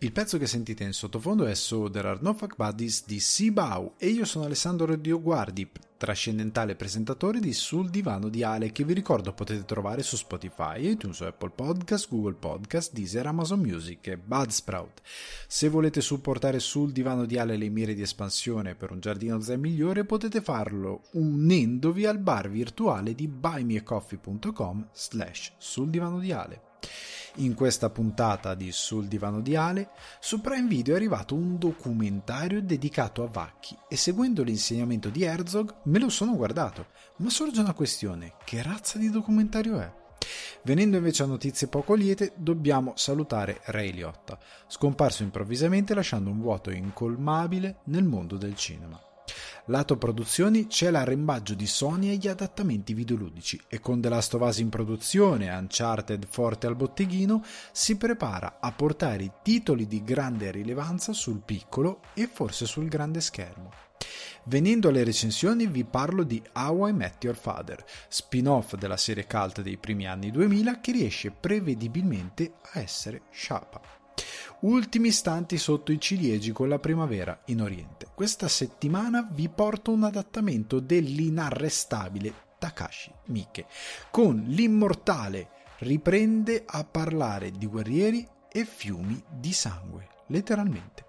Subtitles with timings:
[0.00, 3.94] Il pezzo che sentite in sottofondo è So There Are No Fuck Buddies di Sibau
[3.96, 9.32] e io sono Alessandro Dioguardi, trascendentale presentatore di Sul Divano di Ale che vi ricordo
[9.32, 15.00] potete trovare su Spotify, iTunes, Apple Podcast, Google Podcast, Deezer, Amazon Music e Budsprout.
[15.46, 19.60] Se volete supportare Sul Divano di Ale le mire di espansione per un giardino zen
[19.60, 26.60] migliore potete farlo unendovi al bar virtuale di buymeacoffee.com slash sul di Ale.
[27.38, 29.90] In questa puntata di Sul divano di Ale,
[30.20, 35.82] su Prime Video è arrivato un documentario dedicato a Vacchi e seguendo l'insegnamento di Herzog
[35.84, 36.86] me lo sono guardato.
[37.16, 39.92] Ma sorge una questione, che razza di documentario è?
[40.62, 46.70] Venendo invece a notizie poco liete, dobbiamo salutare Ray Liotta, scomparso improvvisamente lasciando un vuoto
[46.70, 49.05] incolmabile nel mondo del cinema.
[49.68, 54.58] Lato produzioni c'è l'arrembaggio di Sony agli adattamenti videoludici e con The Last of Us
[54.58, 60.52] in produzione e Uncharted forte al botteghino si prepara a portare i titoli di grande
[60.52, 63.72] rilevanza sul piccolo e forse sul grande schermo.
[64.44, 69.62] Venendo alle recensioni vi parlo di How I Met Your Father, spin-off della serie cult
[69.62, 73.95] dei primi anni 2000 che riesce prevedibilmente a essere sciapa
[74.60, 78.06] ultimi istanti sotto i ciliegi con la primavera in Oriente.
[78.14, 83.66] Questa settimana vi porto un adattamento dell'inarrestabile Takashi Miike,
[84.10, 85.48] con l'immortale
[85.80, 91.04] riprende a parlare di guerrieri e fiumi di sangue, letteralmente.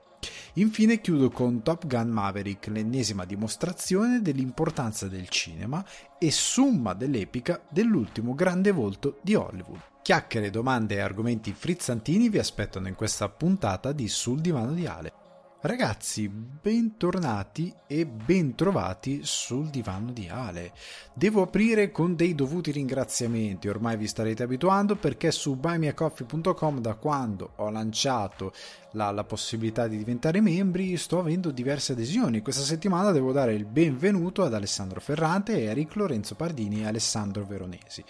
[0.54, 5.86] Infine chiudo con Top Gun Maverick, l'ennesima dimostrazione dell'importanza del cinema
[6.18, 9.80] e summa dell'epica dell'ultimo grande volto di Hollywood.
[10.08, 15.12] Chiacchiere, domande e argomenti frizzantini vi aspettano in questa puntata di Sul divano di Ale.
[15.60, 20.72] Ragazzi, bentornati e bentrovati sul divano di Ale.
[21.14, 27.52] Devo aprire con dei dovuti ringraziamenti, ormai vi starete abituando perché su buymeacoffee.com da quando
[27.58, 28.54] ho lanciato
[28.92, 32.42] la, la, possibilità di diventare membri sto avendo diverse adesioni.
[32.42, 38.06] Questa settimana devo dare il benvenuto ad Alessandro Ferrante, Eric Lorenzo Pardini e Alessandro Veronesi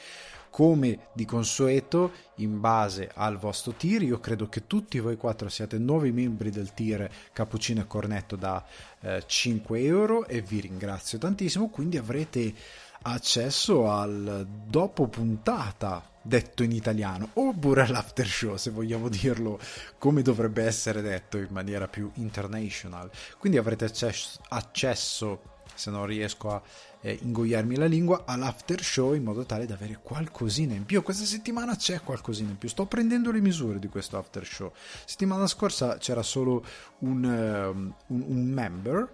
[0.49, 5.77] come di consueto in base al vostro tir io credo che tutti voi quattro siate
[5.77, 8.63] nuovi membri del tir cappuccino e cornetto da
[9.01, 12.53] eh, 5 euro e vi ringrazio tantissimo quindi avrete
[13.03, 19.59] accesso al dopo puntata detto in italiano oppure all'after show se vogliamo dirlo
[19.97, 23.09] come dovrebbe essere detto in maniera più international.
[23.37, 26.61] Quindi avrete accesso, accesso se non riesco a
[27.01, 31.01] eh, ingoiarmi la lingua all'after show in modo tale da avere qualcosina in più.
[31.03, 32.69] Questa settimana c'è qualcosina in più.
[32.69, 34.71] Sto prendendo le misure di questo after show.
[35.05, 36.63] Settimana scorsa c'era solo
[36.99, 39.11] un, um, un, un member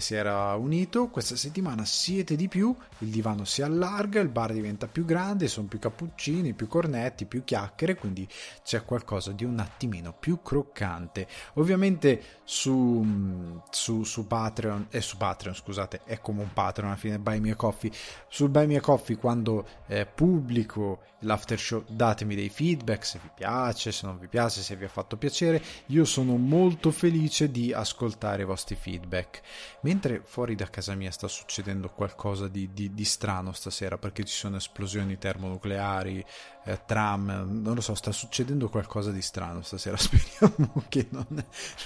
[0.00, 4.86] si era unito, questa settimana siete di più, il divano si allarga, il bar diventa
[4.86, 8.26] più grande, sono più cappuccini, più cornetti, più chiacchiere, quindi
[8.62, 11.26] c'è qualcosa di un attimino più croccante.
[11.54, 17.18] Ovviamente su, su, su Patreon, eh, su Patreon scusate, è come un Patreon alla fine,
[17.18, 17.90] Buy Me a Coffee,
[18.28, 23.30] sul Buy Me a Coffee quando eh, pubblico l'after show datemi dei feedback se vi
[23.34, 27.72] piace, se non vi piace, se vi ha fatto piacere, io sono molto felice di
[27.72, 29.40] ascoltare i vostri feedback
[29.86, 34.34] Mentre fuori da casa mia sta succedendo qualcosa di, di, di strano stasera perché ci
[34.34, 36.26] sono esplosioni termonucleari,
[36.64, 39.94] eh, tram, non lo so, sta succedendo qualcosa di strano stasera.
[39.96, 41.26] Speriamo che non,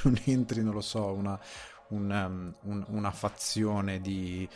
[0.04, 1.38] non entri, non lo so, una,
[1.88, 4.48] una, um, un, una fazione di,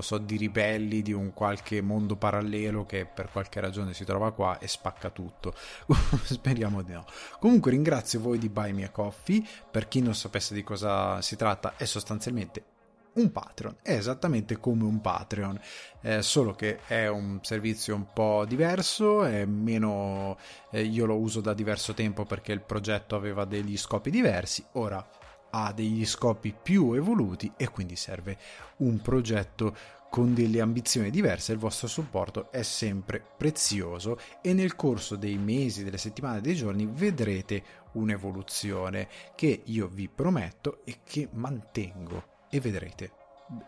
[0.00, 4.58] so, di ribelli di un qualche mondo parallelo che per qualche ragione si trova qua
[4.58, 5.54] e spacca tutto.
[6.24, 7.04] Speriamo di no.
[7.38, 9.40] Comunque ringrazio voi di Buy Me a Coffee.
[9.70, 12.76] Per chi non sapesse di cosa si tratta, è sostanzialmente
[13.18, 15.60] un Patreon, è esattamente come un Patreon,
[16.02, 20.38] eh, solo che è un servizio un po' diverso, è meno,
[20.70, 25.06] eh, io lo uso da diverso tempo perché il progetto aveva degli scopi diversi, ora
[25.50, 28.36] ha degli scopi più evoluti e quindi serve
[28.78, 29.74] un progetto
[30.10, 35.84] con delle ambizioni diverse, il vostro supporto è sempre prezioso e nel corso dei mesi,
[35.84, 37.62] delle settimane, dei giorni vedrete
[37.92, 43.12] un'evoluzione che io vi prometto e che mantengo e vedrete.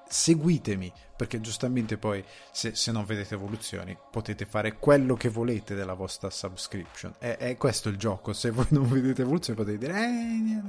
[0.06, 5.94] Seguitemi perché giustamente poi se, se, non vedete evoluzioni potete fare quello che volete della
[5.94, 7.14] vostra subscription.
[7.18, 8.32] È, è questo il gioco.
[8.32, 10.62] Se voi non vedete evoluzioni potete dire eh,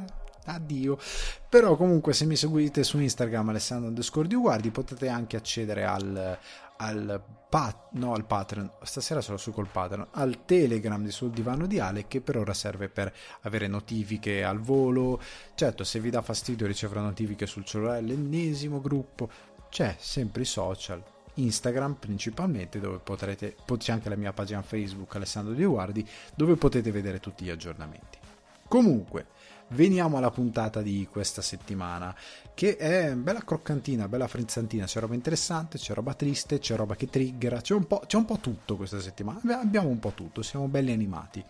[0.46, 0.98] addio.
[1.50, 6.38] Però comunque se mi seguite su Instagram Alessandro underscore di Uguardi potete anche accedere al,
[6.82, 11.68] al, pat- no, al Patreon, stasera sono su col Patreon, al Telegram di Sul Divano
[11.68, 15.22] di Ale che per ora serve per avere notifiche al volo.
[15.54, 19.30] Certo, se vi dà fastidio riceverò notifiche sul cellulare, l'ennesimo gruppo.
[19.70, 21.02] C'è sempre i social,
[21.36, 26.92] Instagram principalmente, dove potrete, c'è anche la mia pagina Facebook Alessandro Di Guardi, dove potete
[26.92, 28.18] vedere tutti gli aggiornamenti.
[28.68, 29.28] Comunque,
[29.72, 32.16] veniamo alla puntata di questa settimana,
[32.54, 37.10] che è bella croccantina, bella frizzantina, c'è roba interessante, c'è roba triste, c'è roba che
[37.10, 40.68] triggera, c'è un po', c'è un po tutto questa settimana, abbiamo un po' tutto, siamo
[40.68, 41.44] belli animati.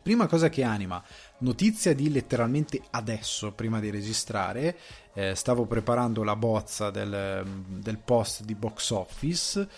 [0.00, 1.02] Prima cosa che anima,
[1.38, 4.78] notizia di letteralmente adesso, prima di registrare,
[5.12, 9.68] eh, stavo preparando la bozza del, del, post di box office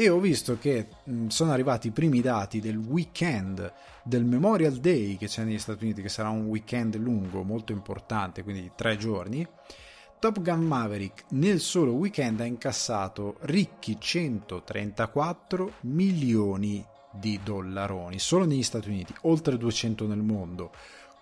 [0.00, 3.72] e ho visto che mh, sono arrivati i primi dati del weekend
[4.04, 8.44] del Memorial Day che c'è negli Stati Uniti, che sarà un weekend lungo, molto importante,
[8.44, 9.44] quindi tre giorni.
[10.20, 18.62] Top Gun Maverick nel solo weekend ha incassato ricchi 134 milioni di dollaroni solo negli
[18.62, 20.70] Stati Uniti, oltre 200 nel mondo,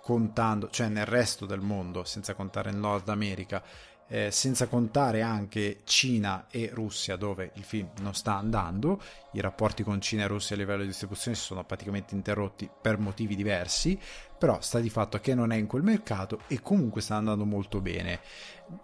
[0.02, 3.62] contando, cioè nel resto del mondo, senza contare il Nord America,
[4.08, 9.00] eh, senza contare anche Cina e Russia dove il film non sta andando,
[9.32, 12.98] i rapporti con Cina e Russia a livello di distribuzione si sono praticamente interrotti per
[12.98, 13.98] motivi diversi,
[14.38, 17.80] però sta di fatto che non è in quel mercato e comunque sta andando molto
[17.80, 18.20] bene.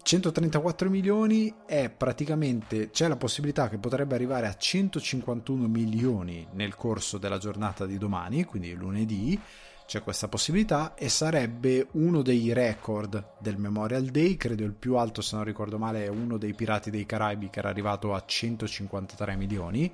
[0.03, 7.19] 134 milioni è praticamente c'è la possibilità che potrebbe arrivare a 151 milioni nel corso
[7.19, 9.41] della giornata di domani, quindi lunedì
[9.87, 15.20] c'è questa possibilità e sarebbe uno dei record del Memorial Day, credo il più alto
[15.20, 19.37] se non ricordo male è uno dei Pirati dei Caraibi che era arrivato a 153
[19.37, 19.93] milioni,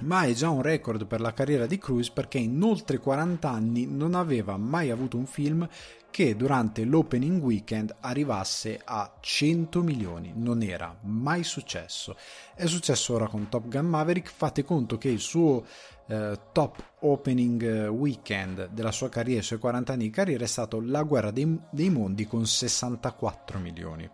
[0.00, 3.86] ma è già un record per la carriera di Cruise perché in oltre 40 anni
[3.86, 5.68] non aveva mai avuto un film
[6.10, 10.32] che durante l'opening weekend arrivasse a 100 milioni.
[10.34, 12.16] Non era mai successo.
[12.54, 14.30] È successo ora con Top Gun Maverick.
[14.30, 15.64] Fate conto che il suo
[16.12, 20.46] eh, top opening eh, weekend della sua carriera, i suoi 40 anni di carriera, è
[20.46, 24.08] stato La guerra dei, dei mondi con 64 milioni.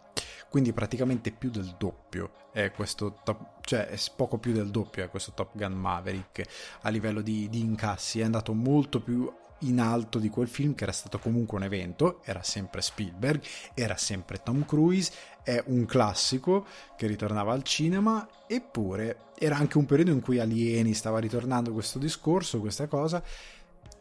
[0.49, 5.33] Quindi praticamente più del doppio è questo top, cioè poco più del doppio è questo
[5.35, 6.43] Top Gun Maverick
[6.83, 8.21] a livello di, di incassi.
[8.21, 12.21] È andato molto più in alto di quel film che era stato comunque un evento,
[12.25, 13.43] era sempre Spielberg,
[13.75, 15.13] era sempre Tom Cruise,
[15.43, 16.67] è un classico
[16.97, 21.99] che ritornava al cinema, eppure era anche un periodo in cui Alieni stava ritornando questo
[21.99, 23.23] discorso, questa cosa.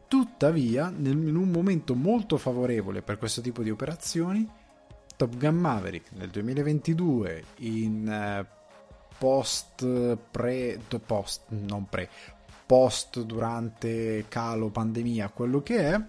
[0.07, 4.48] Tuttavia, in un momento molto favorevole per questo tipo di operazioni,
[5.18, 8.45] Top Gun Maverick nel 2022 in eh,
[9.18, 12.07] post pre post non pre
[12.68, 16.02] post, durante, calo, pandemia, quello che è,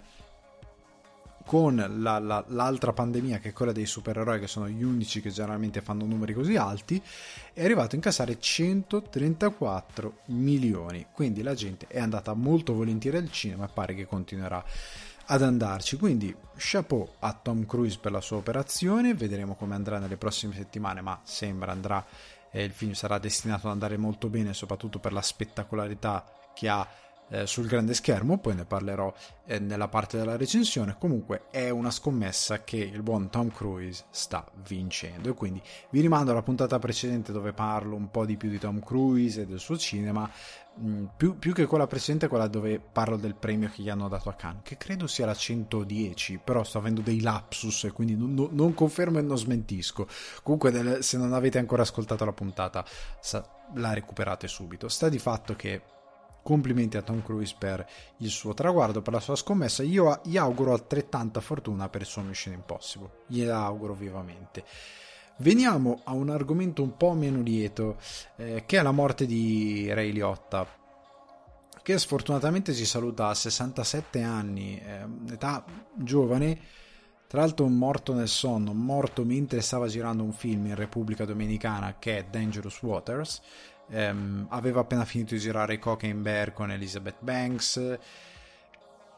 [1.48, 5.30] con la, la, l'altra pandemia che è quella dei supereroi che sono gli unici che
[5.30, 7.02] generalmente fanno numeri così alti
[7.54, 11.06] è arrivato a incassare 134 milioni.
[11.10, 14.62] Quindi la gente è andata molto volentieri al cinema e pare che continuerà
[15.24, 15.96] ad andarci.
[15.96, 19.14] Quindi chapeau a Tom Cruise per la sua operazione.
[19.14, 22.04] Vedremo come andrà nelle prossime settimane ma sembra andrà
[22.50, 26.88] eh, il film sarà destinato ad andare molto bene soprattutto per la spettacolarità che ha
[27.30, 29.12] eh, sul grande schermo, poi ne parlerò
[29.46, 30.96] eh, nella parte della recensione.
[30.98, 36.32] Comunque è una scommessa che il buon Tom Cruise sta vincendo e quindi vi rimando
[36.32, 39.76] alla puntata precedente dove parlo un po' di più di Tom Cruise e del suo
[39.76, 40.28] cinema,
[40.80, 44.30] mm, più, più, che quella precedente, quella dove parlo del premio che gli hanno dato
[44.30, 48.48] a Cannes, che credo sia la 110, però sto avendo dei lapsus e quindi non,
[48.50, 50.08] non confermo e non smentisco.
[50.42, 52.84] Comunque se non avete ancora ascoltato la puntata
[53.74, 54.88] la recuperate subito.
[54.88, 55.82] Sta di fatto che
[56.48, 57.86] Complimenti a Tom Cruise per
[58.20, 59.82] il suo traguardo, per la sua scommessa.
[59.82, 63.10] Io gli auguro altrettanta fortuna per il suo Mission Impossible.
[63.26, 64.64] Gliela auguro vivamente.
[65.40, 67.98] Veniamo a un argomento un po' meno lieto,
[68.36, 70.66] eh, che è la morte di Ray Liotta,
[71.82, 75.62] che sfortunatamente ci saluta a 67 anni, eh, età
[75.92, 76.58] giovane,
[77.26, 82.16] tra l'altro morto nel sonno, morto mentre stava girando un film in Repubblica Dominicana che
[82.16, 83.42] è Dangerous Waters,
[83.90, 87.98] ehm, aveva appena finito di girare Cocaine con Elizabeth Banks.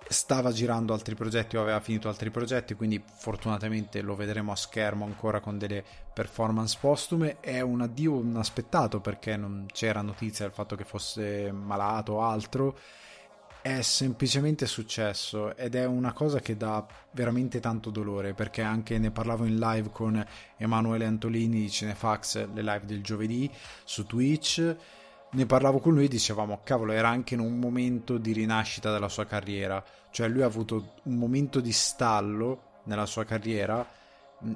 [0.09, 5.05] Stava girando altri progetti o aveva finito altri progetti quindi fortunatamente lo vedremo a schermo
[5.05, 7.39] ancora con delle performance postume.
[7.41, 12.79] È un addio inaspettato perché non c'era notizia del fatto che fosse malato o altro
[13.63, 19.11] è semplicemente successo ed è una cosa che dà veramente tanto dolore perché anche ne
[19.11, 20.25] parlavo in live con
[20.57, 23.51] Emanuele Antolini di Cinefax, le live del giovedì
[23.85, 24.77] su Twitch.
[25.33, 29.09] Ne parlavo con lui e dicevamo, cavolo, era anche in un momento di rinascita della
[29.09, 33.87] sua carriera, cioè lui ha avuto un momento di stallo nella sua carriera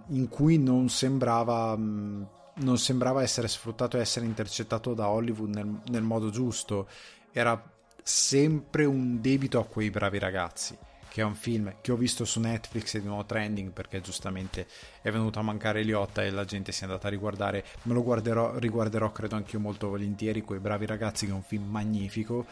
[0.09, 6.03] in cui non sembrava, non sembrava essere sfruttato e essere intercettato da Hollywood nel, nel
[6.03, 6.89] modo giusto.
[7.31, 7.73] Era
[8.07, 10.77] sempre un debito a quei bravi ragazzi
[11.09, 14.67] che è un film che ho visto su Netflix e di nuovo trending perché giustamente
[15.01, 17.65] è venuto a mancare Liotta e la gente si è andata a riguardare.
[17.83, 21.71] Me lo guarderò, riguarderò credo anch'io molto volentieri, quei bravi ragazzi che è un film
[21.71, 22.47] magnifico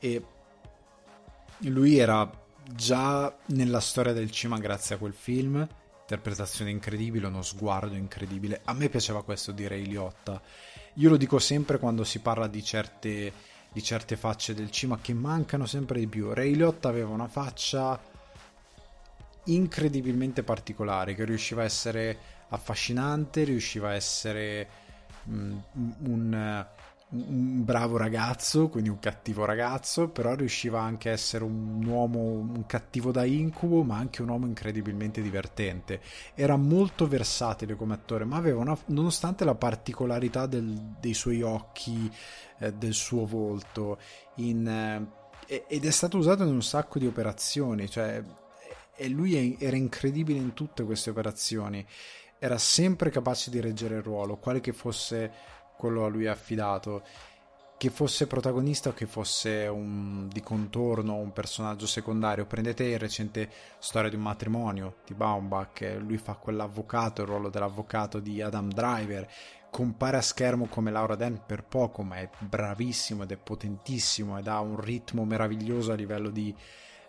[0.00, 0.24] e
[1.58, 2.28] lui era
[2.74, 5.68] già nella storia del cinema grazie a quel film
[6.10, 8.60] interpretazione incredibile, uno sguardo incredibile.
[8.64, 10.42] A me piaceva questo di Ray Liotta.
[10.94, 13.32] Io lo dico sempre quando si parla di certe,
[13.72, 16.32] di certe facce del cinema che mancano sempre di più.
[16.32, 17.98] Ray Liotta aveva una faccia
[19.44, 24.68] incredibilmente particolare che riusciva a essere affascinante, riusciva a essere
[25.28, 25.58] mm,
[26.04, 26.66] un,
[27.12, 32.64] un bravo ragazzo, quindi un cattivo ragazzo, però riusciva anche a essere un uomo, un
[32.66, 36.00] cattivo da incubo, ma anche un uomo incredibilmente divertente.
[36.34, 42.10] Era molto versatile come attore, ma aveva una, nonostante la particolarità del, dei suoi occhi,
[42.58, 43.98] eh, del suo volto,
[44.36, 48.22] in, eh, ed è stato usato in un sacco di operazioni, cioè,
[48.94, 51.84] e lui era incredibile in tutte queste operazioni.
[52.38, 57.02] Era sempre capace di reggere il ruolo, quale che fosse quello a lui affidato,
[57.78, 62.44] che fosse protagonista o che fosse un, di contorno un personaggio secondario.
[62.44, 68.18] Prendete il recente Storia di un matrimonio di Baumbach, lui fa quell'avvocato, il ruolo dell'avvocato
[68.18, 69.26] di Adam Driver,
[69.70, 74.46] compare a schermo come Laura Den per poco, ma è bravissimo ed è potentissimo ed
[74.46, 76.54] ha un ritmo meraviglioso a livello di,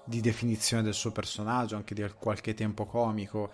[0.06, 3.51] di definizione del suo personaggio, anche di qualche tempo comico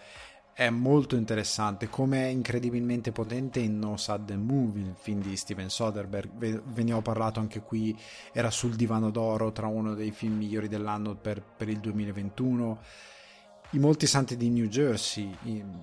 [0.58, 5.70] è molto interessante, come è incredibilmente potente in No Sudden Movie, il film di Steven
[5.70, 6.32] Soderbergh.
[6.34, 7.96] Ve, ve, ne ho parlato anche qui,
[8.32, 12.82] era sul divano d'oro tra uno dei film migliori dell'anno per, per il 2021.
[13.70, 15.32] I Molti Santi di New Jersey,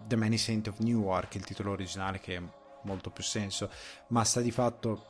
[0.09, 2.43] The Many Saints of Newark, il titolo originale che ha
[2.83, 3.71] molto più senso,
[4.09, 5.04] ma sta di fatto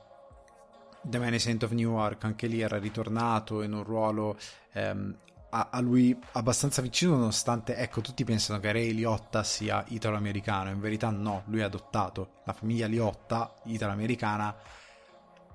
[1.00, 4.36] The Many Saints of Newark, anche lì era ritornato in un ruolo
[4.72, 5.16] ehm,
[5.54, 10.70] a, a, lui abbastanza vicino nonostante ecco tutti pensano che Ray Liotta sia italo-americano.
[10.70, 14.56] In verità no, lui è adottato la famiglia Liotta italo-americana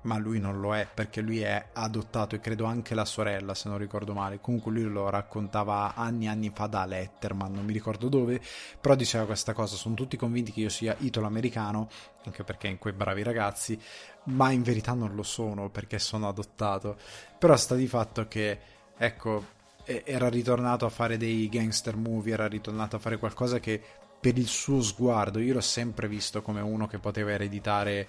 [0.02, 3.68] ma lui non lo è perché lui è adottato e credo anche la sorella se
[3.68, 4.40] non ricordo male.
[4.40, 8.40] Comunque lui lo raccontava anni e anni fa da Letterman non mi ricordo dove
[8.80, 11.90] però diceva questa cosa sono tutti convinti che io sia italo-americano
[12.24, 13.78] anche perché in quei bravi ragazzi
[14.24, 16.96] ma in verità non lo sono perché sono adottato.
[17.38, 18.58] Però sta di fatto che
[18.96, 19.58] ecco
[20.04, 23.80] era ritornato a fare dei gangster movie, era ritornato a fare qualcosa che
[24.20, 28.08] per il suo sguardo, io l'ho sempre visto come uno che poteva ereditare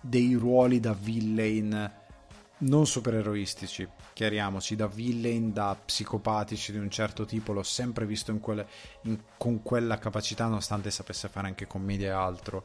[0.00, 2.00] dei ruoli da villain
[2.62, 8.40] non supereroistici, chiariamoci, da villain, da psicopatici di un certo tipo, l'ho sempre visto in
[8.40, 8.66] quelle,
[9.02, 12.64] in, con quella capacità, nonostante sapesse fare anche commedia e altro.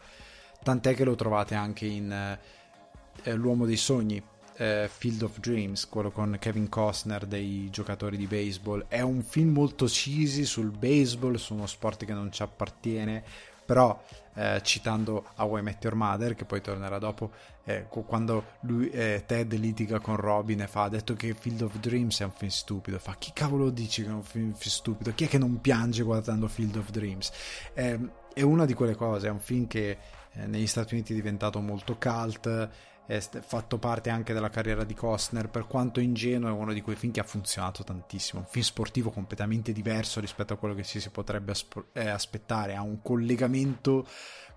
[0.61, 4.21] Tant'è che lo trovate anche in eh, L'uomo dei sogni,
[4.57, 8.85] eh, Field of Dreams, quello con Kevin Costner dei giocatori di baseball.
[8.87, 13.23] È un film molto cheesy sul baseball, su uno sport che non ci appartiene,
[13.65, 14.01] però
[14.33, 17.31] eh, citando How I Met Your Mother, che poi tornerà dopo,
[17.65, 21.77] eh, quando lui, eh, Ted litiga con Robin e fa, ha detto che Field of
[21.79, 25.11] Dreams è un film stupido, fa chi cavolo dici che è un film stupido?
[25.13, 27.31] Chi è che non piange guardando Field of Dreams?
[27.73, 29.97] Ehm, è una di quelle cose, è un film che
[30.31, 32.69] eh, negli Stati Uniti è diventato molto cult,
[33.07, 36.97] è fatto parte anche della carriera di Costner, per quanto ingenuo è uno di quei
[36.97, 40.99] film che ha funzionato tantissimo, un film sportivo completamente diverso rispetto a quello che ci
[40.99, 41.53] si potrebbe
[41.93, 44.05] eh, aspettare, ha un collegamento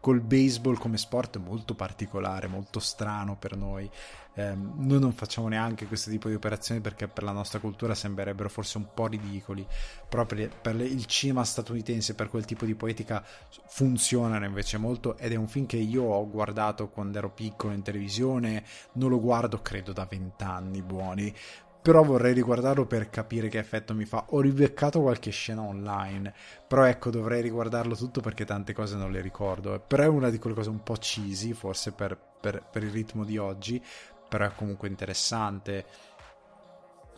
[0.01, 3.89] col baseball come sport molto particolare, molto strano per noi.
[4.35, 8.49] Eh, noi non facciamo neanche questo tipo di operazioni perché per la nostra cultura sembrerebbero
[8.49, 9.67] forse un po' ridicoli,
[10.09, 13.25] per, per il cinema statunitense, per quel tipo di poetica
[13.67, 17.83] funzionano invece molto ed è un film che io ho guardato quando ero piccolo in
[17.83, 21.35] televisione, non lo guardo credo da vent'anni buoni,
[21.83, 24.27] però vorrei riguardarlo per capire che effetto mi fa.
[24.31, 26.35] Ho ribeccato qualche scena online,
[26.67, 29.83] però ecco, dovrei riguardarlo tutto perché tante cose non le ricordo.
[29.87, 33.25] Però è una di quelle cose un po' cheesy, forse per, per, per il ritmo
[33.25, 33.83] di oggi,
[34.29, 35.87] però è comunque interessante.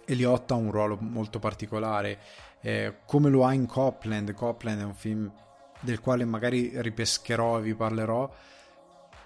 [0.04, 2.18] Eliotta ha un ruolo molto particolare,
[2.60, 4.32] eh, come lo ha in Copland.
[4.32, 5.32] Copland è un film
[5.80, 8.32] del quale magari ripescherò e vi parlerò,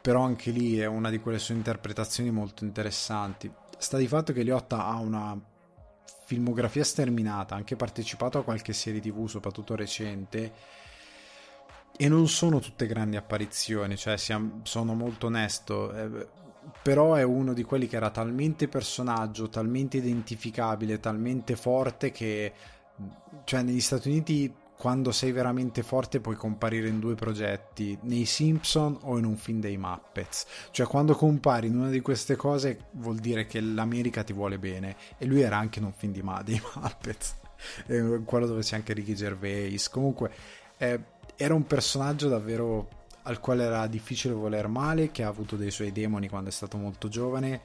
[0.01, 4.43] però anche lì è una di quelle sue interpretazioni molto interessanti sta di fatto che
[4.43, 5.39] Liotta ha una
[6.25, 10.53] filmografia sterminata, ha anche partecipato a qualche serie tv, soprattutto recente,
[11.97, 16.29] e non sono tutte grandi apparizioni, cioè siamo, sono molto onesto, eh,
[16.83, 22.53] però è uno di quelli che era talmente personaggio, talmente identificabile, talmente forte che
[23.45, 28.99] cioè negli Stati Uniti quando sei veramente forte puoi comparire in due progetti, nei Simpson
[29.03, 30.47] o in un film dei Muppets.
[30.71, 34.97] Cioè quando compari in una di queste cose vuol dire che l'America ti vuole bene
[35.19, 37.37] e lui era anche in un film Ma- dei Muppets.
[38.25, 39.89] quello dove c'è anche Ricky Gervais.
[39.89, 40.31] Comunque,
[40.77, 41.01] eh,
[41.37, 42.89] era un personaggio davvero
[43.23, 46.77] al quale era difficile voler male, che ha avuto dei suoi demoni quando è stato
[46.77, 47.61] molto giovane,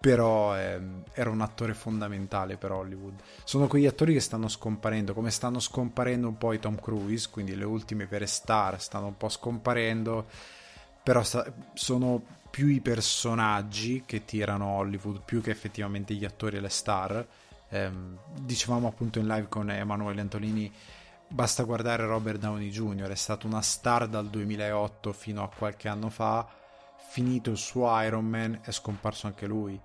[0.00, 0.80] però eh,
[1.12, 3.20] era un attore fondamentale per Hollywood.
[3.44, 7.56] Sono quegli attori che stanno scomparendo, come stanno scomparendo un po' i Tom Cruise, quindi
[7.56, 10.26] le ultime vere star stanno un po' scomparendo,
[11.02, 16.60] però sta- sono più i personaggi che tirano Hollywood, più che effettivamente gli attori e
[16.60, 17.26] le star.
[17.68, 17.90] Eh,
[18.40, 20.72] dicevamo appunto in live con Emanuele Antolini
[21.28, 26.08] Basta guardare Robert Downey Jr., è stato una star dal 2008 fino a qualche anno
[26.08, 26.46] fa,
[27.08, 29.80] finito il suo Iron Man è scomparso anche lui.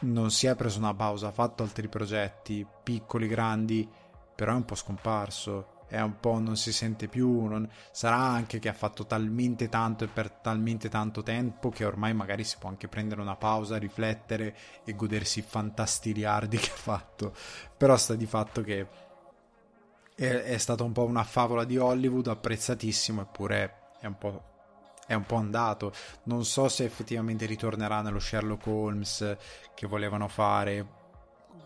[0.00, 3.88] Non si è preso una pausa, ha fatto altri progetti, piccoli, grandi,
[4.34, 7.68] però è un po' scomparso, è un po' non si sente più, non...
[7.90, 12.44] sarà anche che ha fatto talmente tanto e per talmente tanto tempo che ormai magari
[12.44, 17.34] si può anche prendere una pausa, riflettere e godersi i fantastiliardi che ha fatto,
[17.76, 18.86] però sta di fatto che
[20.14, 24.49] è, è stata un po' una favola di Hollywood, apprezzatissimo, eppure è un po'
[25.10, 25.92] è un po' andato.
[26.24, 29.36] Non so se effettivamente ritornerà nello Sherlock Holmes
[29.74, 30.98] che volevano fare.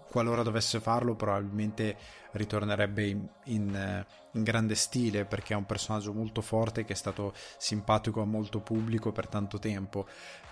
[0.09, 1.95] Qualora dovesse farlo, probabilmente
[2.31, 7.35] ritornerebbe in, in, in, grande stile perché è un personaggio molto forte che è stato
[7.59, 10.07] simpatico a molto pubblico per tanto tempo.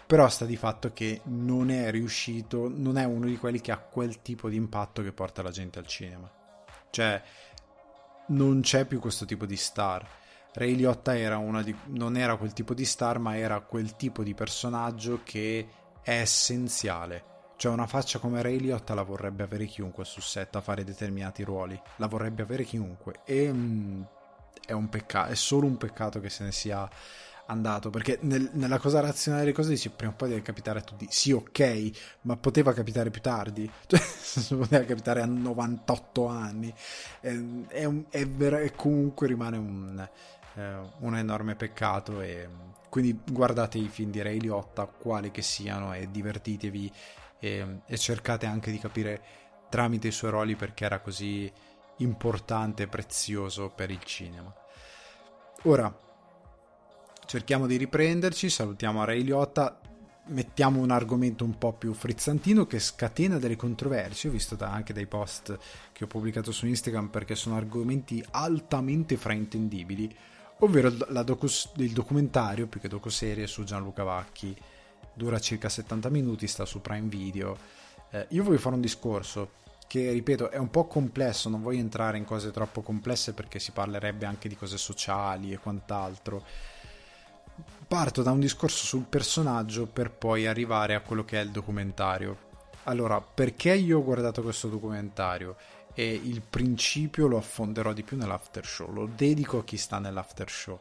[0.07, 3.79] Però sta di fatto che non è riuscito, non è uno di quelli che ha
[3.79, 6.31] quel tipo di impatto che porta la gente al cinema.
[6.91, 7.23] Cioè,
[8.27, 10.21] non c'è più questo tipo di star.
[10.55, 14.23] Ray Liotta era una di, non era quel tipo di star, ma era quel tipo
[14.23, 15.67] di personaggio che
[16.03, 17.31] è essenziale.
[17.57, 21.43] Cioè una faccia come Ray Liotta la vorrebbe avere chiunque su set a fare determinati
[21.43, 21.81] ruoli.
[21.97, 23.21] La vorrebbe avere chiunque.
[23.25, 24.03] E mm,
[24.67, 26.89] è un peccato, è solo un peccato che se ne sia
[27.47, 30.83] andato perché nel, nella cosa razionale delle cose dici prima o poi deve capitare a
[30.83, 31.91] tutti sì ok
[32.23, 34.01] ma poteva capitare più tardi cioè
[34.57, 36.73] poteva capitare a 98 anni
[37.21, 37.29] è,
[37.69, 40.09] è, un, è, ver- è comunque rimane un,
[40.55, 42.49] eh, un enorme peccato e
[42.89, 46.93] quindi guardate i film di Ray Liotta quali che siano e divertitevi
[47.39, 49.23] e, e cercate anche di capire
[49.69, 51.51] tramite i suoi ruoli perché era così
[51.99, 54.55] importante e prezioso per il cinema.
[55.63, 55.95] Ora
[57.25, 59.81] cerchiamo di riprenderci, salutiamo Ray Liotta,
[60.27, 64.93] mettiamo un argomento un po' più frizzantino che scatena delle controversie, ho visto da, anche
[64.93, 65.59] dai post
[65.93, 70.15] che ho pubblicato su Instagram perché sono argomenti altamente fraintendibili,
[70.65, 71.47] ovvero docu,
[71.77, 74.57] il documentario più che docuserie su Gianluca Vacchi,
[75.15, 77.57] dura circa 70 minuti, sta su Prime Video.
[78.11, 82.17] Eh, io voglio fare un discorso che ripeto è un po' complesso, non voglio entrare
[82.17, 86.43] in cose troppo complesse perché si parlerebbe anche di cose sociali e quant'altro
[87.87, 92.51] parto da un discorso sul personaggio per poi arrivare a quello che è il documentario.
[92.85, 95.57] Allora, perché io ho guardato questo documentario
[95.95, 100.51] e il principio lo affonderò di più nell'after show, lo dedico a chi sta nell'after
[100.51, 100.81] show.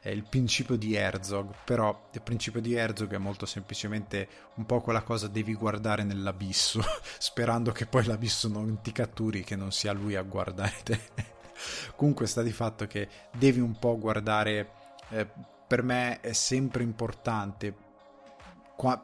[0.00, 4.80] È il principio di Herzog, però il principio di Herzog è molto semplicemente un po'
[4.80, 6.80] quella cosa devi guardare nell'abisso,
[7.18, 11.00] sperando che poi l'abisso non ti catturi, che non sia lui a guardare te.
[11.96, 14.78] Comunque sta di fatto che devi un po' guardare
[15.10, 15.28] eh,
[15.66, 17.88] per me è sempre importante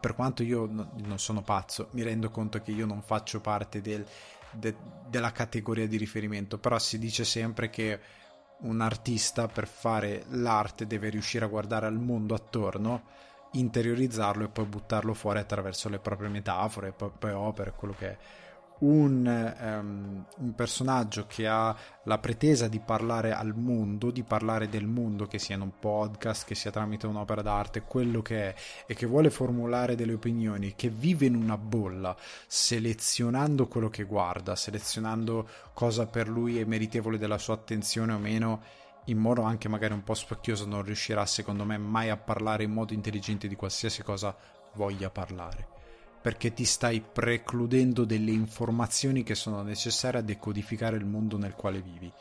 [0.01, 3.83] per quanto io no, non sono pazzo mi rendo conto che io non faccio parte
[3.83, 4.07] del,
[4.57, 4.75] de,
[5.09, 8.01] della categoria di riferimento però si dice sempre che
[8.59, 13.03] un artista per fare l'arte deve riuscire a guardare al mondo attorno
[13.53, 18.17] interiorizzarlo e poi buttarlo fuori attraverso le proprie metafore, poi, poi opere, quello che è
[18.79, 24.87] un, um, un, personaggio che ha la pretesa di parlare al mondo, di parlare del
[24.87, 28.55] mondo, che sia in un podcast, che sia tramite un'opera d'arte, quello che è,
[28.87, 32.15] e che vuole formulare delle opinioni, che vive in una bolla,
[32.47, 38.61] selezionando quello che guarda, selezionando cosa per lui è meritevole della sua attenzione o meno,
[39.07, 42.73] in modo anche magari un po' spocchioso, non riuscirà secondo me mai a parlare in
[42.73, 44.37] modo intelligente di qualsiasi cosa
[44.75, 45.76] voglia parlare
[46.27, 51.81] perché ti stai precludendo delle informazioni che sono necessarie a decodificare il mondo nel quale
[51.81, 52.13] vivi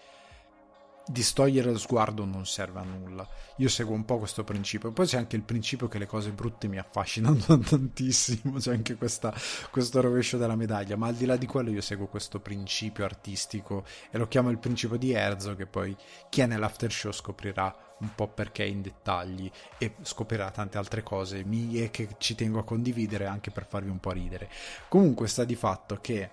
[1.07, 3.27] distogliere lo sguardo non serve a nulla.
[3.57, 4.91] Io seguo un po' questo principio.
[4.91, 9.33] Poi c'è anche il principio che le cose brutte mi affascinano tantissimo, c'è anche questa,
[9.71, 13.85] questo rovescio della medaglia, ma al di là di quello io seguo questo principio artistico
[14.11, 15.95] e lo chiamo il principio di Herzog che poi
[16.29, 21.43] chi è nell'after show scoprirà un po' perché in dettagli e scoprirà tante altre cose
[21.43, 24.49] mie che ci tengo a condividere anche per farvi un po' ridere.
[24.87, 26.29] Comunque sta di fatto che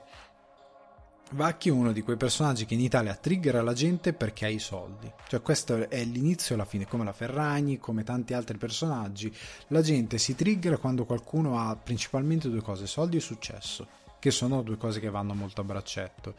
[1.32, 4.58] Vacchi è uno di quei personaggi che in Italia triggera la gente perché ha i
[4.58, 5.10] soldi.
[5.28, 9.34] Cioè questo è l'inizio e la fine, come la Ferragni, come tanti altri personaggi.
[9.68, 13.86] La gente si triggera quando qualcuno ha principalmente due cose, soldi e successo,
[14.18, 16.34] che sono due cose che vanno molto a braccetto.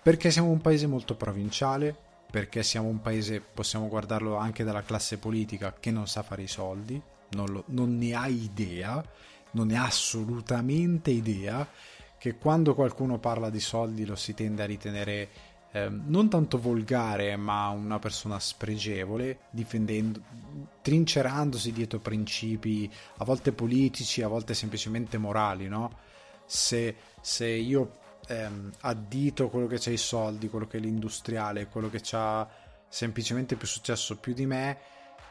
[0.00, 5.18] Perché siamo un paese molto provinciale, perché siamo un paese, possiamo guardarlo anche dalla classe
[5.18, 9.04] politica, che non sa fare i soldi, non, lo, non ne ha idea,
[9.52, 11.66] non ne ha assolutamente idea,
[12.18, 15.28] che quando qualcuno parla di soldi lo si tende a ritenere
[15.72, 20.20] eh, non tanto volgare, ma una persona spregevole, difendendo,
[20.80, 25.98] trincerandosi dietro principi a volte politici, a volte semplicemente morali, no?
[26.46, 31.88] Se, se io ehm, addito quello che c'ha i soldi, quello che è l'industriale, quello
[31.90, 32.48] che ha
[32.88, 34.78] semplicemente più successo più di me,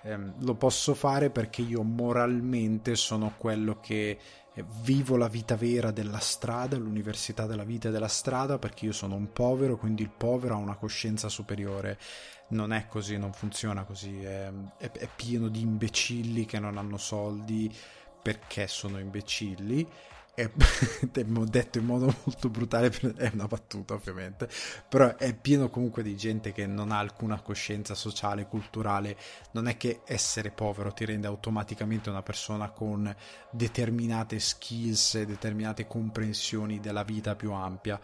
[0.04, 4.18] ehm, lo posso fare perché io moralmente sono quello che
[4.54, 8.94] eh, vivo la vita vera della strada, l'università della vita e della strada, perché io
[8.94, 12.00] sono un povero, quindi il povero ha una coscienza superiore.
[12.48, 16.98] Non è così, non funziona così, è, è, è pieno di imbecilli che non hanno
[16.98, 17.74] soldi
[18.22, 19.88] perché sono imbecilli
[20.36, 20.50] è,
[21.12, 24.48] detto in modo molto brutale, è una battuta ovviamente,
[24.88, 29.18] però è pieno comunque di gente che non ha alcuna coscienza sociale, culturale,
[29.52, 33.14] non è che essere povero ti rende automaticamente una persona con
[33.50, 38.00] determinate skills determinate comprensioni della vita più ampia,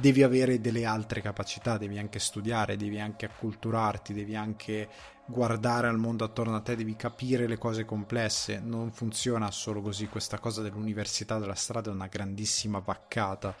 [0.00, 4.88] devi avere delle altre capacità, devi anche studiare, devi anche acculturarti, devi anche
[5.30, 10.08] guardare al mondo attorno a te, devi capire le cose complesse, non funziona solo così,
[10.08, 13.54] questa cosa dell'università della strada è una grandissima vaccata.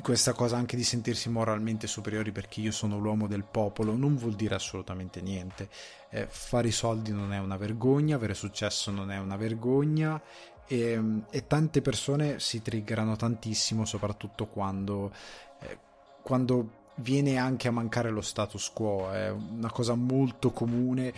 [0.00, 4.32] Questa cosa anche di sentirsi moralmente superiori perché io sono l'uomo del popolo non vuol
[4.32, 5.68] dire assolutamente niente.
[6.08, 10.18] Eh, fare i soldi non è una vergogna, avere successo non è una vergogna
[10.66, 10.98] e,
[11.28, 15.12] e tante persone si triggerano tantissimo, soprattutto quando,
[15.60, 15.78] eh,
[16.22, 21.12] quando viene anche a mancare lo status quo, è una cosa molto comune,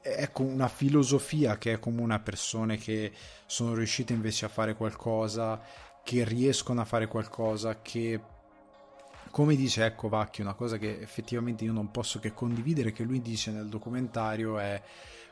[0.00, 3.12] è una filosofia che è comune a persone che
[3.46, 5.60] sono riuscite invece a fare qualcosa,
[6.02, 8.20] che riescono a fare qualcosa, che
[9.30, 13.20] come dice Ecco Vacchi, una cosa che effettivamente io non posso che condividere, che lui
[13.20, 14.80] dice nel documentario è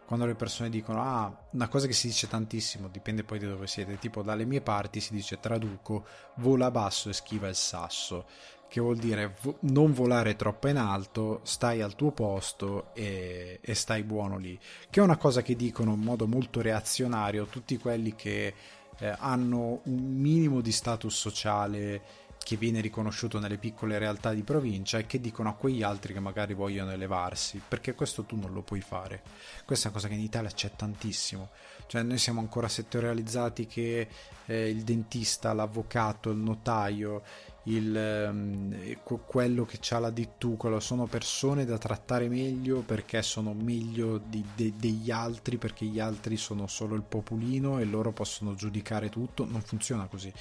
[0.05, 3.67] quando le persone dicono ah, una cosa che si dice tantissimo, dipende poi da dove
[3.67, 6.05] siete, tipo dalle mie parti si dice traduco,
[6.37, 8.27] vola basso e schiva il sasso
[8.73, 13.75] che vuol dire vo- non volare troppo in alto, stai al tuo posto e, e,
[13.75, 14.59] stai buono lì,
[14.89, 18.55] che è una cosa che dicono in modo molto reazionario tutti quelli che
[18.97, 22.01] eh, hanno un minimo di status sociale
[22.43, 26.21] che viene riconosciuto nelle piccole realtà di provincia e che dicono a quegli altri che
[26.21, 29.21] magari vogliono elevarsi, perché questo tu non lo puoi fare.
[29.67, 31.51] Questa è una cosa che in Italia c'è tantissimo.
[31.87, 34.09] Cioè noi siamo ancora settorializzati che
[34.47, 37.23] eh, il dentista, l'avvocato, il notaio,
[37.65, 44.19] il, um, quello che ha la dittucola sono persone da trattare meglio perché sono meglio
[44.19, 49.09] di, de, degli altri perché gli altri sono solo il popolino e loro possono giudicare
[49.09, 49.45] tutto.
[49.45, 50.33] Non funziona così.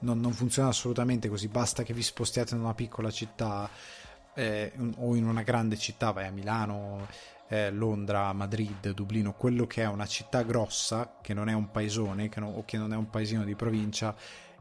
[0.00, 1.48] Non, non funziona assolutamente così.
[1.48, 3.68] Basta che vi spostiate in una piccola città
[4.34, 7.06] eh, o in una grande città vai a Milano
[7.48, 12.28] eh, Londra, Madrid, Dublino, quello che è una città grossa, che non è un paesone
[12.28, 14.14] che non, o che non è un paesino di provincia,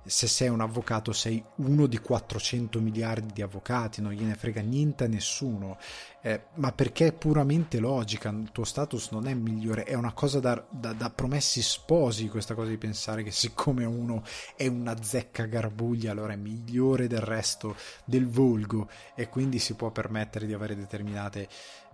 [0.07, 5.03] se sei un avvocato sei uno di 400 miliardi di avvocati, non gliene frega niente
[5.03, 5.77] a nessuno,
[6.21, 10.39] eh, ma perché è puramente logica, il tuo status non è migliore, è una cosa
[10.39, 14.23] da, da, da, promessi sposi questa cosa di pensare che siccome uno
[14.55, 19.91] è una zecca garbuglia allora è migliore del resto del volgo e quindi si può
[19.91, 21.47] permettere di avere determinate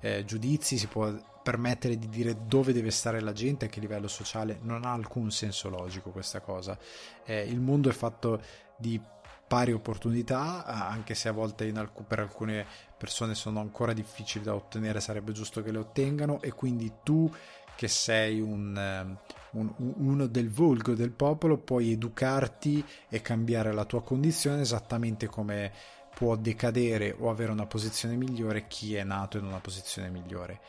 [0.04, 1.10] eh, giudizi, si può
[1.42, 5.32] permettere di dire dove deve stare la gente, a che livello sociale, non ha alcun
[5.32, 6.78] senso logico questa cosa.
[7.24, 8.42] Eh, il mondo è fatto
[8.78, 9.00] di
[9.48, 12.66] pari opportunità, anche se a volte alc- per alcune
[12.98, 17.32] persone sono ancora difficili da ottenere, sarebbe giusto che le ottengano e quindi tu
[17.76, 19.18] che sei un, ehm,
[19.52, 25.72] un, uno del volgo del popolo puoi educarti e cambiare la tua condizione esattamente come
[26.14, 30.60] può decadere o avere una posizione migliore chi è nato in una posizione migliore.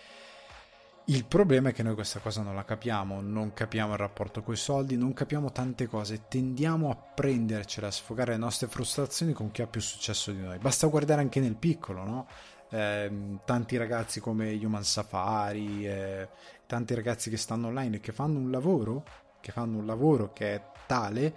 [1.09, 4.55] Il problema è che noi questa cosa non la capiamo, non capiamo il rapporto con
[4.55, 9.51] i soldi, non capiamo tante cose, tendiamo a prendercela, a sfogare le nostre frustrazioni con
[9.51, 10.57] chi ha più successo di noi.
[10.57, 12.27] Basta guardare anche nel piccolo, no?
[12.71, 16.29] Eh, tanti ragazzi come Human Safari, eh,
[16.67, 19.05] tanti ragazzi che stanno online e che fanno un lavoro,
[19.43, 21.35] che fanno un lavoro che è tale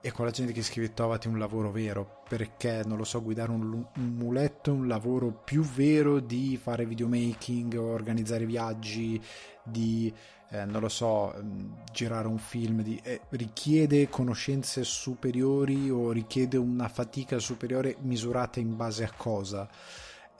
[0.00, 3.50] e con la gente che scrive trovati un lavoro vero perché non lo so guidare
[3.50, 3.62] un,
[3.96, 9.20] un muletto è un lavoro più vero di fare videomaking organizzare viaggi
[9.62, 10.12] di
[10.50, 16.56] eh, non lo so mm, girare un film di, eh, richiede conoscenze superiori o richiede
[16.56, 19.68] una fatica superiore misurata in base a cosa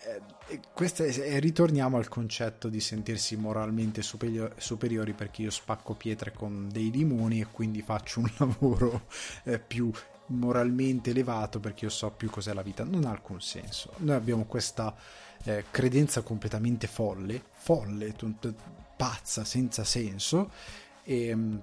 [0.00, 6.68] eh, è, ritorniamo al concetto di sentirsi moralmente superiori, superiori perché io spacco pietre con
[6.70, 9.06] dei limoni e quindi faccio un lavoro
[9.44, 9.90] eh, più
[10.28, 12.84] moralmente elevato perché io so più cos'è la vita.
[12.84, 13.92] Non ha alcun senso.
[13.98, 14.94] Noi abbiamo questa
[15.44, 18.54] eh, credenza completamente folle, folle, t-
[18.96, 20.50] pazza, senza senso,
[21.02, 21.62] e, ehm,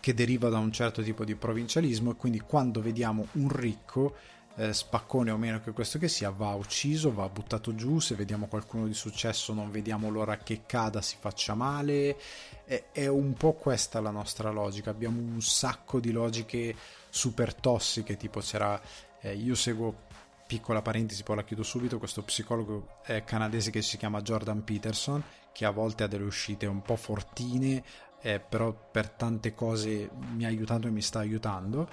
[0.00, 4.14] che deriva da un certo tipo di provincialismo e quindi quando vediamo un ricco
[4.58, 8.48] eh, spaccone o meno che questo che sia, va ucciso, va buttato giù, se vediamo
[8.48, 12.16] qualcuno di successo non vediamo l'ora che cada, si faccia male,
[12.64, 16.74] è, è un po' questa la nostra logica, abbiamo un sacco di logiche
[17.08, 18.80] super tossiche, tipo c'era,
[19.20, 20.06] eh, io seguo
[20.48, 25.22] piccola parentesi, poi la chiudo subito, questo psicologo eh, canadese che si chiama Jordan Peterson,
[25.52, 27.84] che a volte ha delle uscite un po' fortine,
[28.20, 31.88] eh, però per tante cose mi ha aiutato e mi sta aiutando,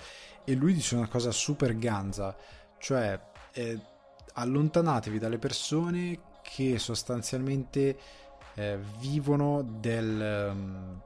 [0.45, 2.35] e lui dice una cosa super ganza,
[2.77, 3.19] cioè
[3.51, 3.79] eh,
[4.33, 7.97] allontanatevi dalle persone che sostanzialmente
[8.53, 11.01] eh, vivono del, um,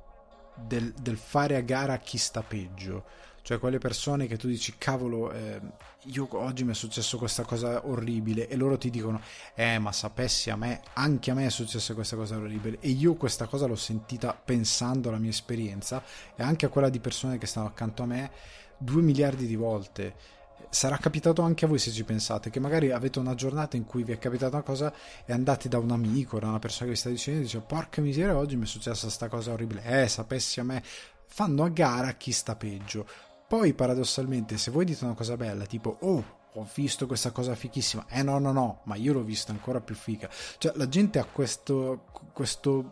[0.55, 3.27] del, del, fare a gara chi sta peggio.
[3.41, 5.59] Cioè quelle persone che tu dici, cavolo, eh,
[6.03, 9.21] io oggi mi è successo questa cosa orribile e loro ti dicono,
[9.55, 13.15] eh ma sapessi a me, anche a me è successa questa cosa orribile e io
[13.15, 16.03] questa cosa l'ho sentita pensando alla mia esperienza
[16.35, 18.31] e anche a quella di persone che stanno accanto a me
[18.79, 20.37] due miliardi di volte.
[20.71, 24.03] Sarà capitato anche a voi se ci pensate, che magari avete una giornata in cui
[24.03, 24.93] vi è capitata una cosa
[25.25, 28.01] e andate da un amico, da una persona che vi sta dicendo e dice porca
[28.01, 30.83] miseria oggi mi è successa questa cosa orribile, eh sapessi a me,
[31.27, 33.07] fanno a gara chi sta peggio.
[33.47, 38.05] Poi paradossalmente se voi dite una cosa bella tipo oh ho visto questa cosa fichissima,
[38.07, 41.25] eh no no no, ma io l'ho vista ancora più figa, cioè la gente ha
[41.25, 42.91] questo, questo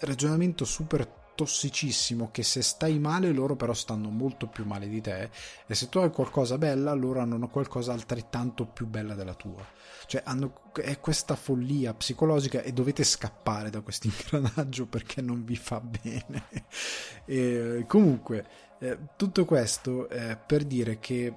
[0.00, 5.30] ragionamento super tossicissimo che se stai male loro però stanno molto più male di te
[5.66, 9.64] e se tu hai qualcosa bella loro hanno qualcosa altrettanto più bella della tua.
[10.06, 15.56] Cioè hanno, è questa follia psicologica e dovete scappare da questo ingranaggio perché non vi
[15.56, 16.42] fa bene.
[17.26, 18.46] E, comunque
[18.80, 21.34] eh, tutto questo eh, per dire che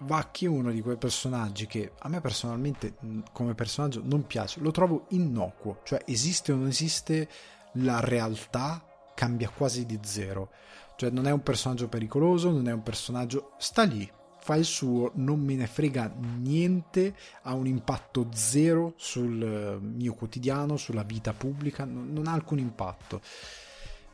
[0.00, 2.94] Vacchi è uno di quei personaggi che a me personalmente
[3.32, 7.28] come personaggio non piace, lo trovo innocuo, cioè esiste o non esiste
[7.74, 8.82] la realtà
[9.20, 10.48] cambia quasi di zero.
[10.96, 13.52] Cioè non è un personaggio pericoloso, non è un personaggio...
[13.58, 19.42] sta lì, fa il suo, non me ne frega niente, ha un impatto zero sul
[19.42, 23.20] eh, mio quotidiano, sulla vita pubblica, non, non ha alcun impatto.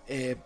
[0.05, 0.41] E,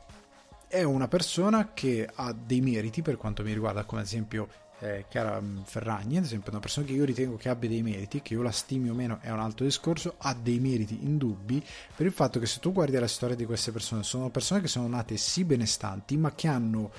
[0.68, 4.48] è una persona che ha dei meriti per quanto mi riguarda, come ad esempio
[4.80, 8.22] eh, Chiara mm, Ferragni, ad esempio, una persona che io ritengo che abbia dei meriti,
[8.22, 11.62] che io la stimi o meno è un altro discorso, ha dei meriti indubbi
[11.94, 14.68] per il fatto che se tu guardi la storia di queste persone, sono persone che
[14.68, 16.90] sono nate sì benestanti, ma che hanno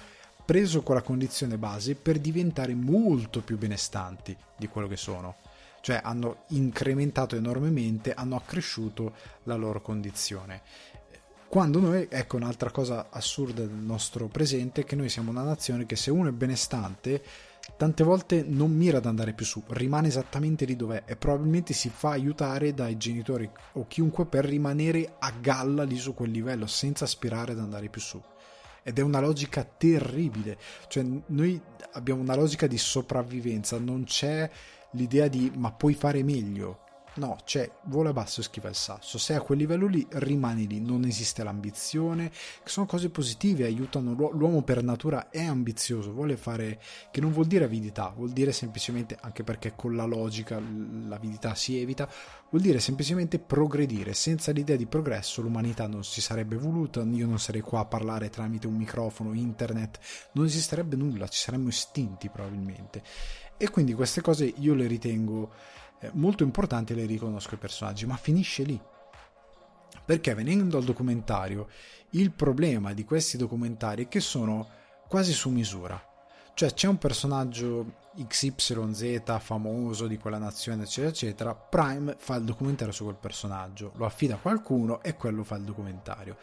[0.46, 5.36] preso quella condizione base per diventare molto più benestanti di quello che sono.
[5.82, 9.14] Cioè hanno incrementato enormemente, hanno accresciuto
[9.44, 10.62] la loro condizione.
[11.48, 15.96] Quando noi, ecco un'altra cosa assurda del nostro presente, che noi siamo una nazione che
[15.96, 17.22] se uno è benestante
[17.78, 21.90] tante volte non mira ad andare più su, rimane esattamente lì dov'è e probabilmente si
[21.90, 27.06] fa aiutare dai genitori o chiunque per rimanere a galla lì su quel livello senza
[27.06, 28.22] aspirare ad andare più su.
[28.84, 30.58] Ed è una logica terribile,
[30.88, 31.62] cioè noi
[31.94, 34.50] abbiamo una logica di sopravvivenza, non c'è
[34.92, 36.81] l'idea di ma puoi fare meglio,
[37.14, 39.18] No, cioè, vola basso e schiva il sasso.
[39.18, 42.32] Se a quel livello lì rimani lì, non esiste l'ambizione,
[42.64, 46.80] sono cose positive, aiutano l'uomo per natura è ambizioso, vuole fare
[47.12, 51.78] che non vuol dire avidità, vuol dire semplicemente anche perché con la logica l'avidità si
[51.78, 52.10] evita,
[52.50, 54.14] vuol dire semplicemente progredire.
[54.14, 58.30] Senza l'idea di progresso l'umanità non si sarebbe voluta, io non sarei qua a parlare
[58.30, 60.00] tramite un microfono, internet,
[60.34, 63.04] non esisterebbe nulla, ci saremmo estinti probabilmente.
[63.58, 65.52] E quindi queste cose io le ritengo
[66.14, 68.80] molto importanti le riconosco i personaggi, ma finisce lì.
[70.04, 71.68] Perché venendo al documentario,
[72.12, 74.68] il problema di questi documentari è che sono
[75.08, 76.02] quasi su misura.
[76.54, 81.56] Cioè c'è un personaggio XYZ famoso di quella nazione, eccetera, eccetera.
[81.56, 85.64] Prime fa il documentario su quel personaggio, lo affida a qualcuno e quello fa il
[85.64, 86.38] documentario.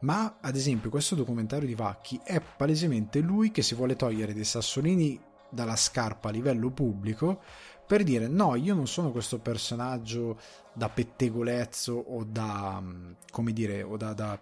[0.00, 4.44] Ma ad esempio questo documentario di Vacchi è palesemente lui che si vuole togliere dei
[4.44, 7.40] sassolini dalla scarpa a livello pubblico
[7.86, 10.38] per dire no, io non sono questo personaggio
[10.72, 14.38] da pettegolezzo o da, mm, come dire, o da, da,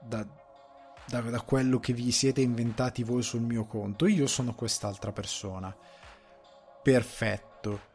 [0.00, 0.26] da,
[1.06, 5.74] da, quello che vi siete inventati voi sul mio conto, io sono quest'altra persona.
[6.82, 7.86] Perfetto.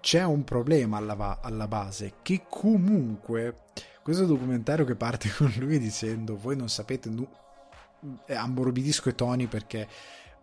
[0.00, 3.64] C'è un problema alla, alla base che comunque
[4.02, 7.28] questo documentario che parte con lui dicendo voi non sapete nu-
[8.26, 9.88] eh, ammorbidisco i toni perché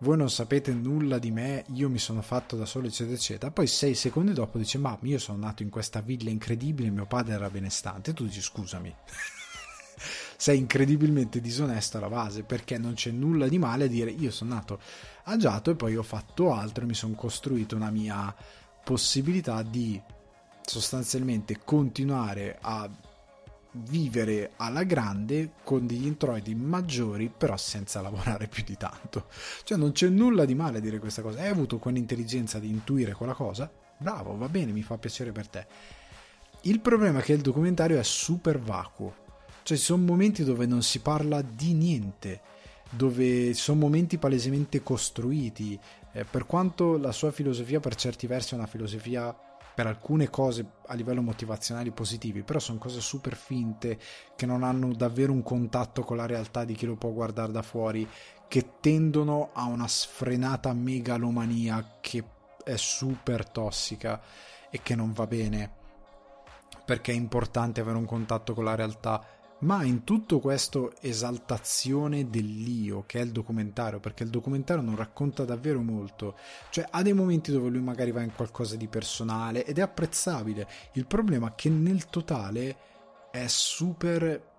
[0.03, 3.51] voi non sapete nulla di me, io mi sono fatto da solo, eccetera, eccetera.
[3.51, 7.33] Poi sei secondi dopo dice, ma io sono nato in questa villa incredibile, mio padre
[7.33, 8.11] era benestante.
[8.11, 8.93] E tu dici, scusami.
[10.35, 14.55] sei incredibilmente disonesto alla base perché non c'è nulla di male a dire io sono
[14.55, 14.81] nato
[15.23, 18.35] agiato e poi ho fatto altro e mi sono costruito una mia
[18.83, 20.01] possibilità di
[20.65, 22.89] sostanzialmente continuare a
[23.73, 29.27] vivere alla grande con degli introiti maggiori però senza lavorare più di tanto.
[29.63, 31.41] Cioè non c'è nulla di male a dire questa cosa.
[31.41, 33.71] Hai avuto quell'intelligenza di intuire quella cosa?
[33.97, 35.65] Bravo va bene mi fa piacere per te.
[36.61, 39.21] Il problema è che il documentario è super vacuo.
[39.63, 42.41] Cioè ci sono momenti dove non si parla di niente
[42.95, 45.79] dove sono momenti palesemente costruiti.
[46.11, 49.35] Eh, per quanto la sua filosofia per certi versi è una filosofia
[49.73, 53.99] per alcune cose a livello motivazionale positivi, però sono cose super finte
[54.35, 57.61] che non hanno davvero un contatto con la realtà di chi lo può guardare da
[57.61, 58.07] fuori,
[58.47, 62.23] che tendono a una sfrenata megalomania che
[62.63, 64.21] è super tossica
[64.69, 65.81] e che non va bene
[66.85, 69.23] perché è importante avere un contatto con la realtà
[69.63, 75.45] ma in tutto questo esaltazione dell'io che è il documentario, perché il documentario non racconta
[75.45, 76.35] davvero molto,
[76.69, 80.67] cioè ha dei momenti dove lui magari va in qualcosa di personale ed è apprezzabile,
[80.93, 82.77] il problema è che nel totale
[83.31, 84.51] è super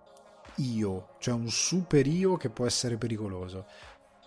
[0.56, 3.66] io, cioè un super io che può essere pericoloso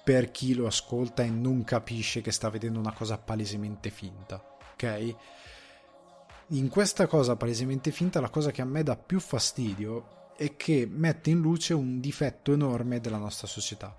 [0.03, 4.41] per chi lo ascolta e non capisce che sta vedendo una cosa palesemente finta,
[4.73, 5.15] ok?
[6.51, 10.87] In questa cosa palesemente finta la cosa che a me dà più fastidio e che
[10.89, 13.95] mette in luce un difetto enorme della nostra società,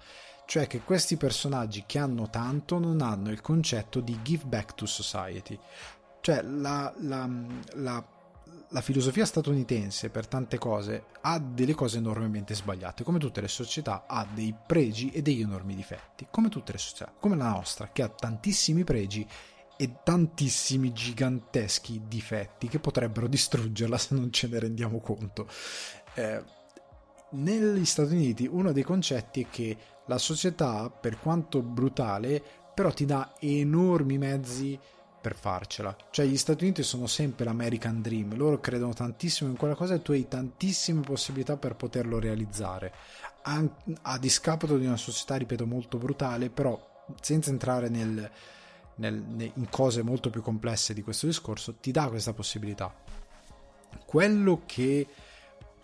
[0.47, 4.87] cioè che questi personaggi che hanno tanto non hanno il concetto di give back to
[4.87, 5.59] society.
[6.21, 7.29] Cioè la, la,
[7.75, 8.07] la,
[8.71, 14.05] la filosofia statunitense per tante cose ha delle cose enormemente sbagliate, come tutte le società
[14.07, 18.03] ha dei pregi e degli enormi difetti, come tutte le società, come la nostra che
[18.03, 19.27] ha tantissimi pregi
[19.81, 25.47] e tantissimi giganteschi difetti che potrebbero distruggerla se non ce ne rendiamo conto.
[26.19, 26.43] Eh,
[27.31, 29.77] negli Stati Uniti uno dei concetti è che
[30.07, 32.43] la società, per quanto brutale,
[32.75, 34.77] però ti dà enormi mezzi
[35.21, 35.97] per farcela.
[36.11, 40.03] Cioè gli Stati Uniti sono sempre l'American Dream, loro credono tantissimo in quella cosa e
[40.03, 42.93] tu hai tantissime possibilità per poterlo realizzare.
[43.43, 43.63] A,
[44.03, 48.29] a discapito di una società, ripeto, molto brutale, però senza entrare nel,
[48.97, 49.23] nel,
[49.55, 52.93] in cose molto più complesse di questo discorso, ti dà questa possibilità.
[54.05, 55.07] Quello che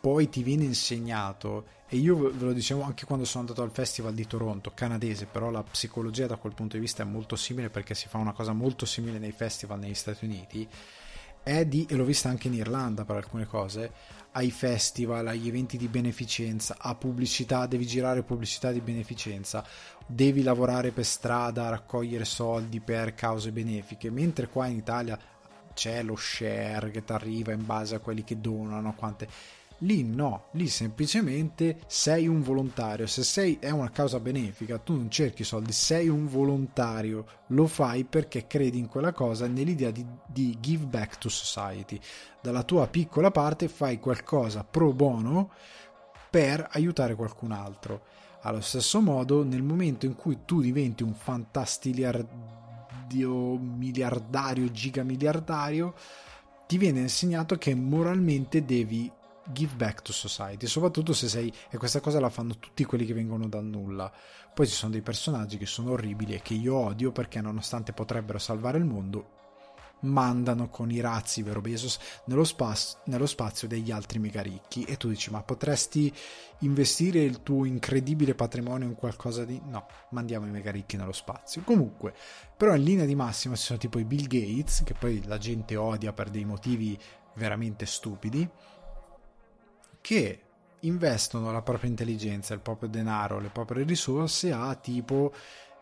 [0.05, 4.13] poi ti viene insegnato, e io ve lo dicevo anche quando sono andato al festival
[4.13, 7.95] di Toronto, canadese, però la psicologia da quel punto di vista è molto simile perché
[7.95, 10.69] si fa una cosa molto simile nei festival negli Stati Uniti,
[11.43, 13.93] è di, e l'ho vista anche in Irlanda per alcune cose,
[14.33, 19.65] ai festival, agli eventi di beneficenza, a pubblicità, devi girare pubblicità di beneficenza,
[20.07, 25.19] devi lavorare per strada, raccogliere soldi per cause benefiche, mentre qua in Italia
[25.73, 29.29] c'è lo share che ti arriva in base a quelli che donano, quante
[29.79, 33.07] Lì no, lì semplicemente sei un volontario.
[33.07, 38.05] Se sei è una causa benefica, tu non cerchi soldi, sei un volontario, lo fai
[38.05, 41.99] perché credi in quella cosa, nell'idea di, di give back to society.
[42.41, 45.51] Dalla tua piccola parte fai qualcosa pro bono
[46.31, 48.03] per aiutare qualcun altro.
[48.43, 55.95] Allo stesso modo, nel momento in cui tu diventi un fantastiliardio miliardario, gigamiliardario,
[56.67, 59.11] ti viene insegnato che moralmente devi
[59.53, 63.15] give back to society, soprattutto se sei e questa cosa la fanno tutti quelli che
[63.15, 64.13] vengono dal nulla.
[64.55, 68.39] Poi ci sono dei personaggi che sono orribili e che io odio perché nonostante potrebbero
[68.39, 69.43] salvare il mondo,
[70.05, 74.97] mandano con i razzi, vero Bezos, nello, spazio, nello spazio degli altri mega ricchi e
[74.97, 76.13] tu dici ma potresti
[76.61, 79.61] investire il tuo incredibile patrimonio in qualcosa di...
[79.67, 81.63] No, mandiamo i mega ricchi nello spazio.
[81.63, 82.15] Comunque,
[82.57, 85.77] però in linea di massima ci sono tipo i Bill Gates, che poi la gente
[85.77, 86.99] odia per dei motivi
[87.35, 88.49] veramente stupidi,
[90.05, 90.41] che
[90.81, 95.33] investono la propria intelligenza, il proprio denaro, le proprie risorse a tipo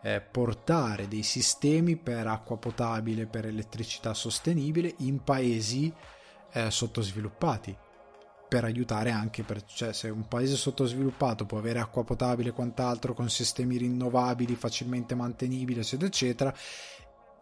[0.01, 5.93] eh, portare dei sistemi per acqua potabile, per elettricità sostenibile in paesi
[6.53, 7.75] eh, sottosviluppati
[8.47, 13.13] per aiutare anche per, cioè se un paese sottosviluppato può avere acqua potabile e quant'altro
[13.13, 16.55] con sistemi rinnovabili facilmente mantenibili eccetera eccetera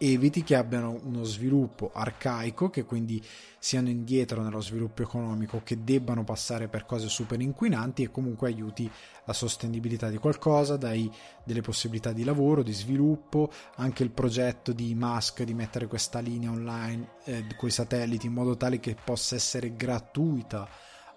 [0.01, 3.23] eviti che abbiano uno sviluppo arcaico, che quindi
[3.59, 8.89] siano indietro nello sviluppo economico, che debbano passare per cose super inquinanti e comunque aiuti
[9.25, 11.09] la sostenibilità di qualcosa, dai
[11.43, 16.49] delle possibilità di lavoro, di sviluppo, anche il progetto di Musk di mettere questa linea
[16.49, 20.67] online eh, con i satelliti in modo tale che possa essere gratuita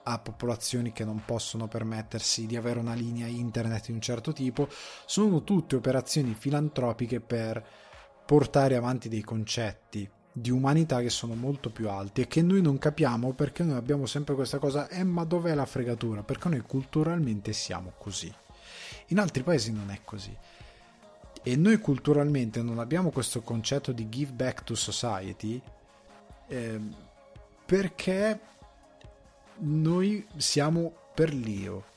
[0.06, 4.68] a popolazioni che non possono permettersi di avere una linea internet di un certo tipo,
[5.06, 7.64] sono tutte operazioni filantropiche per
[8.24, 12.76] portare avanti dei concetti di umanità che sono molto più alti e che noi non
[12.76, 16.24] capiamo perché noi abbiamo sempre questa cosa, eh ma dov'è la fregatura?
[16.24, 18.32] Perché noi culturalmente siamo così.
[19.08, 20.36] In altri paesi non è così.
[21.46, 25.60] E noi culturalmente non abbiamo questo concetto di give back to society
[26.48, 26.80] eh,
[27.64, 28.40] perché
[29.58, 31.92] noi siamo per l'io.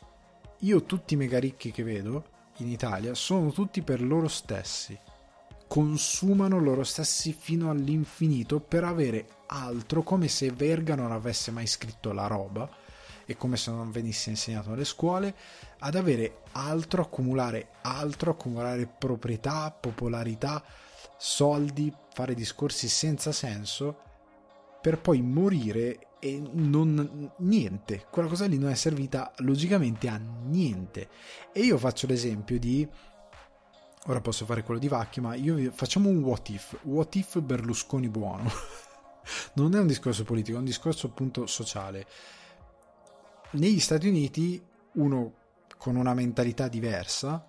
[0.60, 4.98] Io tutti i mega ricchi che vedo in Italia sono tutti per loro stessi
[5.68, 12.13] consumano loro stessi fino all'infinito per avere altro, come se Verga non avesse mai scritto
[12.13, 12.70] la roba
[13.26, 15.36] e come se non venisse insegnato alle scuole,
[15.80, 20.63] ad avere altro, accumulare altro, accumulare proprietà, popolarità,
[21.18, 24.01] soldi, fare discorsi senza senso
[24.82, 31.09] per poi morire e non niente, quella cosa lì non è servita logicamente a niente.
[31.51, 32.88] E io faccio l'esempio di
[34.08, 38.10] ora posso fare quello di Vacchi, ma io facciamo un what if, what if Berlusconi
[38.10, 38.49] buono.
[39.55, 42.05] non è un discorso politico, è un discorso appunto sociale.
[43.51, 44.62] Negli Stati Uniti
[44.93, 45.34] uno
[45.78, 47.45] con una mentalità diversa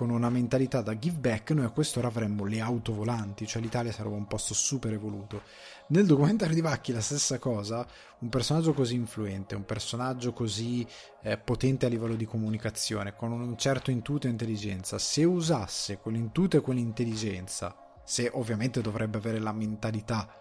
[0.00, 3.92] con una mentalità da give back, noi a quest'ora avremmo le auto volanti, cioè l'Italia
[3.92, 5.42] sarebbe un posto super evoluto.
[5.88, 7.86] Nel documentario di Vacchi la stessa cosa,
[8.20, 10.86] un personaggio così influente, un personaggio così
[11.20, 16.56] eh, potente a livello di comunicazione, con un certo intuito e intelligenza, se usasse quell'intuito
[16.56, 20.40] e quell'intelligenza, se ovviamente dovrebbe avere la mentalità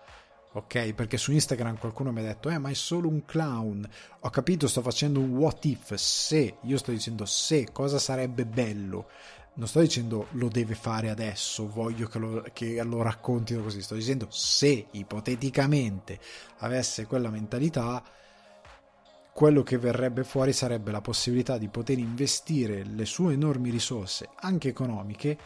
[0.52, 0.94] ok?
[0.94, 3.88] Perché su Instagram qualcuno mi ha detto, eh, ma è solo un clown.
[4.22, 9.08] Ho capito, sto facendo un what if, se, io sto dicendo se, cosa sarebbe bello
[9.60, 13.94] non sto dicendo lo deve fare adesso, voglio che lo, che lo raccontino così, sto
[13.94, 16.18] dicendo se ipoteticamente
[16.60, 18.02] avesse quella mentalità,
[19.34, 24.70] quello che verrebbe fuori sarebbe la possibilità di poter investire le sue enormi risorse, anche
[24.70, 25.38] economiche,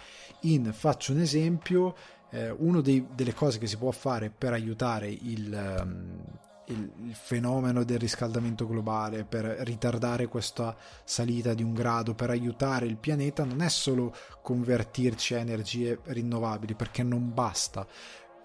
[0.41, 1.95] in, faccio un esempio,
[2.29, 6.51] eh, una delle cose che si può fare per aiutare il...
[6.67, 12.85] Il, il, fenomeno del riscaldamento globale, per ritardare questa salita di un grado, per aiutare
[12.85, 17.85] il pianeta, non è solo convertirci a energie rinnovabili, perché non basta.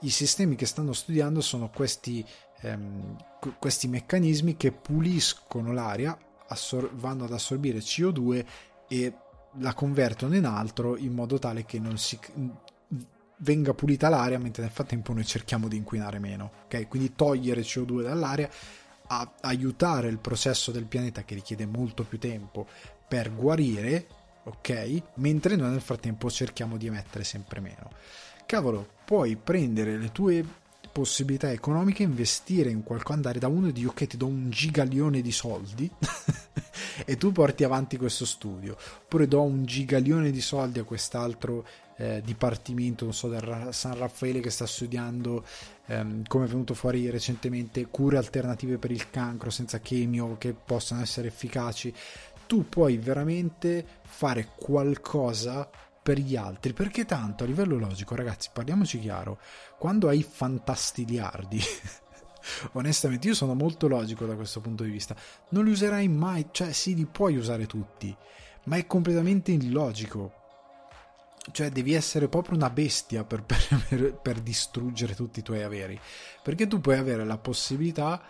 [0.01, 2.25] I sistemi che stanno studiando sono questi,
[2.61, 3.17] ehm,
[3.59, 6.17] questi meccanismi che puliscono l'aria,
[6.49, 8.45] assor- vanno ad assorbire CO2
[8.89, 9.15] e
[9.61, 12.19] la convertono in altro in modo tale che non si
[13.39, 16.51] venga pulita l'aria mentre nel frattempo noi cerchiamo di inquinare meno.
[16.65, 16.89] Ok?
[16.89, 18.49] Quindi togliere CO2 dall'aria,
[19.41, 22.67] aiutare il processo del pianeta che richiede molto più tempo
[23.07, 24.07] per guarire,
[24.45, 25.03] ok?
[25.15, 27.91] Mentre noi nel frattempo cerchiamo di emettere sempre meno.
[28.45, 30.45] Cavolo, puoi prendere le tue
[30.93, 35.21] possibilità economiche, investire in qualcosa, andare da uno e dire ok ti do un gigalione
[35.21, 35.91] di soldi
[37.05, 42.23] e tu porti avanti questo studio, oppure do un gigalione di soldi a quest'altro eh,
[42.25, 45.45] dipartimento, non so, del San Raffaele che sta studiando
[45.87, 51.03] ehm, come è venuto fuori recentemente cure alternative per il cancro senza chemio che possano
[51.03, 51.93] essere efficaci,
[52.47, 55.69] tu puoi veramente fare qualcosa
[56.01, 59.39] per gli altri, perché tanto a livello logico, ragazzi, parliamoci chiaro,
[59.79, 61.61] quando hai fantastiliardi
[62.73, 65.15] onestamente io sono molto logico da questo punto di vista
[65.51, 68.15] non li userai mai cioè sì li puoi usare tutti
[68.65, 70.39] ma è completamente illogico
[71.53, 75.99] cioè devi essere proprio una bestia per, per, per, distruggere tutti i tuoi averi,
[76.43, 78.23] perché tu puoi avere la possibilità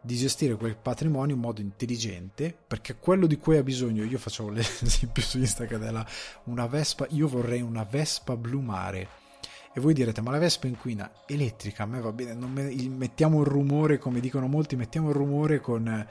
[0.00, 4.50] di gestire quel patrimonio in modo intelligente, perché quello di cui hai bisogno, io facevo
[4.52, 6.06] l'esempio su Instagram della
[6.44, 9.22] una Vespa, io vorrei una Vespa blu mare.
[9.76, 13.46] E voi direte, ma la Vespa inquina elettrica, a me va bene, me, mettiamo il
[13.46, 16.06] rumore, come dicono molti, mettiamo il rumore con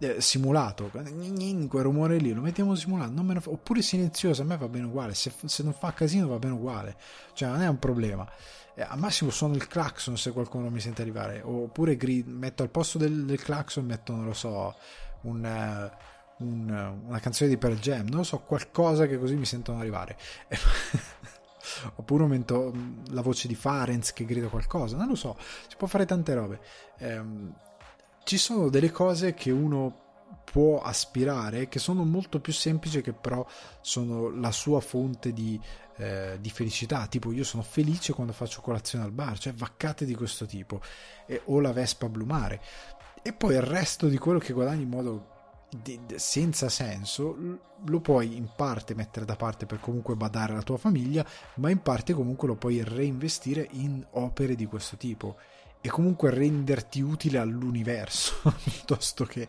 [0.00, 3.50] eh, simulato, quel rumore lì lo mettiamo simulato, fa...
[3.50, 6.96] oppure silenzioso, a me va bene uguale, se, se, non fa casino va bene uguale,
[7.32, 8.28] cioè non è un problema.
[8.74, 12.70] Eh, al massimo suono il clacson se qualcuno mi sente arrivare, oppure grid, metto al
[12.70, 14.74] posto del, del clacson, metto, non lo so,
[15.22, 19.46] un, uh, un, una canzone di Pearl Jam, non lo so, qualcosa che così mi
[19.46, 20.18] sentono arrivare.
[21.96, 25.36] oppure aumento mm, la voce di Farenz che grida qualcosa, non lo so,
[25.68, 26.60] si può fare tante robe.
[26.98, 27.54] Ehm,
[28.24, 30.04] ci sono delle cose che uno
[30.44, 33.46] può aspirare che sono molto più semplici che però
[33.80, 35.60] sono la sua fonte di,
[35.96, 37.06] eh, di felicità.
[37.06, 40.80] Tipo io sono felice quando faccio colazione al bar cioè vaccate di questo tipo.
[41.26, 42.60] E, o la Vespa blu mare
[43.22, 45.35] e poi il resto di quello che guadagni in modo
[45.68, 47.36] di, senza senso
[47.84, 51.82] lo puoi in parte mettere da parte per comunque badare alla tua famiglia ma in
[51.82, 55.36] parte comunque lo puoi reinvestire in opere di questo tipo
[55.86, 59.46] e comunque renderti utile all'universo piuttosto che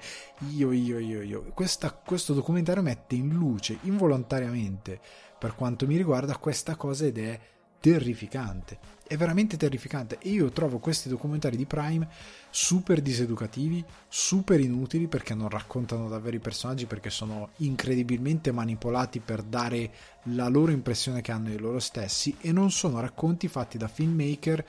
[0.49, 1.43] io, io, io, io.
[1.53, 4.99] Questa, questo documentario mette in luce involontariamente,
[5.39, 7.39] per quanto mi riguarda, questa cosa ed è
[7.79, 8.77] terrificante.
[9.07, 10.17] È veramente terrificante.
[10.19, 12.07] E io trovo questi documentari di Prime
[12.49, 19.43] super diseducativi, super inutili perché non raccontano davvero i personaggi, perché sono incredibilmente manipolati per
[19.43, 19.91] dare
[20.23, 24.65] la loro impressione che hanno di loro stessi e non sono racconti fatti da filmmaker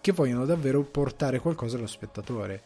[0.00, 2.62] che vogliono davvero portare qualcosa allo spettatore.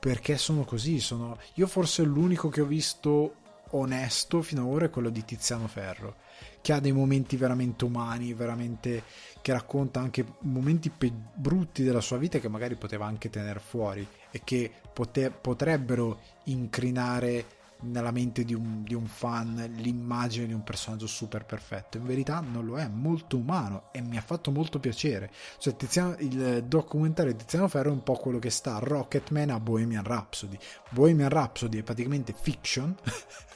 [0.00, 1.38] Perché sono così, sono...
[1.54, 3.34] Io forse l'unico che ho visto
[3.70, 6.16] onesto fino ad ora è quello di Tiziano Ferro,
[6.60, 9.02] che ha dei momenti veramente umani, veramente
[9.40, 14.06] che racconta anche momenti pe- brutti della sua vita che magari poteva anche tenere fuori
[14.30, 20.62] e che pote- potrebbero incrinare nella mente di un, di un, fan l'immagine di un
[20.62, 21.96] personaggio super perfetto.
[21.96, 25.30] In verità non lo è, molto umano e mi ha fatto molto piacere.
[25.58, 29.60] Cioè, Tiziano, il documentario di Tiziano Ferro è un po' quello che sta Rocketman a
[29.60, 30.58] Bohemian Rhapsody.
[30.90, 32.94] Bohemian Rhapsody è praticamente fiction.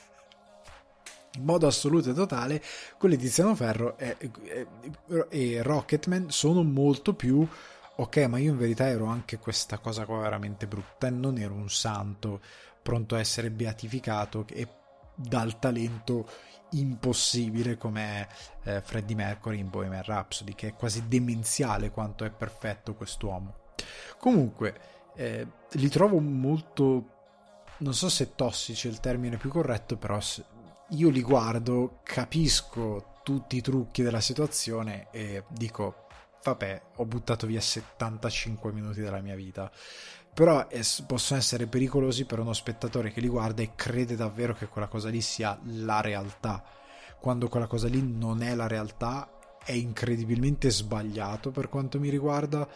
[1.37, 2.62] in modo assoluto e totale,
[2.99, 4.66] quelli di Tiziano Ferro e, e,
[5.28, 7.47] e, Rocketman sono molto più
[7.97, 11.55] ok, ma io in verità ero anche questa cosa qua veramente brutta e non ero
[11.55, 12.41] un santo
[12.82, 14.68] pronto a essere beatificato e
[15.14, 16.28] dal talento
[16.70, 18.26] impossibile come
[18.64, 23.72] eh, Freddie Mercury in Bohemian Rhapsody, che è quasi demenziale quanto è perfetto quest'uomo.
[24.18, 24.74] Comunque,
[25.14, 27.11] eh, li trovo molto
[27.76, 30.20] non so se tossici è il termine più corretto, però
[30.95, 36.07] io li guardo, capisco tutti i trucchi della situazione e dico,
[36.42, 39.70] vabbè, ho buttato via 75 minuti della mia vita.
[40.32, 44.66] Però es- possono essere pericolosi per uno spettatore che li guarda e crede davvero che
[44.66, 46.62] quella cosa lì sia la realtà.
[47.20, 49.30] Quando quella cosa lì non è la realtà,
[49.64, 52.68] è incredibilmente sbagliato per quanto mi riguarda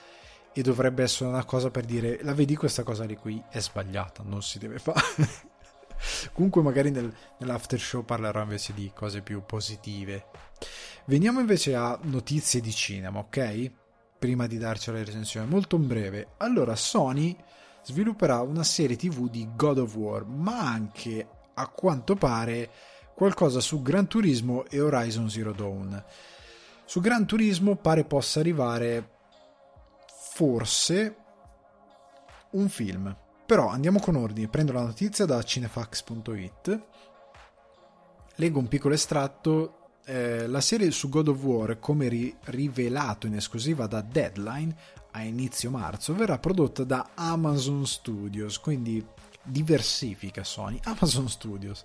[0.53, 4.23] e dovrebbe essere una cosa per dire la vedi questa cosa di qui è sbagliata,
[4.25, 5.01] non si deve fare.
[6.33, 10.27] Comunque magari nel, nell'after show parlerò invece di cose più positive.
[11.07, 13.71] Veniamo invece a notizie di cinema, ok?
[14.19, 16.35] Prima di darci la recensione, molto breve.
[16.39, 17.37] Allora, Sony
[17.85, 22.71] svilupperà una serie TV di God of War, ma anche, a quanto pare,
[23.15, 26.05] qualcosa su Gran Turismo e Horizon Zero Dawn.
[26.85, 29.17] Su Gran Turismo pare possa arrivare
[30.33, 31.17] forse
[32.53, 33.17] un film
[33.49, 36.83] però andiamo con ordine, prendo la notizia da cinefax.it,
[38.35, 43.37] leggo un piccolo estratto, eh, la serie su God of War, come ri- rivelato in
[43.37, 44.77] esclusiva da Deadline
[45.13, 49.03] a inizio marzo, verrà prodotta da Amazon Studios, quindi
[49.43, 51.85] diversifica Sony, Amazon Studios,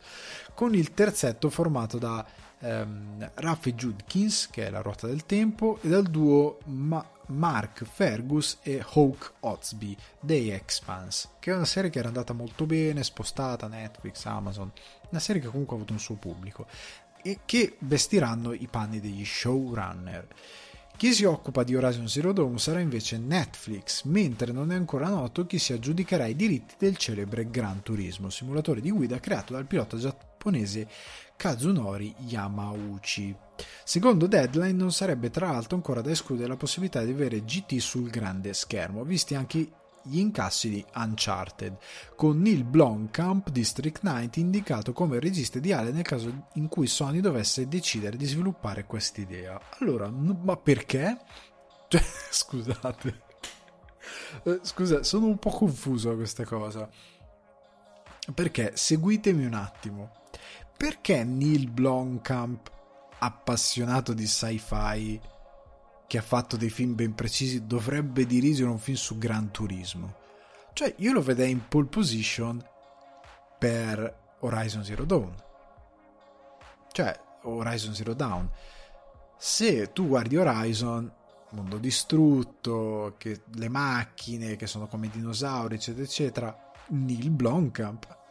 [0.53, 2.25] con il terzetto formato da
[2.59, 8.59] ehm, Raffi Judkins, che è la ruota del tempo, e dal duo Ma- Mark Fergus
[8.61, 13.67] e Hawk Otsby dei Expanse, che è una serie che era andata molto bene, spostata
[13.67, 14.71] Netflix, Amazon,
[15.09, 16.67] una serie che comunque ha avuto un suo pubblico
[17.21, 20.27] e che vestiranno i panni degli showrunner.
[20.95, 25.45] Chi si occupa di Horizon Zero Dawn sarà invece Netflix, mentre non è ancora noto
[25.45, 29.97] chi si aggiudicherà i diritti del celebre Gran Turismo, simulatore di guida creato dal pilota
[29.97, 30.87] giapponese
[31.35, 33.35] Kazunori Yamauchi.
[33.83, 38.09] Secondo Deadline non sarebbe tra l'altro ancora da escludere la possibilità di avere GT sul
[38.09, 39.71] grande schermo, visti anche
[40.03, 41.77] gli incassi di Uncharted,
[42.15, 47.21] con Neil Blomkamp di Strict Knight indicato come regista ideale nel caso in cui Sony
[47.21, 49.59] dovesse decidere di sviluppare quest'idea.
[49.79, 51.17] Allora, ma perché?
[51.93, 53.21] Cioè, scusate.
[54.45, 56.89] Eh, scusa, sono un po' confuso a questa cosa.
[58.33, 60.22] Perché seguitemi un attimo.
[60.83, 62.69] Perché Neil Blomkamp
[63.19, 65.17] appassionato di sci-fi
[66.05, 70.13] che ha fatto dei film ben precisi dovrebbe dirigere un film su Gran Turismo.
[70.73, 72.61] Cioè, io lo vedrei in pole position
[73.57, 75.33] per Horizon Zero Dawn.
[76.91, 78.49] Cioè, Horizon Zero Dawn.
[79.37, 81.09] Se tu guardi Horizon,
[81.51, 88.22] mondo distrutto, che, le macchine che sono come dinosauri, eccetera, eccetera, Neil Blomkamp.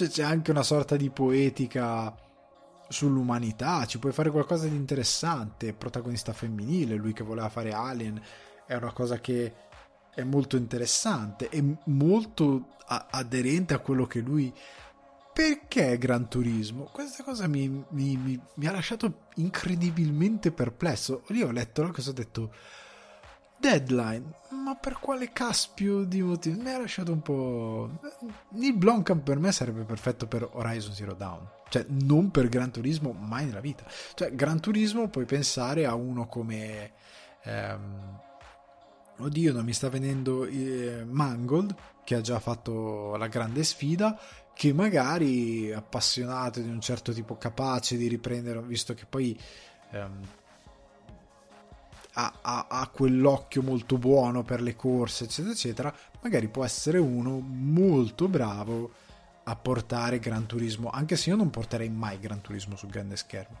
[0.00, 2.16] Cioè, c'è anche una sorta di poetica
[2.88, 8.18] sull'umanità, ci puoi fare qualcosa di interessante, protagonista femminile, lui che voleva fare Alien,
[8.66, 9.52] è una cosa che
[10.14, 14.50] è molto interessante, è molto a- aderente a quello che lui...
[15.32, 16.84] Perché Gran Turismo?
[16.90, 21.22] Questa cosa mi, mi, mi, mi ha lasciato incredibilmente perplesso.
[21.28, 22.54] Lì ho letto la cosa e ho detto...
[23.60, 24.32] Deadline,
[24.64, 26.62] ma per quale caspio di motivo?
[26.62, 27.90] Mi ha lasciato un po'.
[28.54, 31.46] Il Blomkamp per me sarebbe perfetto per Horizon Zero Dawn.
[31.68, 33.84] Cioè, non per Gran Turismo mai nella vita.
[34.14, 36.92] Cioè, Gran Turismo puoi pensare a uno come...
[37.42, 38.18] Ehm,
[39.18, 44.18] oddio, non mi sta venendo eh, Mangold, che ha già fatto la grande sfida,
[44.54, 49.38] che magari appassionato di un certo tipo capace di riprendere, visto che poi...
[49.90, 50.38] Ehm,
[52.14, 57.38] ha, ha, ha, quell'occhio molto buono per le corse, eccetera, eccetera, magari può essere uno
[57.38, 58.90] molto bravo
[59.44, 63.58] a portare Gran Turismo, anche se io non porterei mai Gran Turismo sul grande schermo.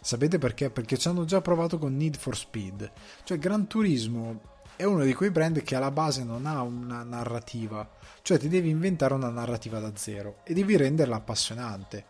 [0.00, 0.70] Sapete perché?
[0.70, 2.90] Perché ci hanno già provato con Need for Speed.
[3.24, 7.88] Cioè, Gran Turismo è uno di quei brand che alla base non ha una narrativa.
[8.22, 12.04] Cioè, ti devi inventare una narrativa da zero e devi renderla appassionante.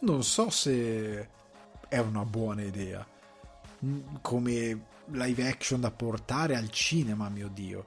[0.00, 1.28] Non so se
[1.88, 3.06] è una buona idea.
[4.20, 7.84] Come live action da portare al cinema, mio dio.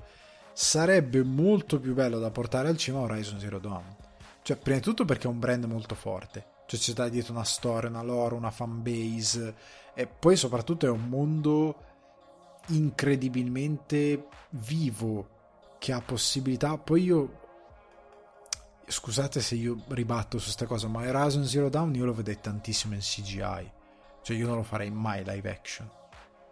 [0.54, 3.96] Sarebbe molto più bello da portare al cinema Horizon Zero Dawn.
[4.42, 6.46] Cioè, prima di tutto perché è un brand molto forte.
[6.68, 9.56] Cioè, c'è dietro una storia, una lore, una fanbase.
[9.94, 11.84] E poi, soprattutto, è un mondo
[12.68, 16.78] incredibilmente vivo che ha possibilità.
[16.78, 17.46] Poi io.
[18.90, 22.94] Scusate se io ribatto su questa cosa, ma Horizon Zero Dawn io lo vedrei tantissimo
[22.94, 23.72] in CGI.
[24.22, 25.97] Cioè, io non lo farei mai live action.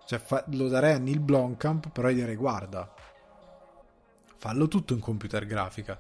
[0.06, 2.93] Cioè, fa, lo darei a Neil Blomkamp, però gli direi guarda,
[4.38, 5.99] fallo tutto in computer grafica.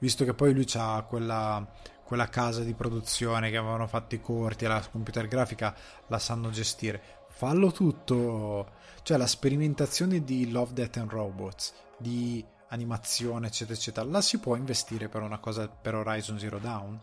[0.00, 1.66] Visto che poi lui ha quella,
[2.04, 5.74] quella casa di produzione che avevano fatto i corti e la computer grafica
[6.06, 7.00] la sanno gestire.
[7.28, 8.72] Fallo tutto,
[9.02, 14.56] cioè la sperimentazione di Love, Death and Robots, di animazione, eccetera, eccetera, la si può
[14.56, 17.00] investire per una cosa per Horizon Zero Dawn.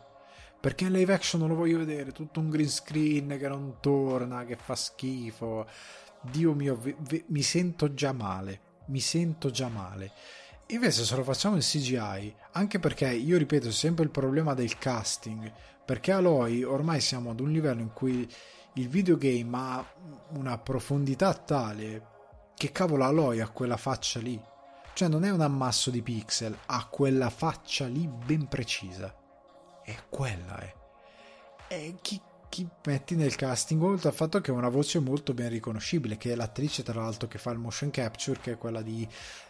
[0.59, 4.45] Perché in live action non lo voglio vedere, tutto un green screen che non torna,
[4.45, 5.67] che fa schifo.
[6.30, 10.11] Dio mio, ve, ve, mi sento già male, mi sento già male.
[10.67, 15.51] Invece se lo facciamo in CGI, anche perché io ripeto sempre il problema del casting,
[15.86, 18.28] perché Aloy ormai siamo ad un livello in cui
[18.73, 19.86] il videogame ha
[20.30, 22.13] una profondità tale
[22.55, 24.41] che cavolo Aloy ha quella faccia lì.
[24.93, 29.13] Cioè non è un ammasso di pixel, ha quella faccia lì ben precisa.
[29.84, 30.73] E quella è.
[31.67, 32.19] E chi
[32.55, 36.31] chi metti nel casting, oltre al fatto che ha una voce molto ben riconoscibile, che
[36.31, 39.05] è l'attrice tra l'altro che fa il motion capture, che è quella di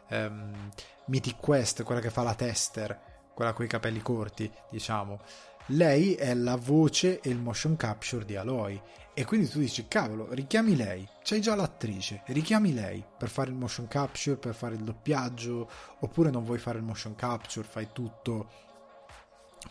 [0.10, 0.72] um,
[1.06, 3.00] Mythic Quest, quella che fa la tester,
[3.32, 5.20] quella con i capelli corti, diciamo.
[5.68, 8.82] Lei è la voce e il motion capture di Aloy.
[9.14, 13.56] E quindi tu dici, cavolo, richiami lei, c'hai già l'attrice, richiami lei per fare il
[13.56, 18.50] motion capture, per fare il doppiaggio, oppure non vuoi fare il motion capture, fai tutto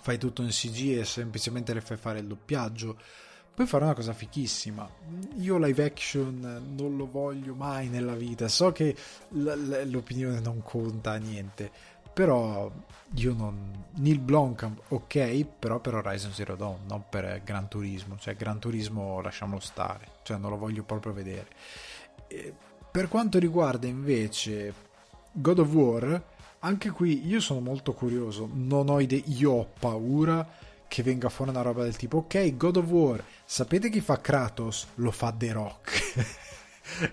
[0.01, 2.97] fai tutto in CG e semplicemente le fai fare il doppiaggio.
[3.55, 4.89] Puoi fare una cosa fichissima.
[5.37, 8.49] Io live action non lo voglio mai nella vita.
[8.49, 8.97] So che
[9.29, 11.71] l- l'opinione non conta niente.
[12.13, 12.71] Però
[13.15, 13.83] io non.
[13.97, 18.17] Neil Blomkamp, ok, però per Horizon Zero Dawn, non per Gran Turismo.
[18.19, 20.07] Cioè, Gran Turismo lasciamolo stare.
[20.23, 21.47] Cioè, non lo voglio proprio vedere.
[22.29, 22.53] E
[22.91, 24.73] per quanto riguarda invece
[25.33, 26.25] God of War,
[26.65, 30.49] anche qui io sono molto curioso, non ho idea, io ho paura
[30.89, 34.89] che venga fuori una roba del tipo ok God of War, sapete chi fa Kratos?
[34.95, 36.25] Lo fa The Rock.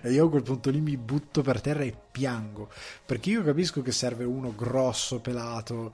[0.00, 2.70] e io a quel punto lì mi butto per terra e piango,
[3.04, 5.92] perché io capisco che serve uno grosso, pelato,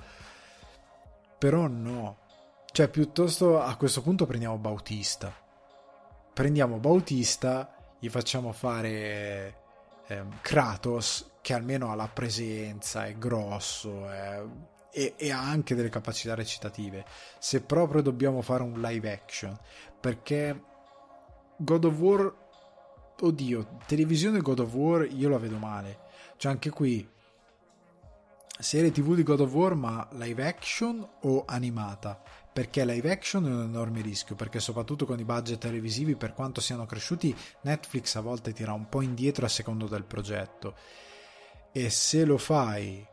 [1.37, 2.19] però no.
[2.71, 5.35] Cioè piuttosto a questo punto prendiamo Bautista.
[6.33, 9.57] Prendiamo Bautista, gli facciamo fare
[10.07, 14.45] eh, Kratos che almeno ha la presenza, è grosso è,
[14.91, 17.07] e, e, ha anche delle capacità recitative.
[17.39, 19.59] Se proprio dobbiamo fare un live action,
[19.99, 20.63] perché
[21.57, 22.35] God of War,
[23.19, 26.01] oddio, televisione God of War io la vedo male.
[26.37, 27.09] Cioè anche qui,
[28.59, 32.23] serie tv di God of War ma live action o animata?
[32.53, 36.61] perché live action è un enorme rischio, perché soprattutto con i budget televisivi, per quanto
[36.61, 40.75] siano cresciuti, Netflix a volte tira un po' indietro a secondo del progetto.
[41.79, 43.07] E se lo fai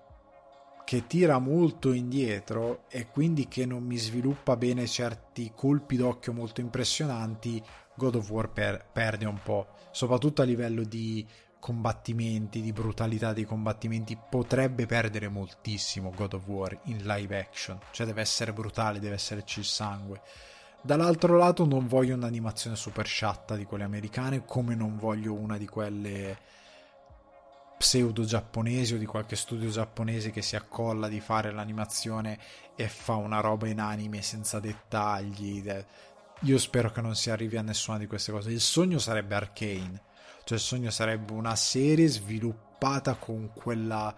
[0.86, 6.62] che tira molto indietro e quindi che non mi sviluppa bene certi colpi d'occhio molto
[6.62, 7.64] impressionanti,
[7.94, 11.24] God of War per- perde un po', soprattutto a livello di
[11.60, 18.08] combattimenti, di brutalità dei combattimenti, potrebbe perdere moltissimo God of War in live action, cioè
[18.08, 20.22] deve essere brutale, deve esserci il sangue.
[20.82, 25.68] Dall'altro lato non voglio un'animazione super sciatta di quelle americane, come non voglio una di
[25.68, 26.64] quelle
[27.78, 32.40] pseudo giapponesi o di qualche studio giapponese che si accolla di fare l'animazione
[32.76, 35.64] e fa una roba in anime senza dettagli.
[36.42, 38.52] Io spero che non si arrivi a nessuna di queste cose.
[38.52, 40.14] Il sogno sarebbe Arcane
[40.46, 44.16] cioè il sogno sarebbe una serie sviluppata con quella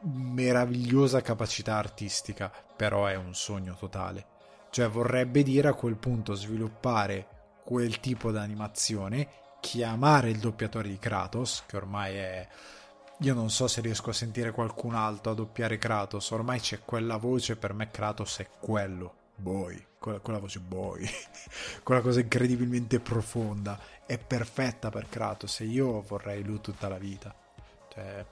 [0.00, 4.26] meravigliosa capacità artistica, però è un sogno totale.
[4.70, 7.28] Cioè vorrebbe dire a quel punto sviluppare
[7.64, 9.28] quel tipo di animazione,
[9.66, 12.48] chiamare il doppiatore di Kratos, che ormai è...
[13.20, 17.16] Io non so se riesco a sentire qualcun altro a doppiare Kratos, ormai c'è quella
[17.16, 21.04] voce, per me Kratos è quello, boy, quella, quella voce boy,
[21.82, 27.34] quella cosa incredibilmente profonda, è perfetta per Kratos e io vorrei lui tutta la vita.
[27.92, 28.24] Cioè,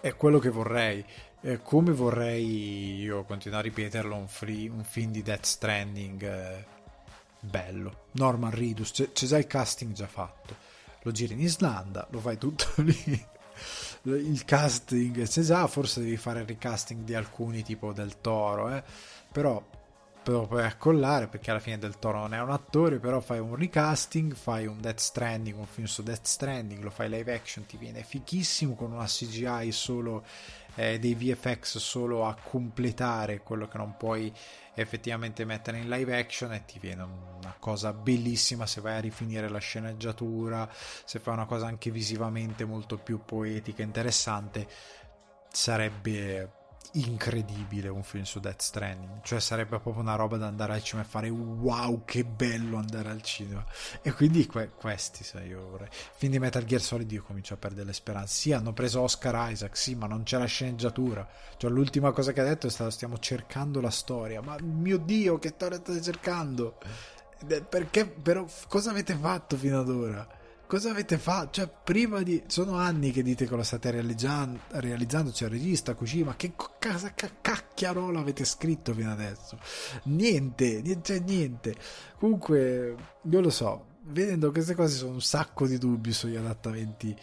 [0.00, 1.02] è quello che vorrei.
[1.40, 6.66] È come vorrei io continuare a ripeterlo un, free, un film di Death Stranding eh,
[7.40, 8.06] bello.
[8.12, 10.56] Norman Reedus, c'è, c'è già il casting già fatto.
[11.02, 13.26] Lo giri in Islanda, lo fai tutto lì
[14.02, 18.82] il casting c'è già, forse devi fare il recasting di alcuni tipo del Toro, eh?
[19.30, 19.62] però
[20.24, 23.54] lo puoi accollare perché alla fine del Toro non è un attore, però fai un
[23.54, 27.78] recasting, fai un Death Stranding, un film su Death Stranding, lo fai live action, ti
[27.78, 30.24] viene fichissimo con una CGI solo
[30.74, 34.32] eh, dei VFX solo a completare quello che non puoi
[34.80, 39.48] effettivamente mettere in live action e ti viene una cosa bellissima se vai a rifinire
[39.48, 44.68] la sceneggiatura, se fai una cosa anche visivamente molto più poetica, interessante,
[45.50, 46.57] sarebbe
[46.92, 49.22] incredibile un film su Death Stranding.
[49.22, 53.10] Cioè sarebbe proprio una roba da andare al cinema e fare wow che bello andare
[53.10, 53.64] al cinema.
[54.02, 55.88] E quindi que- questi sai io vorrei.
[55.90, 58.34] Film di Metal Gear Solid io comincio a perdere le speranze.
[58.34, 61.28] Sì hanno preso Oscar Isaac sì ma non c'è la sceneggiatura.
[61.56, 64.40] Cioè l'ultima cosa che ha detto è stata stiamo cercando la storia.
[64.40, 66.78] Ma mio dio che storia state cercando?
[67.68, 70.37] Perché però cosa avete fatto fino ad ora
[70.68, 71.50] cosa avete fatto?
[71.52, 72.44] Cioè, prima di.
[72.46, 76.36] Sono anni che dite che lo state realizzando, realizzando il regista, Kojima.
[76.36, 79.58] Che casa cacchiarola avete scritto fino adesso?
[80.04, 81.74] Niente, niente, cioè niente.
[82.18, 87.16] Comunque, io lo so, vedendo queste cose sono un sacco di dubbi sugli adattamenti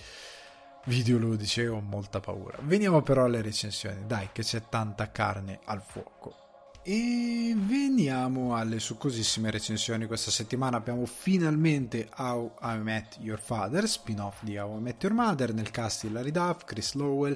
[0.86, 2.58] videoludici e ho molta paura.
[2.62, 6.45] Veniamo però alle recensioni, dai, che c'è tanta carne al fuoco.
[6.88, 10.06] E veniamo alle succosissime recensioni.
[10.06, 15.16] Questa settimana abbiamo finalmente How I Met Your Father, spin-off di How I Met Your
[15.16, 17.36] Mother, nel cast Hilary Duff, Chris Lowell,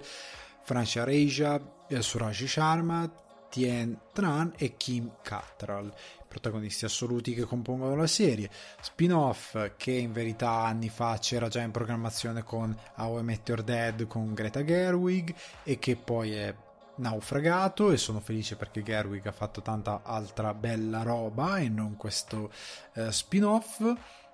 [0.62, 1.60] Francia Reija,
[1.98, 3.12] Suraj Sharma,
[3.50, 5.92] Tien Tran e Kim Cattrall,
[6.28, 8.52] protagonisti assoluti che compongono la serie.
[8.82, 13.64] Spin-off che in verità anni fa c'era già in programmazione con How I Met Your
[13.64, 15.34] Dad con Greta Gerwig
[15.64, 16.56] e che poi è
[17.00, 22.52] naufragato e sono felice perché Gerwig ha fatto tanta altra bella roba e non questo
[22.94, 23.82] eh, spin-off.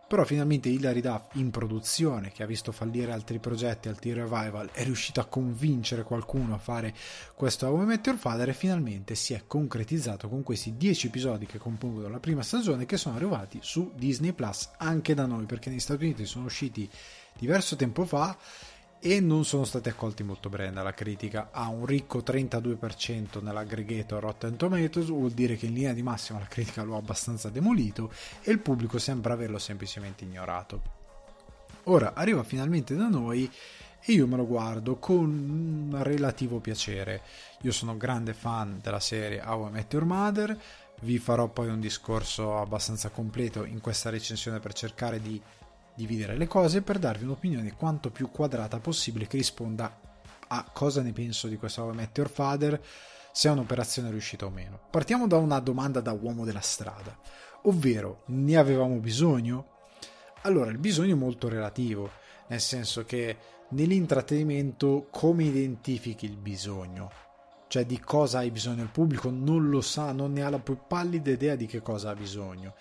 [0.08, 4.84] Però finalmente Hilary Duff in produzione che ha visto fallire altri progetti, altri revival è
[4.84, 6.94] riuscito a convincere qualcuno a fare
[7.34, 11.48] questo How I Met Your Father e finalmente si è concretizzato con questi 10 episodi
[11.48, 15.72] che compongono la prima stagione che sono arrivati su Disney Plus anche da noi perché
[15.72, 16.88] negli Stati Uniti sono usciti
[17.34, 18.38] diverso tempo fa
[19.00, 21.50] e non sono stati accolti molto bene dalla critica.
[21.52, 26.48] Ha un ricco 32% nell'aggregator Rotten Tomatoes, vuol dire che in linea di massima la
[26.48, 30.82] critica lo ha abbastanza demolito e il pubblico sembra averlo semplicemente ignorato.
[31.84, 33.52] Ora arriva finalmente da noi
[34.08, 37.22] e io me lo guardo con relativo piacere.
[37.62, 40.60] Io sono grande fan della serie How I Met Your Mother,
[41.02, 45.42] vi farò poi un discorso abbastanza completo in questa recensione per cercare di
[45.96, 50.00] dividere le cose per darvi un'opinione quanto più quadrata possibile che risponda
[50.48, 52.82] a cosa ne penso di questo How I Met Your Father,
[53.32, 54.80] se è un'operazione riuscita o meno.
[54.92, 57.18] Partiamo da una domanda da uomo della strada,
[57.64, 59.74] ovvero ne avevamo bisogno?
[60.44, 62.12] Allora, il bisogno è molto relativo,
[62.48, 63.38] nel senso che
[63.70, 67.12] nell'intrattenimento come identifichi il bisogno?
[67.68, 70.78] Cioè di cosa hai bisogno il pubblico non lo sa, non ne ha la più
[70.88, 72.76] pallida idea di che cosa ha bisogno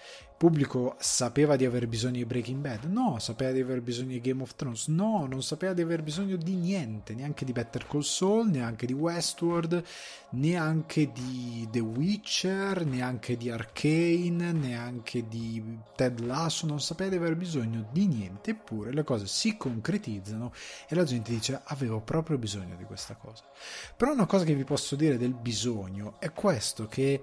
[0.45, 2.85] pubblico sapeva di aver bisogno di Breaking Bad?
[2.85, 4.89] No, sapeva di aver bisogno di Game of Thrones?
[4.89, 8.93] No, non sapeva di aver bisogno di niente, neanche di Better Call Saul, neanche di
[8.93, 9.83] Westworld,
[10.33, 17.37] neanche di The Witcher, neanche di Arcane, neanche di Ted Lasso, non sapeva di aver
[17.37, 20.53] bisogno di niente, eppure le cose si concretizzano
[20.87, 23.45] e la gente dice avevo proprio bisogno di questa cosa.
[23.97, 27.23] Però una cosa che vi posso dire del bisogno è questo che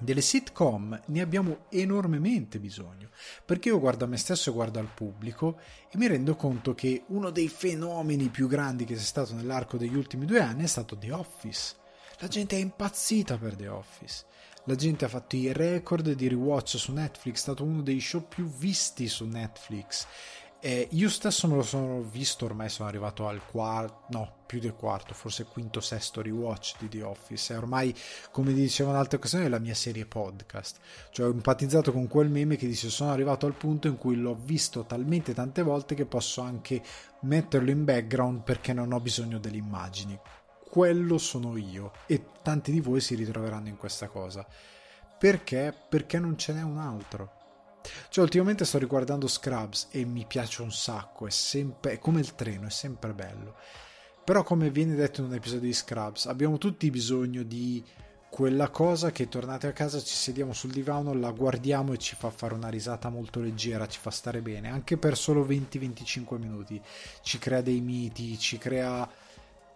[0.00, 3.10] delle sitcom ne abbiamo enormemente bisogno,
[3.44, 5.58] perché io guardo a me stesso e guardo al pubblico
[5.90, 9.96] e mi rendo conto che uno dei fenomeni più grandi che c'è stato nell'arco degli
[9.96, 11.76] ultimi due anni è stato The Office.
[12.18, 14.24] La gente è impazzita per The Office.
[14.66, 18.26] La gente ha fatto i record di rewatch su Netflix, è stato uno dei show
[18.26, 20.06] più visti su Netflix
[20.66, 24.72] eh, io stesso me lo sono visto, ormai sono arrivato al quarto, no, più del
[24.72, 27.52] quarto, forse quinto, sesto rewatch di The Office.
[27.52, 27.94] E ormai,
[28.30, 30.78] come dicevo in altre occasioni, è la mia serie podcast.
[31.10, 34.38] Cioè, ho empatizzato con quel meme che dice: Sono arrivato al punto in cui l'ho
[34.42, 36.82] visto talmente tante volte che posso anche
[37.20, 40.18] metterlo in background perché non ho bisogno delle immagini.
[40.70, 41.92] Quello sono io.
[42.06, 44.46] E tanti di voi si ritroveranno in questa cosa.
[45.18, 45.74] Perché?
[45.90, 47.33] Perché non ce n'è un altro
[48.08, 52.34] cioè, ultimamente sto riguardando Scrubs e mi piace un sacco, è sempre è come il
[52.34, 53.56] treno, è sempre bello.
[54.24, 57.84] Però, come viene detto in un episodio di Scrubs, abbiamo tutti bisogno di
[58.34, 62.30] quella cosa che tornate a casa ci sediamo sul divano, la guardiamo e ci fa
[62.30, 66.82] fare una risata molto leggera, ci fa stare bene, anche per solo 20-25 minuti.
[67.22, 69.08] Ci crea dei miti, ci crea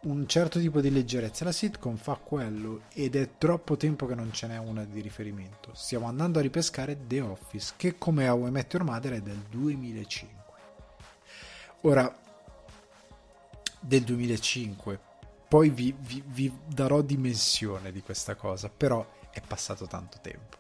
[0.03, 1.45] un certo tipo di leggerezza.
[1.45, 5.73] La sitcom fa quello ed è troppo tempo che non ce n'è una di riferimento.
[5.75, 9.45] Stiamo andando a ripescare The Office, che come How I Met Your Mother è del
[9.49, 10.37] 2005.
[11.83, 12.17] Ora,
[13.81, 15.07] del 2005
[15.49, 20.57] poi vi, vi, vi darò dimensione di questa cosa, però è passato tanto tempo.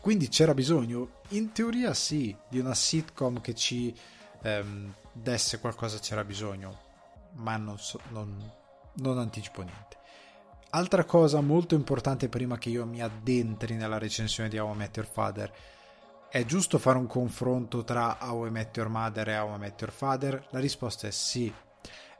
[0.00, 3.94] Quindi c'era bisogno, in teoria sì, di una sitcom che ci
[4.42, 6.90] ehm, desse qualcosa c'era bisogno,
[7.34, 8.50] ma non, so, non,
[8.94, 9.98] non, anticipo niente.
[10.70, 14.96] Altra cosa molto importante prima che io mi addentri nella recensione di How I Met
[14.96, 15.52] Your Father,
[16.30, 19.80] è giusto fare un confronto tra How I Met Your Mother e How I Met
[19.80, 20.46] Your Father?
[20.50, 21.52] La risposta è sì,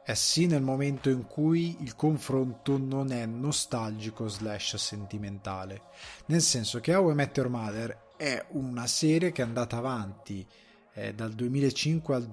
[0.05, 5.83] è sì nel momento in cui il confronto non è nostalgico slash sentimentale.
[6.27, 10.47] Nel senso che How I Met Your Mother è una serie che è andata avanti
[10.95, 12.27] eh, dal 2005 al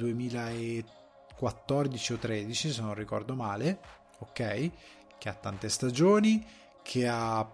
[1.40, 3.80] 2014 o 13 se non ricordo male,
[4.20, 4.72] ok?
[5.18, 6.46] Che ha tante stagioni,
[6.84, 7.50] che ha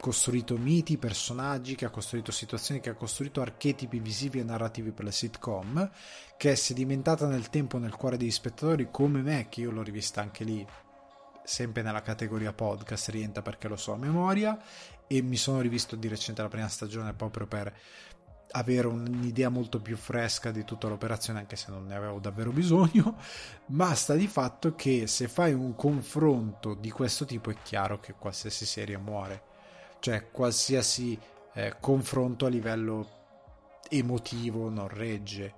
[0.00, 5.04] costruito miti, personaggi, che ha costruito situazioni, che ha costruito archetipi visivi e narrativi per
[5.04, 5.90] le sitcom,
[6.36, 10.20] che è sedimentata nel tempo nel cuore degli spettatori come me, che io l'ho rivista
[10.20, 10.66] anche lì,
[11.44, 14.58] sempre nella categoria podcast, rientra perché lo so a memoria,
[15.06, 17.72] e mi sono rivisto di recente la prima stagione proprio per
[18.56, 23.16] avere un'idea molto più fresca di tutta l'operazione, anche se non ne avevo davvero bisogno.
[23.66, 28.64] Basta di fatto che se fai un confronto di questo tipo è chiaro che qualsiasi
[28.64, 29.42] serie muore,
[30.00, 31.18] cioè qualsiasi
[31.52, 33.08] eh, confronto a livello
[33.90, 35.52] emotivo non regge,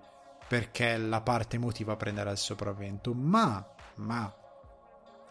[0.48, 3.14] perché la parte emotiva prenderà il sopravvento.
[3.14, 3.64] Ma,
[3.96, 4.34] ma,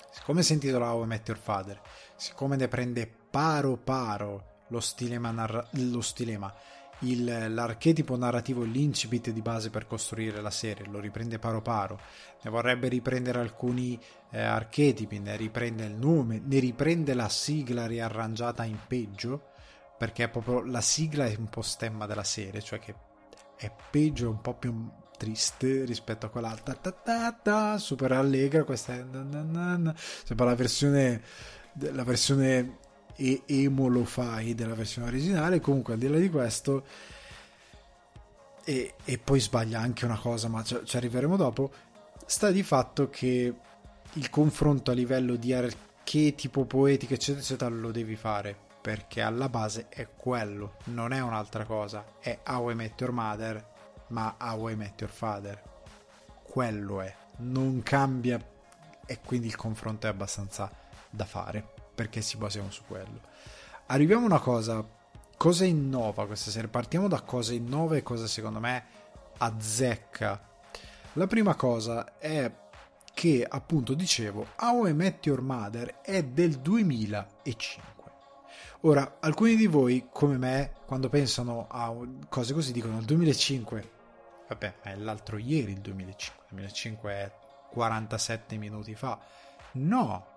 [0.10, 1.82] siccome si intitola How I Met Your Father,
[2.16, 6.54] siccome ne prende paro paro lo stilema, narra- lo stilema
[7.00, 12.00] il, l'archetipo narrativo l'incipit di base per costruire la serie, lo riprende paro paro,
[12.42, 14.00] ne vorrebbe riprendere alcuni
[14.32, 19.52] eh, archetipi, ne riprende il nome, ne riprende la sigla riarrangiata in peggio,
[19.98, 22.96] perché è proprio la sigla è un po' stemma della serie, cioè che
[23.56, 26.74] è peggio, un po' più triste rispetto a quell'altra.
[26.76, 29.06] Ta, ta, ta, super allegra questa è
[30.24, 31.22] sembra la versione
[31.80, 32.78] la versione
[33.18, 36.86] e emo lo fai della versione originale comunque al di là di questo
[38.64, 41.72] e, e poi sbaglia anche una cosa ma ci, ci arriveremo dopo
[42.26, 43.54] sta di fatto che
[44.14, 49.88] il confronto a livello di archetipo poetico eccetera eccetera lo devi fare perché alla base
[49.90, 52.06] è quello non è un'altra cosa.
[52.20, 53.66] È How I Met Your Mother
[54.08, 55.62] ma How I Met Your Father.
[56.42, 57.14] Quello è.
[57.40, 58.40] Non cambia
[59.06, 60.72] e quindi il confronto è abbastanza
[61.10, 63.22] da fare perché si basiamo su quello.
[63.88, 64.88] Arriviamo a una cosa,
[65.36, 66.70] cosa innova questa serie?
[66.70, 68.86] Partiamo da cosa innova e cosa secondo me
[69.40, 70.40] azzecca.
[71.14, 72.52] La prima cosa è
[73.16, 78.12] che appunto dicevo How I Met Your Mother è del 2005.
[78.82, 81.92] Ora, alcuni di voi come me quando pensano a
[82.30, 83.90] cose così dicono il 2005
[84.48, 87.32] vabbè, è l'altro ieri il 2005, il 2005 è
[87.72, 89.20] 47 minuti fa.
[89.74, 90.37] No,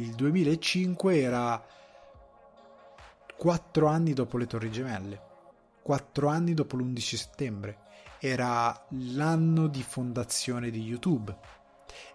[0.00, 1.62] il 2005 era
[3.36, 5.20] quattro anni dopo le Torri Gemelle,
[5.82, 7.78] quattro anni dopo l'11 settembre,
[8.18, 11.36] era l'anno di fondazione di YouTube,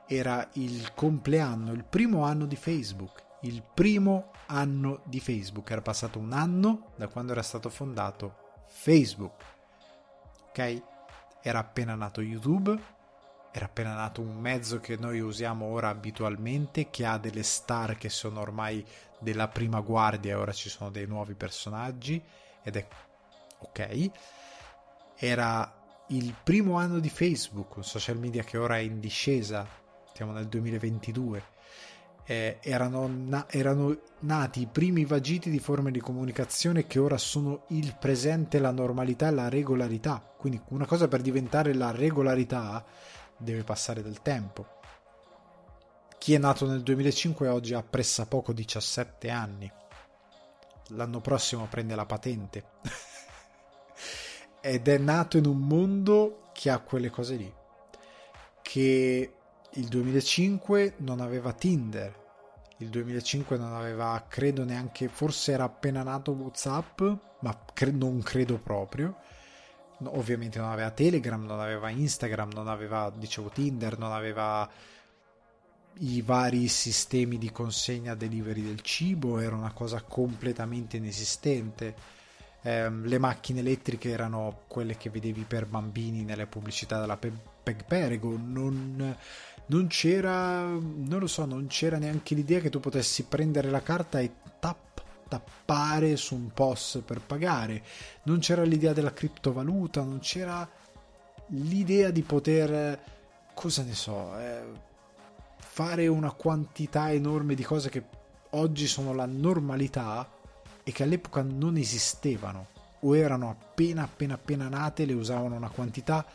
[0.07, 6.17] era il compleanno, il primo anno di Facebook, il primo anno di Facebook, era passato
[6.19, 9.43] un anno da quando era stato fondato Facebook,
[10.49, 10.81] ok?
[11.41, 12.79] Era appena nato YouTube,
[13.55, 18.09] era appena nato un mezzo che noi usiamo ora abitualmente, che ha delle star che
[18.09, 18.85] sono ormai
[19.17, 22.21] della prima guardia e ora ci sono dei nuovi personaggi
[22.61, 22.85] ed è
[23.59, 24.09] ok.
[25.15, 25.73] Era
[26.07, 29.65] il primo anno di Facebook, un social media che ora è in discesa,
[30.13, 31.53] siamo nel 2022.
[32.25, 37.63] Eh, erano, na- erano, nati i primi vagiti di forme di comunicazione che ora sono
[37.69, 40.21] il presente, la normalità e la regolarità.
[40.35, 42.83] Quindi una cosa per diventare la regolarità
[43.37, 44.75] deve passare del tempo.
[46.17, 49.71] Chi è nato nel 2005 oggi ha pressappoco 17 anni.
[50.89, 52.63] L'anno prossimo prende la patente.
[54.61, 57.53] Ed è nato in un mondo che ha quelle cose lì.
[58.61, 59.33] Che
[59.69, 62.23] il 2005 non aveva Tinder.
[62.77, 67.01] Il 2005 non aveva, credo neanche, forse era appena nato WhatsApp,
[67.39, 69.17] ma cre- non credo proprio
[70.03, 74.69] ovviamente non aveva Telegram, non aveva Instagram, non aveva, dicevo, Tinder, non aveva
[75.99, 81.95] i vari sistemi di consegna delivery del cibo era una cosa completamente inesistente.
[82.61, 88.37] Eh, le macchine elettriche erano quelle che vedevi per bambini nelle pubblicità della Peg Perego.
[88.37, 89.15] Non,
[89.67, 94.19] non c'era, non lo so, non c'era neanche l'idea che tu potessi prendere la carta
[94.19, 94.94] e tap,
[95.27, 97.83] tappare su un POS per pagare.
[98.23, 100.67] Non c'era l'idea della criptovaluta, non c'era
[101.47, 102.99] l'idea di poter,
[103.53, 104.63] cosa ne so, eh,
[105.57, 108.03] fare una quantità enorme di cose che
[108.51, 110.29] oggi sono la normalità
[110.83, 112.67] e che all'epoca non esistevano
[113.01, 116.25] o erano appena appena appena nate le usavano una quantità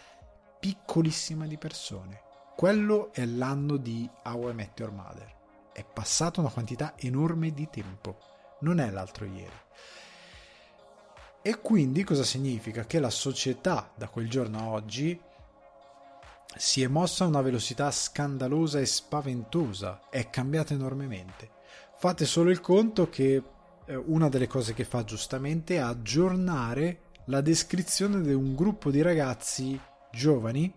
[0.58, 2.20] piccolissima di persone.
[2.54, 5.34] Quello è l'anno di How I Met Your Mother.
[5.72, 8.18] È passata una quantità enorme di tempo,
[8.60, 9.58] non è l'altro ieri.
[11.42, 12.84] E quindi cosa significa?
[12.84, 15.18] Che la società da quel giorno a oggi
[16.56, 21.50] si è mossa a una velocità scandalosa e spaventosa, è cambiata enormemente.
[21.96, 23.42] Fate solo il conto che
[23.86, 29.00] eh, una delle cose che fa giustamente è aggiornare la descrizione di un gruppo di
[29.00, 29.80] ragazzi
[30.10, 30.72] giovani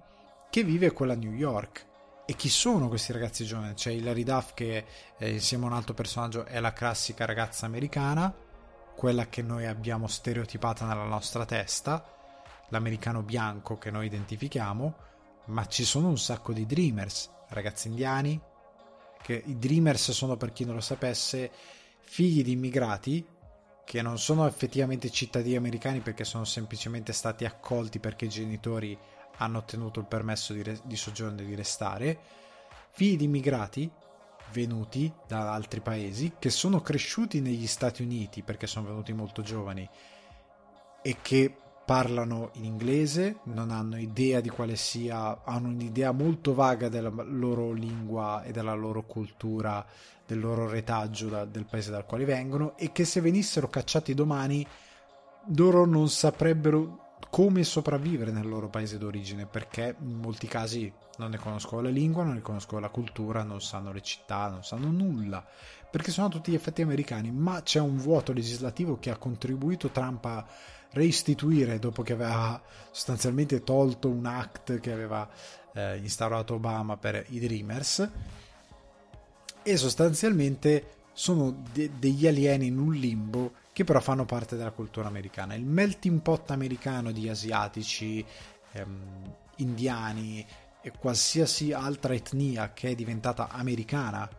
[0.50, 1.88] che vive quella New York.
[2.26, 3.74] E chi sono questi ragazzi giovani?
[3.74, 4.86] C'è Hilary Duff che
[5.17, 8.34] eh, insieme a un altro personaggio è la classica ragazza americana,
[8.95, 12.03] quella che noi abbiamo stereotipata nella nostra testa,
[12.69, 14.95] l'americano bianco che noi identifichiamo
[15.45, 18.39] ma ci sono un sacco di dreamers, ragazzi indiani,
[19.21, 21.51] che i dreamers sono, per chi non lo sapesse,
[21.99, 23.28] figli di immigrati
[23.86, 28.97] che non sono effettivamente cittadini americani perché sono semplicemente stati accolti perché i genitori
[29.44, 32.20] hanno ottenuto il permesso di, re- di soggiorno e di restare,
[32.89, 33.91] figli di immigrati
[34.52, 39.88] venuti da altri paesi che sono cresciuti negli Stati Uniti perché sono venuti molto giovani
[41.02, 46.88] e che parlano in inglese, non hanno idea di quale sia, hanno un'idea molto vaga
[46.88, 49.86] della loro lingua e della loro cultura,
[50.26, 54.66] del loro retaggio da, del paese dal quale vengono e che se venissero cacciati domani
[55.56, 61.38] loro non saprebbero come sopravvivere nel loro paese d'origine perché in molti casi non ne
[61.38, 65.45] conoscono la lingua, non ne conoscono la cultura, non sanno le città, non sanno nulla
[65.93, 67.32] perché sono tutti gli effetti americani.
[67.32, 70.45] Ma c'è un vuoto legislativo che ha contribuito Trump a
[70.93, 72.61] reistituire dopo che aveva
[72.91, 75.30] sostanzialmente tolto un act che aveva
[75.74, 78.09] eh, instaurato Obama per i Dreamers
[79.61, 85.07] e sostanzialmente sono de- degli alieni in un limbo che però fanno parte della cultura
[85.07, 85.55] americana.
[85.55, 88.24] Il melting pot americano di asiatici,
[88.74, 90.45] ehm, indiani
[90.82, 94.30] e qualsiasi altra etnia che è diventata americana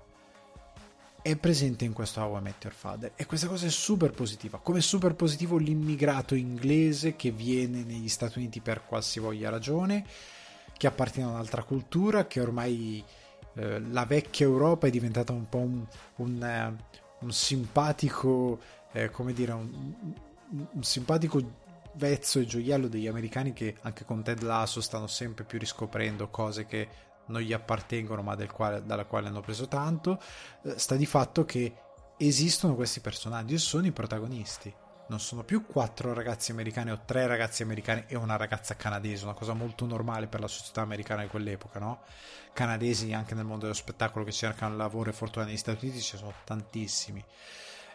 [1.23, 4.59] è presente in questo How I Met Your Father e questa cosa è super positiva
[4.59, 10.05] come super positivo l'immigrato inglese che viene negli Stati Uniti per qualsivoglia ragione
[10.77, 13.03] che appartiene a un'altra cultura che ormai
[13.55, 16.77] eh, la vecchia Europa è diventata un po' un, un, eh,
[17.21, 18.61] un simpatico
[18.95, 20.15] eh, come dire un,
[20.73, 21.63] un simpatico
[21.95, 26.65] vezzo e gioiello degli americani che anche con Ted Lasso stanno sempre più riscoprendo cose
[26.65, 26.89] che
[27.27, 30.21] non gli appartengono ma quale, dalla quale hanno preso tanto,
[30.63, 31.75] eh, sta di fatto che
[32.17, 34.73] esistono questi personaggi e sono i protagonisti.
[35.07, 39.35] Non sono più quattro ragazzi americani o tre ragazzi americani e una ragazza canadese, una
[39.35, 42.01] cosa molto normale per la società americana di quell'epoca, no?
[42.55, 46.17] Canadesi anche nel mondo dello spettacolo che cercano lavoro e fortuna negli Stati Uniti ci
[46.17, 47.23] sono tantissimi.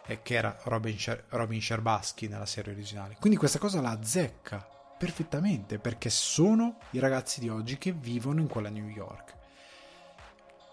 [0.06, 3.16] E che era Robin, Sher- Robin Sherbasky nella serie originale.
[3.20, 4.66] Quindi questa cosa la azzecca
[4.98, 9.34] perfettamente perché sono i ragazzi di oggi che vivono in quella New York.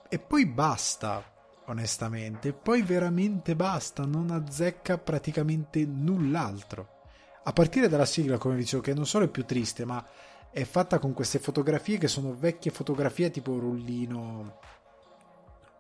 [0.09, 1.23] E poi basta,
[1.65, 6.95] onestamente, poi veramente basta, non azzecca praticamente null'altro.
[7.43, 10.05] A partire dalla sigla, come dicevo, che non solo è più triste, ma
[10.49, 14.59] è fatta con queste fotografie che sono vecchie fotografie tipo rullino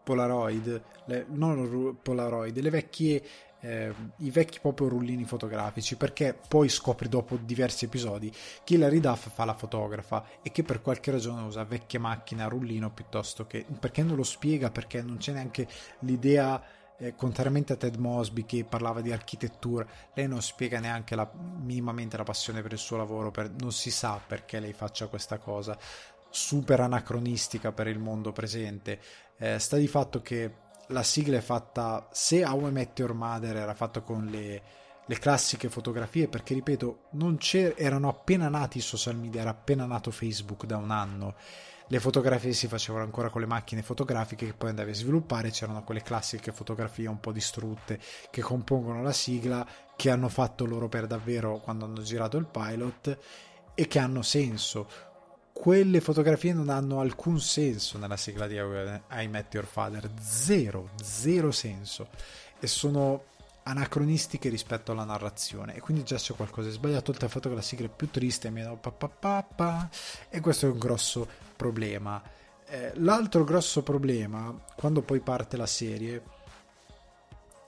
[0.07, 3.21] Polaroid, le, non Polaroid, le vecchie
[3.59, 8.31] eh, i vecchi proprio rullini fotografici perché poi scopri dopo diversi episodi
[8.63, 12.47] che Hilary Duff fa la fotografa e che per qualche ragione usa vecchie macchine a
[12.47, 15.67] rullino piuttosto che perché non lo spiega perché non c'è neanche
[15.99, 16.63] l'idea
[16.99, 21.29] eh, contrariamente a Ted Mosby che parlava di architettura lei non spiega neanche la,
[21.59, 25.39] minimamente la passione per il suo lavoro per, non si sa perché lei faccia questa
[25.39, 25.77] cosa
[26.29, 28.99] super anacronistica per il mondo presente.
[29.37, 33.57] Eh, sta di fatto che la sigla è fatta se How I Met Your Mother
[33.57, 34.61] era fatto con le,
[35.05, 37.09] le classiche fotografie perché ripeto
[37.75, 41.35] erano appena nati i social media era appena nato Facebook da un anno.
[41.89, 45.83] Le fotografie si facevano ancora con le macchine fotografiche che poi andavi a sviluppare c'erano
[45.83, 47.97] quelle classiche fotografie un po' distrutte
[48.29, 49.65] che compongono la sigla
[49.95, 53.17] che hanno fatto loro per davvero quando hanno girato il pilot
[53.73, 54.89] e che hanno senso
[55.59, 61.51] quelle fotografie non hanno alcun senso nella sigla di I Met Your Father, zero, zero
[61.51, 62.09] senso.
[62.59, 63.23] E sono
[63.63, 65.75] anacronistiche rispetto alla narrazione.
[65.75, 68.09] E quindi già c'è qualcosa di sbagliato oltre al fatto che la sigla è più
[68.11, 69.89] triste meno pa, pa, pa, pa,
[70.29, 72.21] e questo è un grosso problema.
[72.67, 76.21] Eh, l'altro grosso problema quando poi parte la serie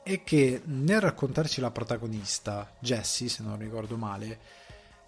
[0.04, 4.59] è che nel raccontarci la protagonista Jessie se non ricordo male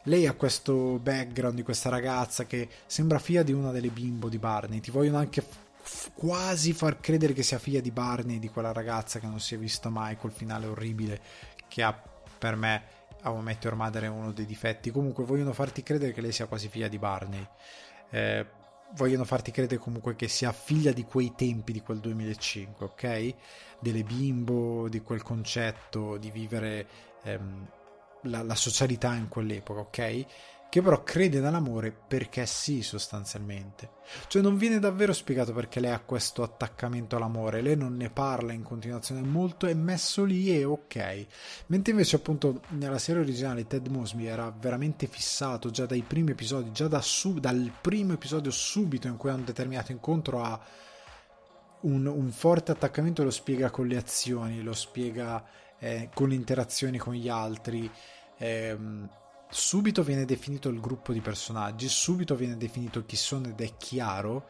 [0.04, 4.40] lei ha questo background di questa ragazza che sembra figlia di una delle bimbo di
[4.40, 4.80] Barney.
[4.80, 9.20] Ti vogliono anche f- quasi far credere che sia figlia di Barney, di quella ragazza
[9.20, 11.22] che non si è vista mai, col finale orribile
[11.68, 12.84] che ha per me
[13.22, 14.90] a Met Your Mother è uno dei difetti.
[14.92, 17.48] Comunque vogliono farti credere che lei sia quasi figlia di Barney.
[18.10, 18.46] Eh,
[18.94, 23.34] vogliono farti credere comunque che sia figlia di quei tempi, di quel 2005, ok?
[23.80, 26.88] Delle bimbo, di quel concetto di vivere...
[27.24, 27.68] Ehm,
[28.24, 30.26] la, la socialità in quell'epoca, ok?
[30.72, 33.90] Che però crede nell'amore perché sì, sostanzialmente.
[34.28, 38.54] Cioè non viene davvero spiegato perché lei ha questo attaccamento all'amore, lei non ne parla
[38.54, 41.26] in continuazione molto, è messo lì e ok.
[41.66, 46.72] Mentre invece appunto nella serie originale Ted Mosby era veramente fissato già dai primi episodi,
[46.72, 50.58] già da su, dal primo episodio subito in cui ha un determinato incontro a
[51.82, 55.44] un, un forte attaccamento, lo spiega con le azioni, lo spiega
[55.82, 57.90] eh, con interazioni con gli altri.
[58.38, 59.10] Ehm,
[59.50, 64.50] subito viene definito il gruppo di personaggi, subito viene definito chi sono ed è chiaro.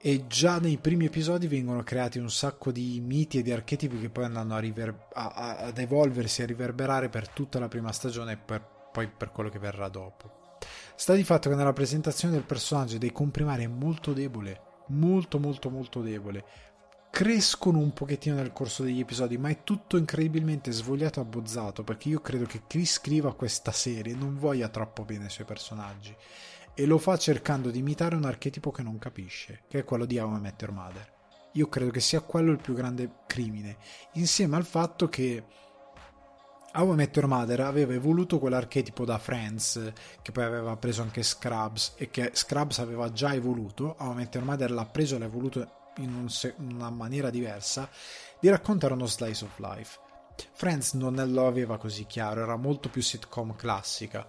[0.00, 4.10] E già nei primi episodi vengono creati un sacco di miti e di archetipi che
[4.10, 8.32] poi andranno a river- a, a, ad evolversi, a riverberare per tutta la prima stagione
[8.32, 10.56] e per, poi per quello che verrà dopo.
[10.94, 15.68] Sta di fatto che nella presentazione del personaggio dei comprimari è molto debole, molto molto
[15.68, 16.44] molto debole
[17.10, 22.08] crescono un pochettino nel corso degli episodi, ma è tutto incredibilmente svogliato e abbozzato perché
[22.08, 26.14] io credo che chi scriva questa serie non voglia troppo bene i suoi personaggi
[26.74, 30.18] e lo fa cercando di imitare un archetipo che non capisce, che è quello di
[30.18, 31.12] How I Met Your Mother.
[31.54, 33.78] Io credo che sia quello il più grande crimine,
[34.12, 35.42] insieme al fatto che
[36.74, 39.92] How I Met Your Mother aveva evoluto quell'archetipo da Friends,
[40.22, 44.34] che poi aveva preso anche Scrubs, e che Scrubs aveva già evoluto, How I Met
[44.36, 47.88] Your Mother l'ha preso e l'ha evoluto in un se- una maniera diversa,
[48.40, 49.98] di raccontare uno slice of life.
[50.52, 54.26] Friends non lo aveva così chiaro, era molto più sitcom classica.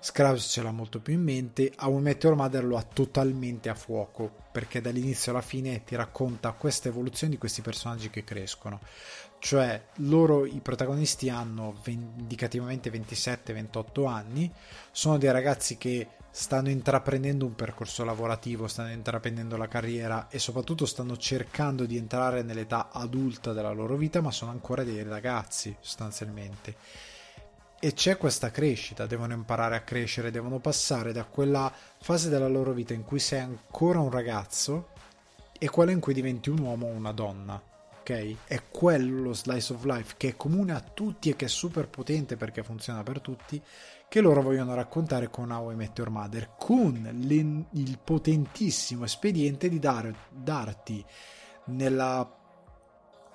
[0.00, 3.68] Scrubs ce l'ha molto più in mente, How I Met Your Mother lo ha totalmente
[3.68, 8.80] a fuoco, perché dall'inizio alla fine ti racconta questa evoluzione di questi personaggi che crescono.
[9.40, 14.52] Cioè, loro, i protagonisti, hanno indicativamente 27-28 anni,
[14.92, 20.86] sono dei ragazzi che stanno intraprendendo un percorso lavorativo, stanno intraprendendo la carriera e soprattutto
[20.86, 26.76] stanno cercando di entrare nell'età adulta della loro vita, ma sono ancora dei ragazzi sostanzialmente.
[27.80, 32.70] E c'è questa crescita, devono imparare a crescere, devono passare da quella fase della loro
[32.70, 34.90] vita in cui sei ancora un ragazzo
[35.58, 37.60] e quella in cui diventi un uomo o una donna.
[37.98, 38.36] Ok?
[38.46, 41.88] È quello lo slice of life che è comune a tutti e che è super
[41.88, 43.60] potente perché funziona per tutti
[44.08, 49.78] che loro vogliono raccontare con How I Met Your Mother, con il potentissimo espediente di
[49.78, 51.04] dar, darti
[51.66, 52.34] nella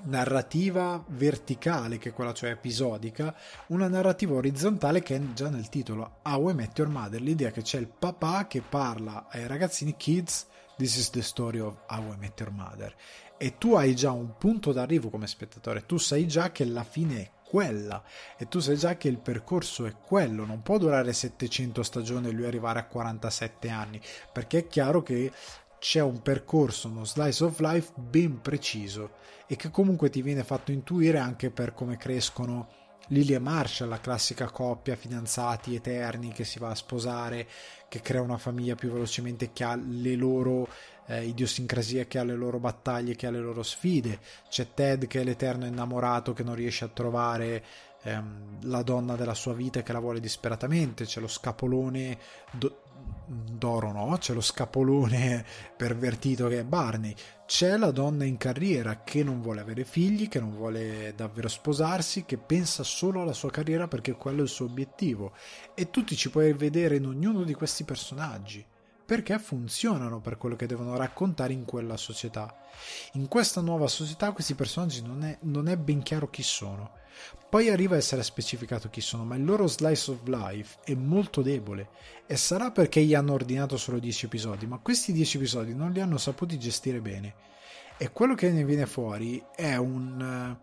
[0.05, 3.35] narrativa verticale, che è quella cioè episodica,
[3.67, 7.61] una narrativa orizzontale che è già nel titolo How I Met Your Mother, l'idea che
[7.61, 12.17] c'è il papà che parla ai ragazzini kids, this is the story of How I
[12.17, 12.95] Met Your Mother
[13.43, 17.19] e tu hai già un punto d'arrivo come spettatore, tu sai già che la fine
[17.19, 18.03] è quella.
[18.35, 22.31] E tu sai già che il percorso è quello, non può durare 700 stagioni e
[22.31, 24.01] lui arrivare a 47 anni,
[24.31, 25.31] perché è chiaro che
[25.77, 29.11] c'è un percorso, uno slice of life ben preciso
[29.45, 32.69] e che comunque ti viene fatto intuire anche per come crescono
[33.09, 37.47] Lily e Marshall, la classica coppia fidanzati eterni che si va a sposare,
[37.87, 40.67] che crea una famiglia più velocemente, che ha le loro
[41.07, 44.19] eh, idiosincrasie, che ha le loro battaglie, che ha le loro sfide.
[44.49, 47.63] C'è Ted che è l'eterno innamorato che non riesce a trovare
[48.03, 51.05] ehm, la donna della sua vita e che la vuole disperatamente.
[51.05, 52.17] C'è lo scapolone
[52.51, 52.81] do-
[53.25, 54.17] d'oro, no?
[54.17, 57.13] C'è lo scapolone pervertito che è Barney.
[57.45, 62.23] C'è la donna in carriera che non vuole avere figli, che non vuole davvero sposarsi,
[62.25, 65.33] che pensa solo alla sua carriera perché quello è il suo obiettivo.
[65.75, 68.65] E tu ti ci puoi vedere in ognuno di questi personaggi
[69.05, 72.55] perché funzionano per quello che devono raccontare in quella società.
[73.13, 77.01] In questa nuova società questi personaggi non è, non è ben chiaro chi sono.
[77.49, 81.41] Poi arriva a essere specificato chi sono, ma il loro slice of life è molto
[81.41, 81.89] debole
[82.25, 85.99] e sarà perché gli hanno ordinato solo 10 episodi, ma questi 10 episodi non li
[85.99, 87.35] hanno saputi gestire bene.
[87.97, 90.57] E quello che ne viene fuori è un,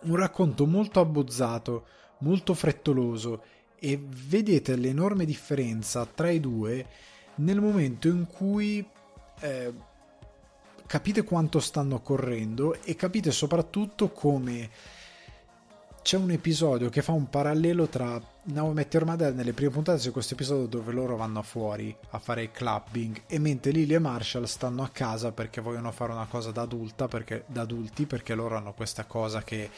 [0.00, 1.86] un racconto molto abbozzato,
[2.18, 3.42] molto frettoloso
[3.78, 6.86] e vedete l'enorme differenza tra i due
[7.36, 8.86] nel momento in cui
[9.40, 9.72] eh,
[10.86, 14.70] capite quanto stanno correndo e capite soprattutto come
[16.02, 19.98] c'è un episodio che fa un parallelo tra Now Met Your Mother nelle prime puntate
[19.98, 23.98] c'è questo episodio dove loro vanno fuori a fare il clubbing e mentre Lily e
[23.98, 28.34] Marshall stanno a casa perché vogliono fare una cosa da adulta perché, da adulti perché
[28.34, 29.68] loro hanno questa cosa che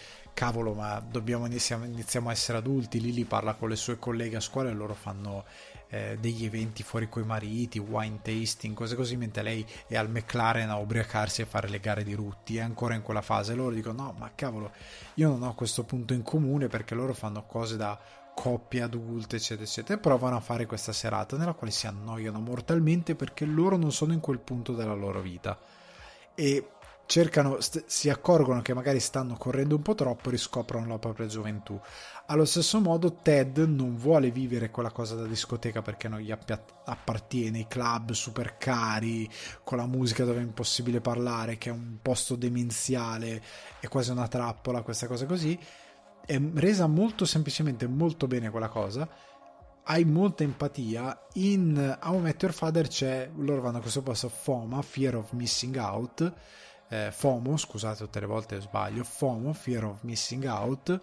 [0.40, 4.40] cavolo ma dobbiamo iniziamo, iniziamo a essere adulti Lily parla con le sue colleghe a
[4.40, 5.44] scuola e loro fanno
[5.90, 10.70] eh, degli eventi fuori coi mariti, wine tasting, cose così, mentre lei è al McLaren
[10.70, 13.54] a ubriacarsi e fare le gare di rutti, è ancora in quella fase.
[13.54, 14.72] Loro dicono: No, ma cavolo,
[15.14, 17.98] io non ho questo punto in comune perché loro fanno cose da
[18.34, 23.14] coppie adulte, eccetera, eccetera, e provano a fare questa serata nella quale si annoiano mortalmente
[23.14, 25.58] perché loro non sono in quel punto della loro vita.
[26.34, 26.66] E
[27.11, 31.27] cercano, st- si accorgono che magari stanno correndo un po' troppo e riscoprono la propria
[31.27, 31.78] gioventù.
[32.27, 37.59] Allo stesso modo Ted non vuole vivere quella cosa da discoteca perché non gli appartiene,
[37.59, 39.28] i club super cari,
[39.65, 43.43] con la musica dove è impossibile parlare, che è un posto demenziale,
[43.81, 45.59] è quasi una trappola, questa cosa così.
[46.24, 49.09] È resa molto semplicemente molto bene quella cosa.
[49.82, 51.27] Hai molta empatia.
[51.32, 55.32] In How I Met Your Father c'è, loro vanno a questo posto FOMA, Fear of
[55.32, 56.35] Missing Out,
[56.90, 61.00] eh, FOMO, scusate tutte le volte sbaglio, FOMO, Fear of Missing Out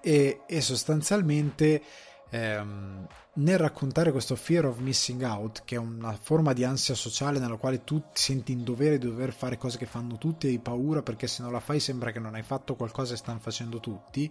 [0.00, 1.82] e, e sostanzialmente
[2.30, 7.38] ehm, nel raccontare questo fear of missing out, che è una forma di ansia sociale
[7.38, 10.50] nella quale tu ti senti in dovere di dover fare cose che fanno tutti e
[10.50, 13.40] hai paura perché se non la fai sembra che non hai fatto qualcosa e stanno
[13.40, 14.30] facendo tutti,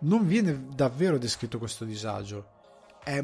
[0.00, 2.58] non viene davvero descritto questo disagio.
[3.02, 3.22] È,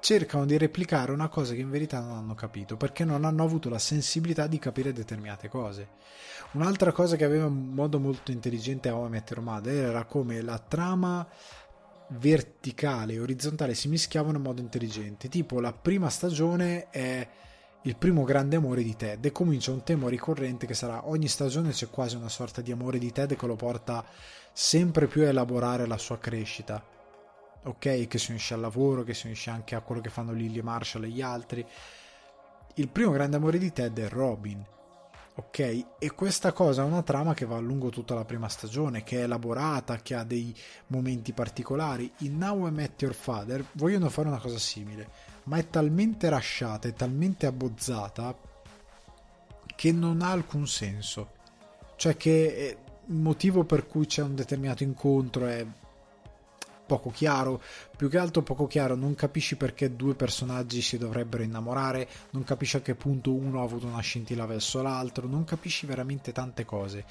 [0.00, 3.68] cercano di replicare una cosa che in verità non hanno capito perché non hanno avuto
[3.68, 5.88] la sensibilità di capire determinate cose.
[6.52, 10.04] Un'altra cosa che aveva in modo molto intelligente a How I Met Your Mother era
[10.04, 11.26] come la trama
[12.08, 15.28] verticale e orizzontale si mischiavano in modo intelligente.
[15.28, 17.28] Tipo la prima stagione è
[17.82, 21.70] il primo grande amore di Ted e comincia un tema ricorrente che sarà ogni stagione
[21.70, 24.04] c'è quasi una sorta di amore di Ted che lo porta
[24.52, 26.98] sempre più a elaborare la sua crescita
[27.62, 28.06] ok?
[28.06, 31.04] Che si unisce al lavoro, che si unisce anche a quello che fanno Lily Marshall
[31.04, 31.66] e gli altri.
[32.74, 34.64] Il primo grande amore di Ted è Robin,
[35.34, 35.84] ok?
[35.98, 39.22] E questa cosa è una trama che va lungo tutta la prima stagione, che è
[39.22, 40.54] elaborata, che ha dei
[40.88, 42.10] momenti particolari.
[42.18, 45.08] In Now I Met Your Father vogliono fare una cosa simile,
[45.44, 48.36] ma è talmente rasciata, è talmente abbozzata
[49.74, 51.38] che non ha alcun senso.
[51.96, 55.66] Cioè che il motivo per cui c'è un determinato incontro è
[56.90, 57.62] poco chiaro,
[57.96, 62.78] più che altro poco chiaro, non capisci perché due personaggi si dovrebbero innamorare, non capisci
[62.78, 67.04] a che punto uno ha avuto una scintilla verso l'altro, non capisci veramente tante cose.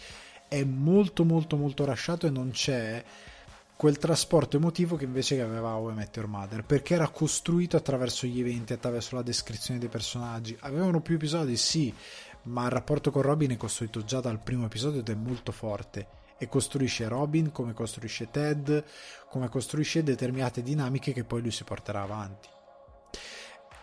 [0.50, 3.02] È molto molto molto rasciato e non c'è
[3.78, 8.42] quel trasporto emotivo che invece aveva How I Your Mother, perché era costruito attraverso gli
[8.42, 10.58] eventi, attraverso la descrizione dei personaggi.
[10.60, 11.94] Avevano più episodi, sì,
[12.44, 16.19] ma il rapporto con Robin è costruito già dal primo episodio ed è molto forte
[16.40, 18.84] e costruisce Robin, come costruisce Ted,
[19.30, 22.48] come costruisce determinate dinamiche che poi lui si porterà avanti.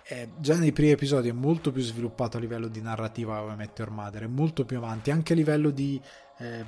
[0.09, 3.78] Eh, già nei primi episodi è molto più sviluppato a livello di narrativa come Met
[3.78, 6.01] Your Mother, è molto più avanti, anche a livello di...
[6.39, 6.65] Eh,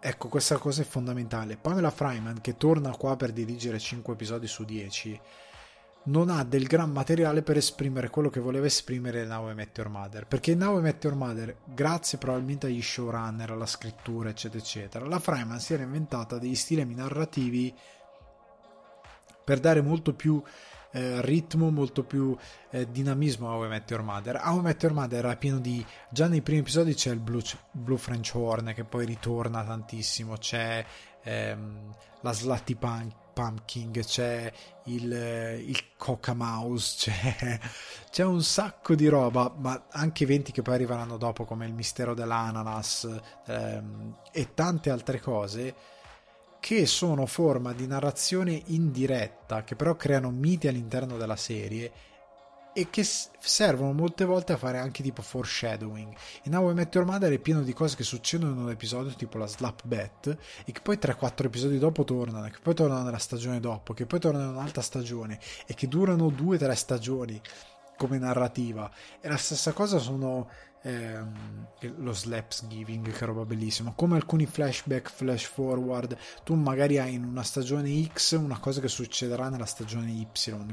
[0.00, 1.56] ecco, questa cosa è fondamentale.
[1.56, 5.20] Pamela Fryman, che torna qua per dirigere 5 episodi su 10,
[6.04, 9.88] non ha del gran materiale per esprimere quello che voleva esprimere Now I Met Your
[9.88, 15.06] Mother perché Now I Met Your Mother grazie probabilmente agli showrunner alla scrittura eccetera eccetera
[15.06, 17.72] la Fryman si era inventata degli stilemi narrativi
[19.44, 20.42] per dare molto più
[20.92, 22.36] eh, ritmo, molto più
[22.70, 24.40] eh, dinamismo a How I Met Your Mother.
[24.44, 25.84] How I Met Your Mother era pieno di...
[26.10, 30.84] già nei primi episodi c'è il Blue, Blue French Horn che poi ritorna tantissimo, c'è
[31.22, 34.52] ehm, la Slutty Punk Pumpkin, c'è
[34.84, 37.60] il, il Coca Mouse, c'è,
[38.10, 42.14] c'è, un sacco di roba, ma anche eventi che poi arriveranno dopo, come il mistero
[42.14, 43.08] dell'ananas
[43.46, 45.74] ehm, e tante altre cose,
[46.60, 51.90] che sono forma di narrazione indiretta, che però creano miti all'interno della serie
[52.74, 56.14] e che servono molte volte a fare anche tipo foreshadowing.
[56.44, 59.12] In How I Met Your Mother è pieno di cose che succedono in un episodio
[59.14, 63.18] tipo la slap bet e che poi 3-4 episodi dopo tornano, che poi tornano nella
[63.18, 67.40] stagione dopo, che poi tornano in un'altra stagione e che durano 2-3 stagioni
[67.96, 68.90] come narrativa.
[69.20, 70.48] E la stessa cosa sono
[70.82, 73.92] ehm, lo slaps giving, che roba bellissima.
[73.94, 78.88] Come alcuni flashback, flash forward, tu magari hai in una stagione X una cosa che
[78.88, 80.26] succederà nella stagione Y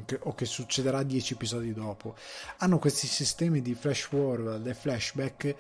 [0.05, 2.15] che, o che succederà dieci episodi dopo.
[2.57, 5.55] Hanno questi sistemi di flash forward e flashback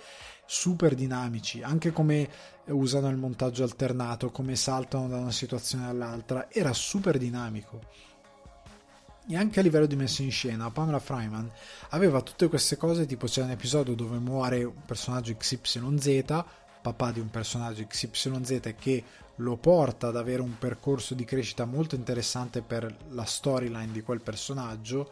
[0.45, 2.27] super dinamici, anche come
[2.65, 7.81] usano il montaggio alternato, come saltano da una situazione all'altra, era super dinamico.
[9.29, 11.49] E anche a livello di messa in scena, Pamela Fryman
[11.89, 16.43] aveva tutte queste cose, tipo c'è un episodio dove muore un personaggio XYZ,
[16.81, 19.03] papà di un personaggio XYZ che
[19.35, 24.21] lo porta ad avere un percorso di crescita molto interessante per la storyline di quel
[24.21, 25.11] personaggio,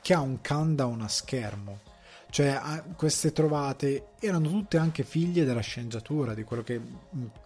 [0.00, 1.90] che ha un countdown a schermo
[2.32, 6.80] cioè, queste trovate erano tutte anche figlie della sceneggiatura, di quello che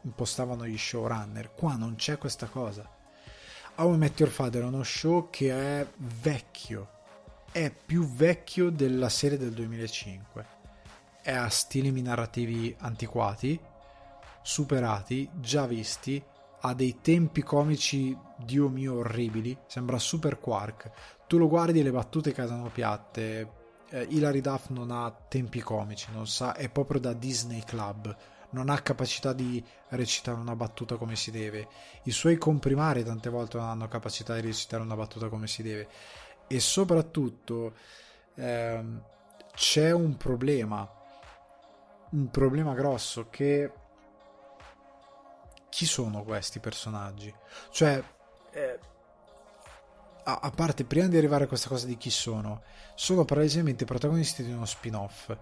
[0.02, 1.54] impostavano gli showrunner.
[1.54, 2.88] Qua non c'è questa cosa.
[3.78, 6.88] How I Met Your Father è uno show che è vecchio,
[7.52, 10.46] è più vecchio della serie del 2005.
[11.20, 13.60] È a stili narrativi antiquati,
[14.40, 16.22] superati, già visti,
[16.60, 20.90] ha dei tempi comici, dio mio, orribili, sembra super quark.
[21.26, 23.50] Tu lo guardi e le battute casano piatte,
[23.90, 28.16] eh, Hilary Duff non ha tempi comici, non sa, è proprio da Disney Club,
[28.56, 31.68] non ha capacità di recitare una battuta come si deve.
[32.04, 35.88] I suoi comprimari tante volte non hanno capacità di recitare una battuta come si deve.
[36.46, 37.74] E soprattutto
[38.34, 39.02] ehm,
[39.52, 40.90] c'è un problema,
[42.10, 43.72] un problema grosso che
[45.68, 47.32] chi sono questi personaggi?
[47.70, 48.02] Cioè,
[48.52, 48.78] eh,
[50.24, 52.62] a, parte, prima di arrivare a questa cosa di chi sono,
[52.94, 55.36] sono palesemente protagonisti di uno spin-off.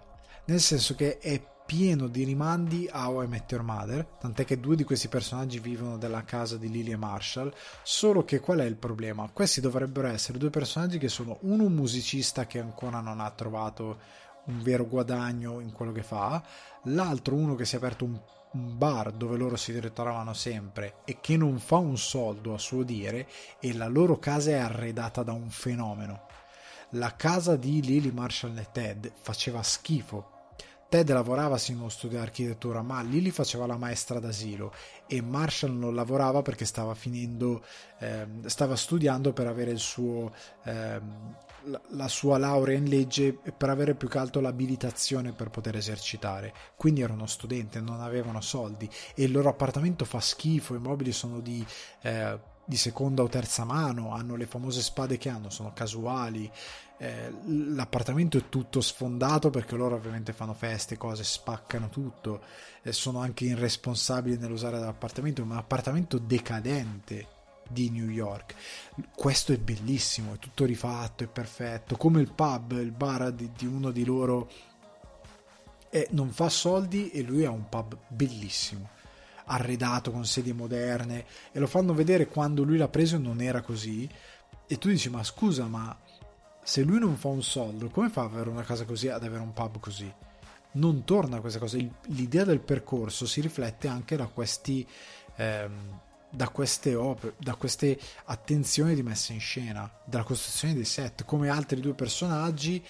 [0.47, 4.61] Nel senso che è pieno di rimandi a How I Met Your Mother, tant'è che
[4.61, 8.65] due di questi personaggi vivono nella casa di Lily e Marshall, solo che qual è
[8.65, 9.29] il problema?
[9.33, 13.99] Questi dovrebbero essere due personaggi che sono uno un musicista che ancora non ha trovato
[14.47, 16.43] un vero guadagno in quello che fa,
[16.85, 18.21] l'altro uno che si è aperto un
[18.77, 23.27] bar dove loro si ritrovavano sempre e che non fa un soldo a suo dire
[23.59, 26.27] e la loro casa è arredata da un fenomeno.
[26.91, 30.34] La casa di Lily Marshall e Ted faceva schifo.
[30.95, 34.73] Ted lavorava in uno studio di architettura, ma Lily faceva la maestra d'asilo
[35.09, 37.65] e Marshall non lavorava perché stava finendo,
[37.99, 41.01] eh, stava studiando per avere il suo eh,
[41.89, 46.53] la sua laurea in legge per avere più che altro l'abilitazione per poter esercitare.
[46.77, 51.11] Quindi era uno studente, non avevano soldi e il loro appartamento fa schifo, i mobili
[51.11, 51.67] sono di,
[52.03, 56.51] eh, di seconda o terza mano, hanno le famose spade che hanno, sono casuali.
[56.97, 62.43] Eh, l'appartamento è tutto sfondato perché loro ovviamente fanno feste, cose, spaccano tutto,
[62.83, 67.27] eh, sono anche irresponsabili nell'usare l'appartamento, è un appartamento decadente
[67.69, 68.55] di New York.
[69.15, 73.67] Questo è bellissimo, è tutto rifatto, è perfetto, come il pub, il bar di, di
[73.67, 74.49] uno di loro
[75.91, 78.94] e non fa soldi e lui ha un pub bellissimo
[79.47, 84.09] arredato con sedie moderne e lo fanno vedere quando lui l'ha preso non era così.
[84.67, 85.97] E tu dici ma scusa ma
[86.63, 89.43] se lui non fa un soldo come fa ad avere una casa così ad avere
[89.43, 90.13] un pub così?
[90.73, 91.77] Non torna questa cosa.
[92.07, 94.87] L'idea del percorso si riflette anche da questi
[95.37, 96.01] ehm,
[96.35, 101.49] da queste opere, da queste attenzioni di messa in scena, dalla costruzione dei set, come
[101.49, 102.85] altri due personaggi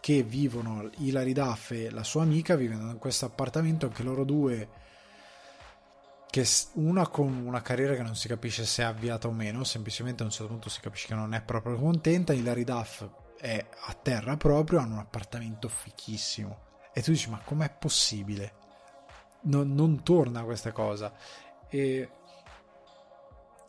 [0.00, 4.68] che vivono, Hilary Duff e la sua amica vivono in questo appartamento, anche loro due
[6.42, 10.22] che una con una carriera che non si capisce se è avviata o meno, semplicemente
[10.22, 13.06] a un certo punto si capisce che non è proprio contenta, Hilary Duff
[13.38, 18.64] è a terra proprio, hanno un appartamento fichissimo e tu dici ma com'è possibile?
[19.42, 21.10] Non, non torna questa cosa
[21.68, 22.10] e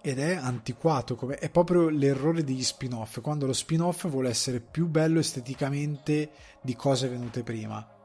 [0.02, 4.88] ed è antiquato, come, è proprio l'errore degli spin-off, quando lo spin-off vuole essere più
[4.88, 6.32] bello esteticamente
[6.62, 7.97] di cose venute prima.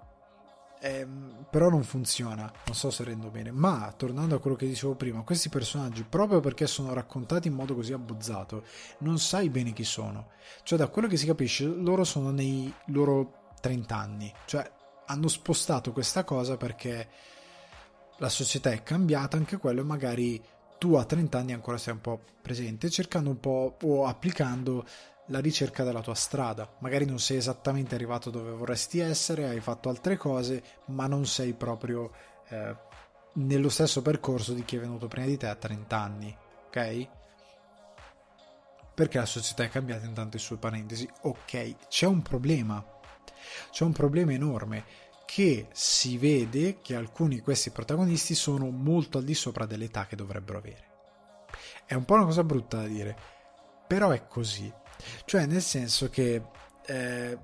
[0.85, 1.07] Eh,
[1.49, 3.53] però non funziona, non so se rendo bene.
[3.53, 7.77] Ma tornando a quello che dicevo prima, questi personaggi, proprio perché sono raccontati in modo
[7.77, 8.65] così abbozzato,
[8.99, 10.31] non sai bene chi sono.
[10.65, 14.69] Cioè, da quello che si capisce, loro sono nei loro 30 anni, cioè
[15.07, 17.09] hanno spostato questa cosa perché
[18.19, 20.43] la società è cambiata, anche quello, e magari
[20.79, 24.85] tu a 30 anni ancora sei un po' presente, cercando un po' o applicando
[25.33, 26.77] la ricerca della tua strada.
[26.79, 31.55] Magari non sei esattamente arrivato dove vorresti essere, hai fatto altre cose, ma non sei
[31.55, 32.13] proprio
[32.51, 32.77] eh,
[33.35, 36.37] nello stesso percorso di chi è venuto prima di te a 30 anni,
[36.67, 37.09] ok?
[38.95, 41.09] Perché la società è cambiata in tante sue parentesi.
[41.23, 42.85] Ok, c'è un problema.
[43.71, 44.85] C'è un problema enorme
[45.25, 50.15] che si vede che alcuni di questi protagonisti sono molto al di sopra dell'età che
[50.15, 50.91] dovrebbero avere.
[51.87, 53.17] È un po' una cosa brutta da dire,
[53.87, 54.71] però è così.
[55.25, 56.43] Cioè, nel senso che
[56.87, 57.39] eh,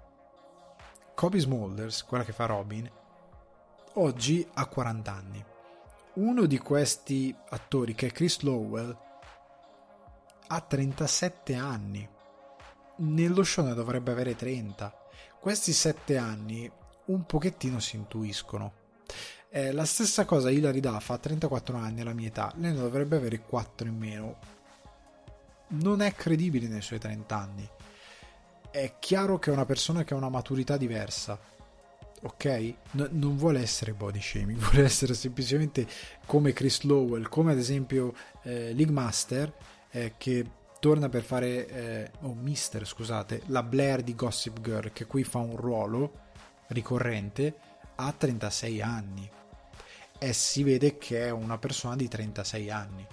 [1.14, 2.90] Kobe Smulders, quella che fa Robin,
[3.94, 5.44] oggi ha 40 anni.
[6.14, 8.97] Uno di questi attori, che è Chris Lowell,
[10.48, 12.09] ha 37 anni.
[12.97, 14.93] Nello show ne dovrebbe avere 30.
[15.39, 16.70] Questi 7 anni
[17.06, 18.72] un pochettino si intuiscono.
[19.51, 23.16] Eh, la stessa cosa Hilary Duff ha 34 anni alla mia età, lei ne dovrebbe
[23.16, 24.36] avere 4 in meno.
[25.69, 27.69] Non è credibile nei suoi 30 anni.
[28.70, 31.39] È chiaro che è una persona che ha una maturità diversa.
[32.23, 32.74] Ok?
[32.93, 35.86] No, non vuole essere body shaming, vuole essere semplicemente
[36.27, 39.53] come Chris Lowell, come ad esempio eh, League Master,
[39.90, 40.45] eh, che
[40.81, 45.39] torna per fare, eh, oh Mister scusate, la Blair di Gossip Girl, che qui fa
[45.39, 46.27] un ruolo
[46.69, 47.57] ricorrente,
[47.97, 49.31] ha 36 anni
[50.19, 53.07] e si vede che è una persona di 36 anni.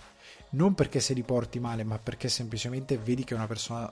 [0.51, 3.91] Non perché se li porti male, ma perché semplicemente vedi che è una persona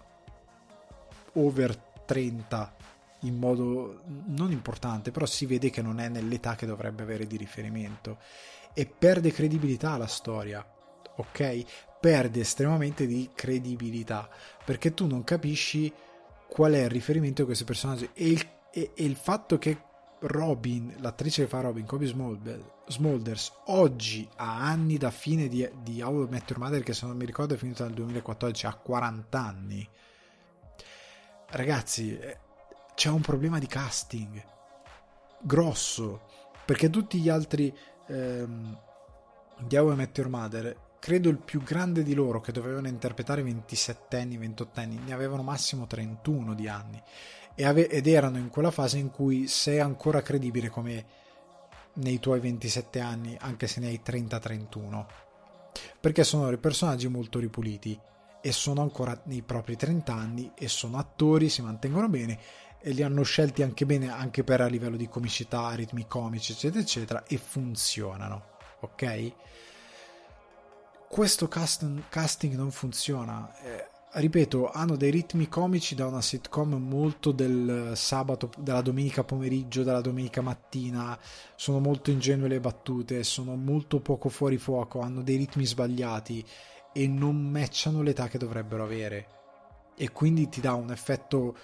[1.34, 1.76] over
[2.06, 2.76] 30
[3.22, 7.38] in modo non importante, però si vede che non è nell'età che dovrebbe avere di
[7.38, 8.18] riferimento
[8.74, 10.66] e perde credibilità la storia,
[11.16, 11.64] ok?
[12.00, 14.30] Perde estremamente di credibilità
[14.64, 15.92] perché tu non capisci
[16.48, 19.78] qual è il riferimento di questi personaggi e il, e, e il fatto che
[20.24, 26.24] Robin, l'attrice che fa Robin, Kobe Smulders, oggi ha anni da fine di, di How
[26.24, 29.40] I Met Your Mother, che se non mi ricordo è finita nel 2014, ha 40
[29.40, 29.90] anni.
[31.50, 32.38] Ragazzi, eh,
[32.96, 34.44] c'è un problema di casting
[35.42, 36.22] grosso,
[36.66, 37.76] perché tutti gli altri
[38.08, 38.80] ehm,
[39.60, 43.44] di How I Met Your Mother, credo il più grande di loro che dovevano interpretare
[43.44, 47.04] 27 anni, 28 anni, ne avevano massimo 31 di anni
[47.56, 51.06] ed erano in quella fase in cui sei ancora credibile come
[51.94, 55.06] nei tuoi 27 anni, anche se ne hai 30-31.
[56.00, 58.00] Perché sono dei personaggi molto ripuliti
[58.42, 62.40] e sono ancora nei propri 30 anni e sono attori, si mantengono bene
[62.80, 66.82] e li hanno scelti anche bene anche per a livello di comicità, ritmi comici, eccetera,
[66.82, 68.46] eccetera, e funzionano.
[68.82, 69.32] Ok?
[71.08, 73.56] Questo cast- casting non funziona.
[73.62, 79.84] Eh, ripeto, hanno dei ritmi comici da una sitcom molto del sabato, della domenica pomeriggio,
[79.84, 81.18] della domenica mattina,
[81.56, 86.46] sono molto ingenue le battute, sono molto poco fuori fuoco, hanno dei ritmi sbagliati
[86.94, 89.28] e non matchano l'età che dovrebbero avere.
[89.96, 91.56] E quindi ti dà un effetto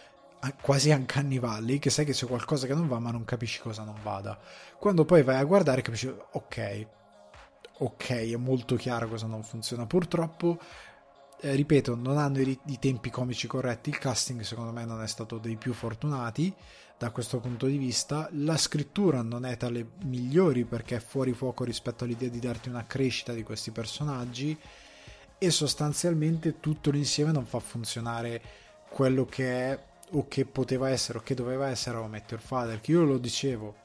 [0.61, 3.83] quasi uncanny valley che sai che c'è qualcosa che non va ma non capisci cosa
[3.83, 4.39] non vada.
[4.77, 6.87] Quando poi vai a guardare capisci, ok,
[7.79, 9.85] ok, è molto chiaro cosa non funziona.
[9.85, 10.59] Purtroppo
[11.41, 13.89] eh, ripeto, non hanno i, i, tempi comici corretti.
[13.89, 16.53] Il casting, secondo me, non è stato dei più fortunati
[16.97, 18.27] da questo punto di vista.
[18.33, 22.67] La scrittura non è tra le migliori perché è fuori fuoco rispetto all'idea di darti
[22.67, 24.57] una crescita di questi personaggi.
[25.37, 28.41] E sostanzialmente tutto l'insieme non fa funzionare
[28.89, 32.81] quello che è o che poteva essere o che doveva essere How Met Your Father.
[32.81, 33.75] Che io lo dicevo,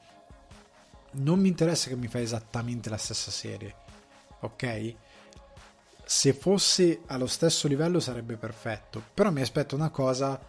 [1.11, 3.75] non mi interessa che mi fai esattamente la stessa serie,
[4.41, 4.95] ok?
[6.05, 10.39] Se fosse allo stesso livello sarebbe perfetto, però mi aspetto una cosa,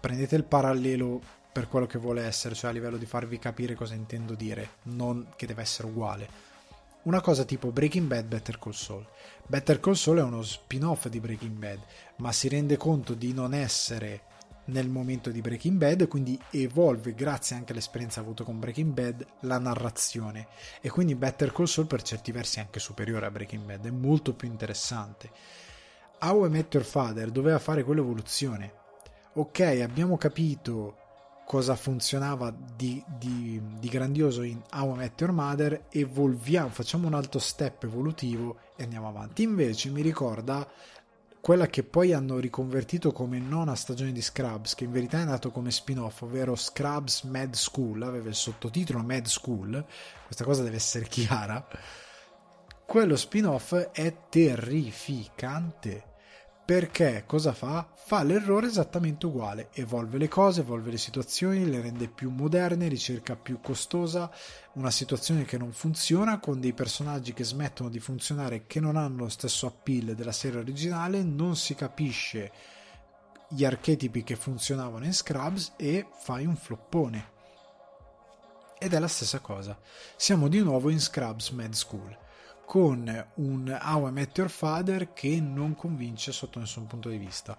[0.00, 1.20] prendete il parallelo
[1.52, 5.28] per quello che vuole essere, cioè a livello di farvi capire cosa intendo dire, non
[5.36, 6.28] che deve essere uguale.
[7.02, 9.06] Una cosa tipo Breaking Bad, Better Call Saul.
[9.46, 11.78] Better Call Saul è uno spin-off di Breaking Bad,
[12.16, 14.22] ma si rende conto di non essere
[14.66, 19.58] nel momento di Breaking Bad, quindi evolve grazie anche all'esperienza avuta con Breaking Bad la
[19.58, 20.48] narrazione
[20.80, 23.90] e quindi Better Call Saul per certi versi è anche superiore a Breaking Bad, è
[23.90, 25.30] molto più interessante.
[26.20, 28.72] How I Met Your Father doveva fare quell'evoluzione.
[29.34, 30.96] Ok, abbiamo capito
[31.46, 37.14] cosa funzionava di, di, di grandioso in How I Met Your Mother, evolviamo, facciamo un
[37.14, 39.42] altro step evolutivo e andiamo avanti.
[39.42, 40.66] Invece mi ricorda
[41.46, 45.52] quella che poi hanno riconvertito come nona stagione di Scrubs, che in verità è nato
[45.52, 49.84] come spin-off, ovvero Scrubs Mad School, aveva il sottotitolo Mad School,
[50.24, 51.64] questa cosa deve essere chiara.
[52.84, 56.15] Quello spin-off è terrificante
[56.66, 57.88] perché cosa fa?
[57.94, 63.36] Fa l'errore esattamente uguale, evolve le cose, evolve le situazioni, le rende più moderne, ricerca
[63.36, 64.28] più costosa,
[64.72, 69.18] una situazione che non funziona con dei personaggi che smettono di funzionare, che non hanno
[69.18, 72.50] lo stesso appeal della serie originale, non si capisce
[73.48, 77.30] gli archetipi che funzionavano in Scrubs e fai un floppone.
[78.76, 79.78] Ed è la stessa cosa.
[80.16, 82.24] Siamo di nuovo in Scrubs Mad School
[82.66, 87.56] con un How I Met Your Father che non convince sotto nessun punto di vista.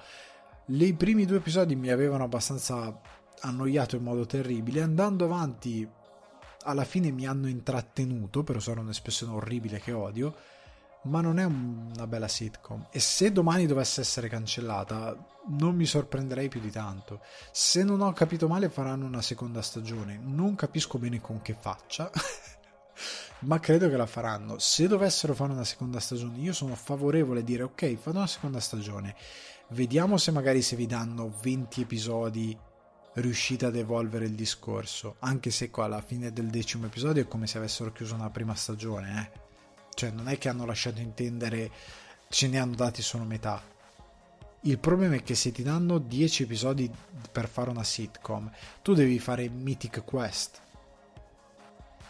[0.66, 3.00] I primi due episodi mi avevano abbastanza
[3.40, 5.90] annoiato in modo terribile, andando avanti
[6.64, 10.36] alla fine mi hanno intrattenuto, per usare un'espressione orribile che odio,
[11.04, 12.88] ma non è una bella sitcom.
[12.92, 15.16] E se domani dovesse essere cancellata,
[15.52, 17.22] non mi sorprenderei più di tanto.
[17.52, 20.20] Se non ho capito male, faranno una seconda stagione.
[20.22, 22.12] Non capisco bene con che faccia.
[23.40, 24.58] ma credo che la faranno.
[24.60, 28.60] Se dovessero fare una seconda stagione, io sono favorevole a dire ok, fanno una seconda
[28.60, 29.16] stagione.
[29.70, 32.58] Vediamo se magari se vi danno 20 episodi
[33.14, 35.16] riuscite ad evolvere il discorso.
[35.20, 38.56] Anche se qua alla fine del decimo episodio è come se avessero chiuso una prima
[38.56, 39.46] stagione, eh.
[39.94, 41.72] Cioè, non è che hanno lasciato intendere
[42.30, 43.62] ce ne hanno dati solo metà.
[44.62, 46.92] Il problema è che se ti danno 10 episodi
[47.32, 48.52] per fare una sitcom,
[48.82, 50.62] tu devi fare Mythic Quest.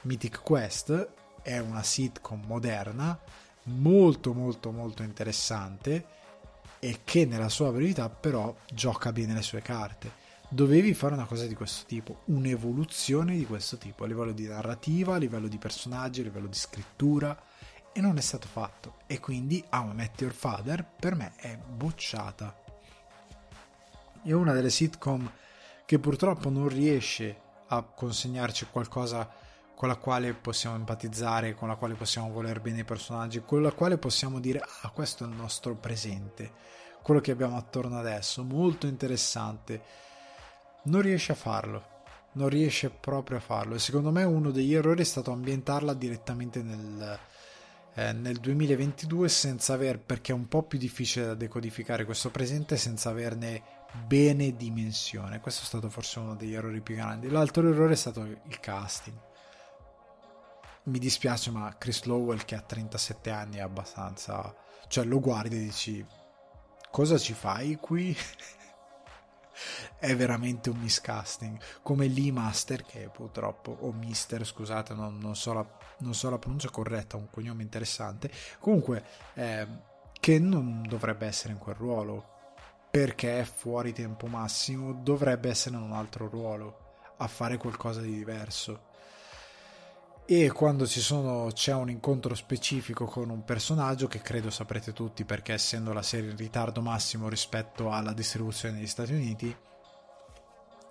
[0.01, 1.09] Mythic Quest
[1.47, 3.17] è una sitcom moderna,
[3.63, 6.05] molto molto molto interessante
[6.77, 11.45] e che nella sua brevità però gioca bene le sue carte dovevi fare una cosa
[11.45, 16.19] di questo tipo, un'evoluzione di questo tipo, a livello di narrativa, a livello di personaggi,
[16.19, 17.41] a livello di scrittura,
[17.93, 18.95] e non è stato fatto.
[19.07, 22.61] E quindi How I Met Your Father per me è bocciata.
[24.21, 25.31] È una delle sitcom
[25.85, 29.46] che purtroppo non riesce a consegnarci qualcosa
[29.77, 33.71] con la quale possiamo empatizzare, con la quale possiamo voler bene i personaggi, con la
[33.71, 36.51] quale possiamo dire ah questo è il nostro presente,
[37.03, 39.79] quello che abbiamo attorno adesso, molto interessante
[40.85, 41.95] non riesce a farlo.
[42.31, 43.75] Non riesce proprio a farlo.
[43.75, 47.19] E secondo me uno degli errori è stato ambientarla direttamente nel,
[47.93, 52.77] eh, nel 2022 senza aver, perché è un po' più difficile da decodificare questo presente
[52.77, 53.61] senza averne
[54.07, 55.39] bene dimensione.
[55.39, 57.29] Questo è stato forse uno degli errori più grandi.
[57.29, 59.26] L'altro errore è stato il casting.
[60.88, 64.55] Mi dispiace, ma Chris Lowell che ha 37 anni è abbastanza...
[64.88, 66.05] Cioè lo guardi e dici
[66.89, 68.15] cosa ci fai qui?
[69.99, 71.59] è veramente un miscasting.
[71.81, 75.68] Come Lee Master che purtroppo o Mister scusate non, non, so, la,
[75.99, 78.31] non so, la, pronuncia corretta un cognome interessante.
[78.59, 79.03] Comunque
[79.34, 79.68] eh,
[80.19, 82.35] che non dovrebbe essere in quel ruolo
[82.89, 86.85] perché è fuori tempo massimo dovrebbe essere in un altro ruolo
[87.18, 88.85] a fare qualcosa di diverso
[90.29, 95.53] e quando sono, c'è un incontro specifico con un personaggio che credo saprete tutti perché
[95.53, 99.55] essendo la serie in ritardo massimo rispetto alla distribuzione negli Stati Uniti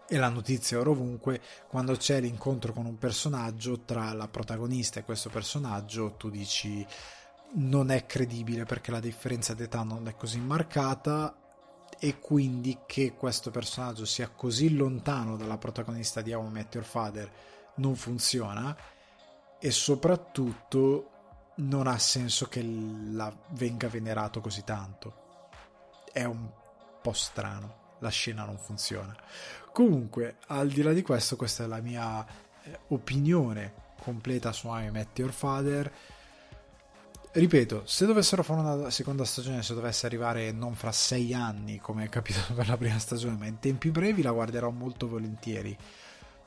[0.08, 5.04] e la notizia ora ovunque quando c'è l'incontro con un personaggio tra la protagonista e
[5.04, 6.86] questo personaggio tu dici
[7.56, 11.36] non è credibile perché la differenza d'età non è così marcata
[11.98, 16.86] e quindi che questo personaggio sia così lontano dalla protagonista di How I Met Your
[16.86, 17.30] Father
[17.74, 18.94] non funziona
[19.58, 21.10] e soprattutto
[21.56, 25.24] non ha senso che la venga venerato così tanto.
[26.12, 26.48] È un
[27.00, 29.16] po' strano, la scena non funziona.
[29.72, 32.24] Comunque, al di là di questo, questa è la mia
[32.62, 35.92] eh, opinione completa su I Met Your Father.
[37.32, 42.04] Ripeto, se dovessero fare una seconda stagione, se dovesse arrivare non fra sei anni, come
[42.04, 45.76] è capitato per la prima stagione, ma in tempi brevi, la guarderò molto volentieri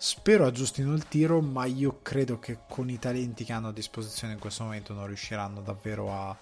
[0.01, 4.31] Spero aggiustino il tiro, ma io credo che con i talenti che hanno a disposizione
[4.31, 6.37] in questo momento non riusciranno davvero a,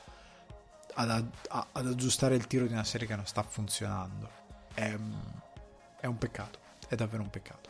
[0.93, 1.09] ad,
[1.49, 4.29] a, ad, aggiustare il tiro di una serie che non sta funzionando.
[4.75, 4.95] È,
[5.99, 7.69] è un peccato, è davvero un peccato.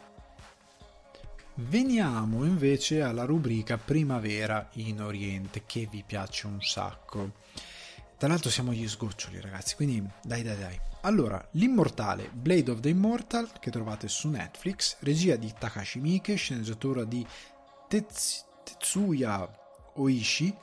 [1.53, 7.31] Veniamo invece alla rubrica Primavera in Oriente, che vi piace un sacco.
[8.17, 10.86] Tra l'altro siamo gli sgoccioli, ragazzi, quindi dai dai dai.
[11.01, 17.03] Allora, l'immortale Blade of the Immortal, che trovate su Netflix, regia di Takashi Miike, sceneggiatura
[17.03, 17.25] di
[17.87, 19.49] Tets- Tetsuya
[19.95, 20.55] Oishi,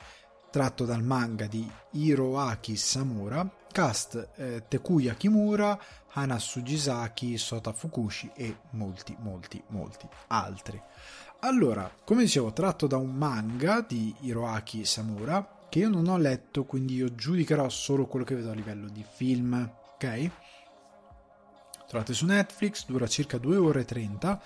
[0.51, 5.77] tratto dal manga di Hiroaki Samura, cast eh, Tekuya Kimura,
[6.13, 10.81] Hana Sujisaki, Sota Fukushi e molti, molti, molti altri.
[11.39, 16.63] Allora, come dicevo, tratto da un manga di Hiroaki Samura, che io non ho letto,
[16.63, 20.29] quindi io giudicherò solo quello che vedo a livello di film, ok?
[21.87, 24.41] Trovate su Netflix, dura circa 2 ore e 30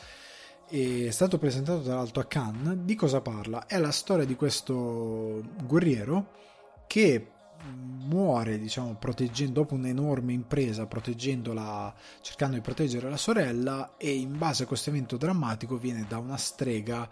[0.69, 2.75] è stato presentato tra l'altro a Cannes.
[2.77, 3.65] Di cosa parla?
[3.65, 6.37] È la storia di questo guerriero
[6.85, 7.31] che
[7.63, 14.63] muore, diciamo, proteggendo dopo un'enorme impresa, proteggendola, cercando di proteggere la sorella e in base
[14.63, 17.09] a questo evento drammatico viene da una strega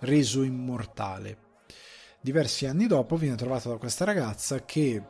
[0.00, 1.44] reso immortale
[2.26, 5.00] diversi anni dopo viene trovato da questa ragazza che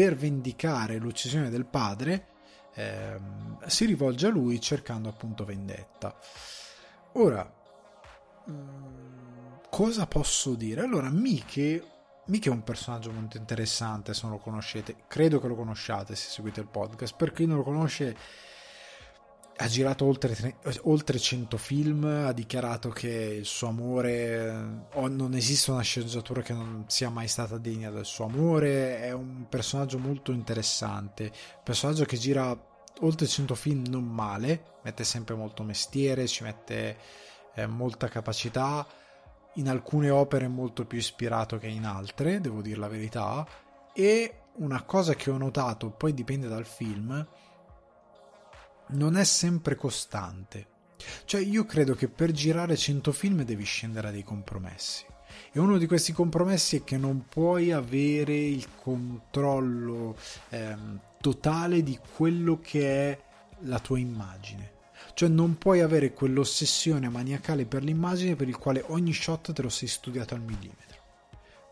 [0.00, 2.28] per vendicare l'uccisione del padre
[2.72, 6.18] ehm, si rivolge a lui cercando appunto vendetta.
[7.16, 7.46] Ora,
[8.50, 10.80] mm, cosa posso dire?
[10.80, 11.84] Allora, Mike,
[12.28, 16.30] Mike è un personaggio molto interessante se non lo conoscete, credo che lo conosciate se
[16.30, 18.16] seguite il podcast, per chi non lo conosce
[19.62, 25.70] ha girato oltre, oltre 100 film, ha dichiarato che il suo amore, oh, non esiste
[25.70, 30.32] una sceneggiatura che non sia mai stata degna del suo amore, è un personaggio molto
[30.32, 31.30] interessante,
[31.62, 32.58] personaggio che gira
[33.00, 36.96] oltre 100 film non male, mette sempre molto mestiere, ci mette
[37.54, 38.86] eh, molta capacità,
[39.56, 43.46] in alcune opere molto più ispirato che in altre, devo dire la verità,
[43.92, 47.26] e una cosa che ho notato, poi dipende dal film,
[48.92, 50.66] non è sempre costante.
[51.24, 55.04] Cioè io credo che per girare 100 film devi scendere a dei compromessi.
[55.52, 60.16] E uno di questi compromessi è che non puoi avere il controllo
[60.50, 63.22] ehm, totale di quello che è
[63.60, 64.78] la tua immagine.
[65.14, 69.68] Cioè non puoi avere quell'ossessione maniacale per l'immagine per il quale ogni shot te lo
[69.68, 70.98] sei studiato al millimetro.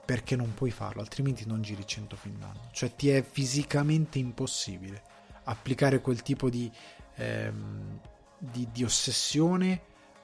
[0.05, 2.70] Perché non puoi farlo, altrimenti non giri 100 film l'anno.
[2.73, 5.03] Cioè ti è fisicamente impossibile
[5.45, 6.70] applicare quel tipo di
[7.19, 8.01] ehm,
[8.39, 9.81] di, di ossessione,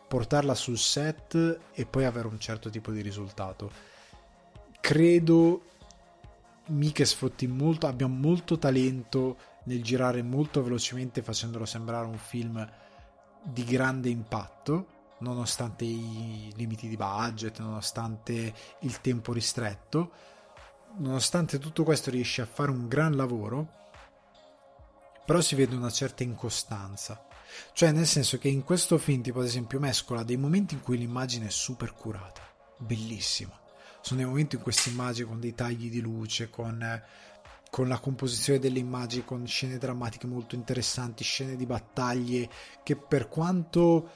[0.09, 3.71] portarla sul set e poi avere un certo tipo di risultato.
[4.81, 5.63] Credo
[6.67, 12.67] Mike sfotti molto, abbia molto talento nel girare molto velocemente facendolo sembrare un film
[13.43, 20.11] di grande impatto nonostante i limiti di budget, nonostante il tempo ristretto.
[20.97, 23.83] Nonostante tutto questo riesce a fare un gran lavoro
[25.25, 27.27] però si vede una certa incostanza.
[27.73, 30.99] Cioè, nel senso che in questo film, tipo ad esempio, mescola dei momenti in cui
[30.99, 32.43] l'immagine è super curata,
[32.79, 33.59] bellissima.
[34.01, 37.03] Sono dei momenti in cui questa immagine con dei tagli di luce, con,
[37.71, 42.49] con la composizione delle immagini, con scene drammatiche molto interessanti, scene di battaglie
[42.83, 44.11] che per quanto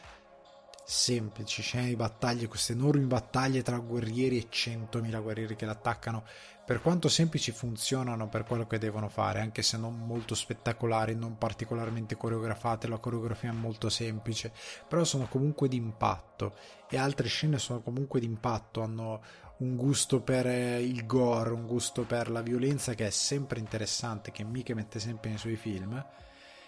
[0.84, 6.24] semplici, scene di battaglie, queste enormi battaglie tra guerrieri e 100.000 guerrieri che l'attaccano,
[6.68, 11.38] per quanto semplici funzionano per quello che devono fare, anche se non molto spettacolari, non
[11.38, 14.52] particolarmente coreografate, la coreografia è molto semplice,
[14.86, 16.52] però sono comunque di impatto
[16.90, 19.22] e altre scene sono comunque di impatto, hanno
[19.60, 24.30] un gusto per eh, il gore, un gusto per la violenza che è sempre interessante,
[24.30, 26.04] che Mike mette sempre nei suoi film.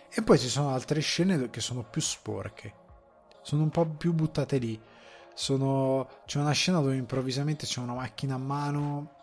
[0.09, 2.73] E poi ci sono altre scene che sono più sporche,
[3.43, 4.81] sono un po' più buttate lì.
[5.35, 6.09] Sono...
[6.25, 9.19] C'è una scena dove improvvisamente c'è una macchina a mano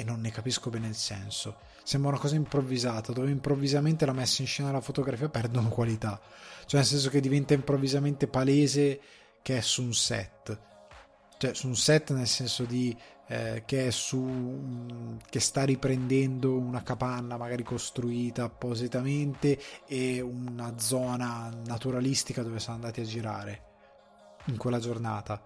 [0.00, 1.56] e non ne capisco bene il senso.
[1.82, 6.20] Sembra una cosa improvvisata, dove improvvisamente la messa in scena e la fotografia perdono qualità.
[6.64, 9.00] Cioè, nel senso che diventa improvvisamente palese
[9.42, 10.58] che è su un set.
[11.36, 12.96] Cioè, su un set nel senso di
[13.26, 21.48] eh, che è su che sta riprendendo una capanna magari costruita appositamente e una zona
[21.64, 23.62] naturalistica dove sono andati a girare
[24.46, 25.40] in quella giornata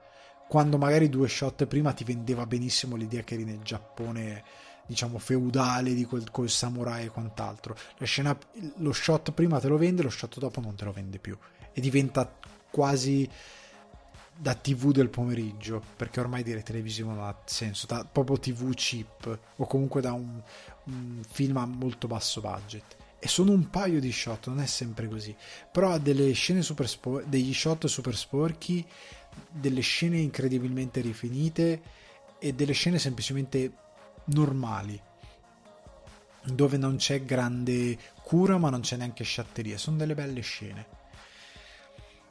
[0.48, 4.42] quando magari due shot prima ti vendeva benissimo l'idea che eri nel Giappone
[4.86, 7.76] diciamo feudale di quel col samurai e quant'altro.
[8.02, 8.36] Scena,
[8.76, 11.36] lo shot prima te lo vende lo shot dopo non te lo vende più.
[11.72, 12.30] E diventa
[12.70, 13.28] quasi
[14.36, 19.38] da tv del pomeriggio perché ormai dire televisione non ha senso da proprio tv cheap
[19.56, 20.42] o comunque da un,
[20.84, 22.96] un film a molto basso budget.
[23.18, 25.34] E sono un paio di shot non è sempre così.
[25.72, 28.86] Però ha delle scene super spor- degli shot super sporchi
[29.50, 31.82] delle scene incredibilmente rifinite
[32.38, 33.72] e delle scene semplicemente
[34.26, 35.00] normali
[36.44, 39.78] dove non c'è grande cura ma non c'è neanche sciatteria.
[39.78, 40.86] Sono delle belle scene.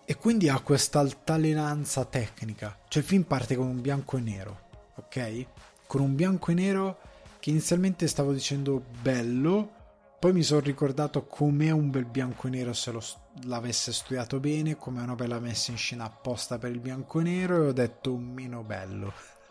[0.05, 2.77] E quindi ha questa altalenanza tecnica.
[2.87, 4.63] Cioè il film parte con un bianco e nero
[4.95, 5.45] ok?
[5.87, 6.99] Con un bianco e nero
[7.39, 9.81] che inizialmente stavo dicendo bello
[10.23, 13.03] poi mi sono ricordato com'è un bel bianco e nero se lo,
[13.43, 17.55] l'avesse studiato bene, come una bella messa in scena apposta per il bianco e nero
[17.55, 19.11] e ho detto un meno bello.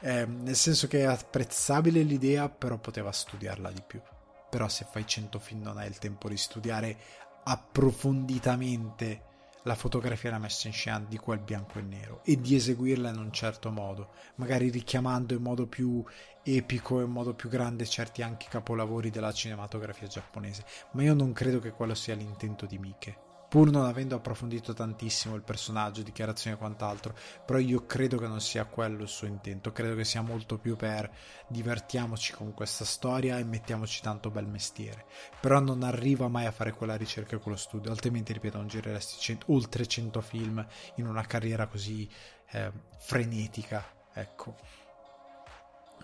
[0.00, 4.00] Eh, nel senso che è apprezzabile l'idea, però poteva studiarla di più.
[4.48, 6.96] Però se fai 100 film non hai il tempo di studiare
[7.42, 9.22] approfonditamente
[9.68, 13.10] la fotografia e la messa in scena di quel bianco e nero e di eseguirla
[13.10, 16.02] in un certo modo, magari richiamando in modo più
[16.42, 21.34] epico e in modo più grande certi anche capolavori della cinematografia giapponese, ma io non
[21.34, 26.54] credo che quello sia l'intento di Mike pur non avendo approfondito tantissimo il personaggio, dichiarazioni
[26.54, 27.14] e quant'altro,
[27.44, 30.76] però io credo che non sia quello il suo intento, credo che sia molto più
[30.76, 31.10] per
[31.48, 35.06] divertiamoci con questa storia e mettiamoci tanto bel mestiere,
[35.40, 39.18] però non arriva mai a fare quella ricerca e quello studio, altrimenti ripeto non gireresti
[39.18, 40.66] cento, oltre 100 film
[40.96, 42.08] in una carriera così
[42.50, 44.56] eh, frenetica, ecco.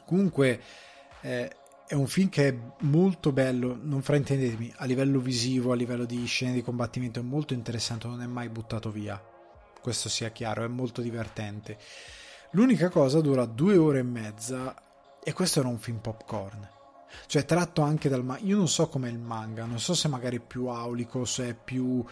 [0.07, 0.62] Comunque
[1.21, 6.05] eh, è un film che è molto bello, non fraintendetemi, a livello visivo, a livello
[6.05, 9.23] di scene di combattimento è molto interessante, non è mai buttato via.
[9.82, 11.77] Questo sia chiaro, è molto divertente.
[12.52, 14.74] L'unica cosa dura due ore e mezza
[15.23, 16.70] e questo era un film popcorn.
[17.27, 18.44] Cioè, tratto anche dal manga.
[18.44, 21.55] Io non so com'è il manga, non so se magari è più aulico, se è
[21.55, 22.05] più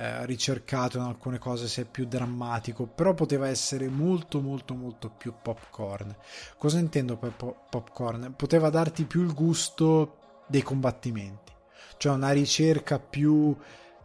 [0.00, 5.10] eh, ricercato in alcune cose, se è più drammatico, però poteva essere molto, molto, molto
[5.10, 6.16] più popcorn.
[6.56, 8.32] Cosa intendo per po- popcorn?
[8.34, 11.52] Poteva darti più il gusto dei combattimenti,
[11.98, 13.54] cioè una ricerca più.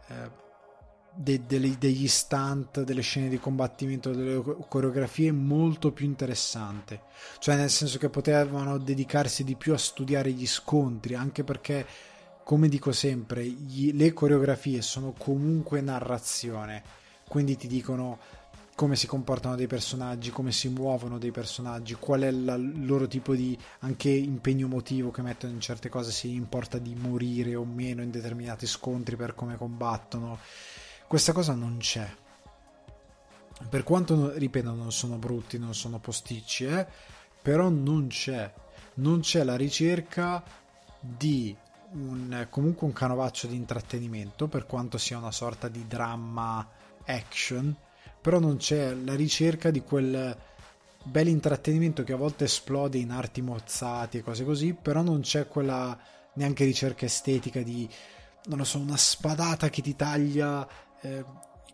[0.08, 0.44] Eh,
[1.18, 7.04] de, de, degli stunt, delle scene di combattimento, delle coreografie molto più interessante.
[7.38, 11.86] Cioè, nel senso che potevano dedicarsi di più a studiare gli scontri, anche perché,
[12.46, 16.80] come dico sempre, gli, le coreografie sono comunque narrazione.
[17.26, 18.20] Quindi ti dicono
[18.76, 23.34] come si comportano dei personaggi, come si muovono dei personaggi, qual è il loro tipo
[23.34, 28.00] di anche impegno emotivo che mettono in certe cose, se importa di morire o meno
[28.00, 30.38] in determinati scontri per come combattono
[31.08, 32.08] questa cosa non c'è.
[33.68, 36.86] Per quanto, ripeto, non sono brutti, non sono posticci, eh,
[37.42, 38.52] però non c'è.
[38.94, 40.44] Non c'è la ricerca
[41.00, 41.56] di
[41.92, 46.68] un, comunque un canovaccio di intrattenimento, per quanto sia una sorta di dramma
[47.04, 47.74] action,
[48.20, 50.36] però non c'è la ricerca di quel
[51.02, 55.46] bel intrattenimento che a volte esplode in arti mozzati e cose così, però non c'è
[55.46, 55.96] quella
[56.34, 57.88] neanche ricerca estetica di
[58.46, 60.66] non lo so, una spadata che ti taglia
[61.00, 61.24] eh,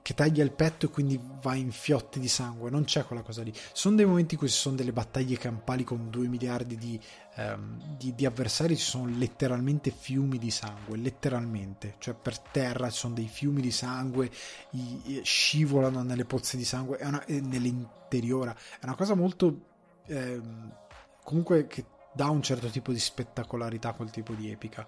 [0.03, 3.43] che taglia il petto e quindi va in fiotti di sangue, non c'è quella cosa
[3.43, 3.55] lì.
[3.73, 7.01] Sono dei momenti in cui ci sono delle battaglie campali con 2 miliardi di,
[7.37, 12.99] ehm, di, di, avversari, ci sono letteralmente fiumi di sangue, letteralmente, cioè per terra ci
[12.99, 14.29] sono dei fiumi di sangue,
[14.71, 19.71] i, scivolano nelle pozze di sangue, è una, è nell'interiore, è una cosa molto...
[20.07, 20.81] Ehm,
[21.23, 24.87] comunque che dà un certo tipo di spettacolarità quel tipo di epica.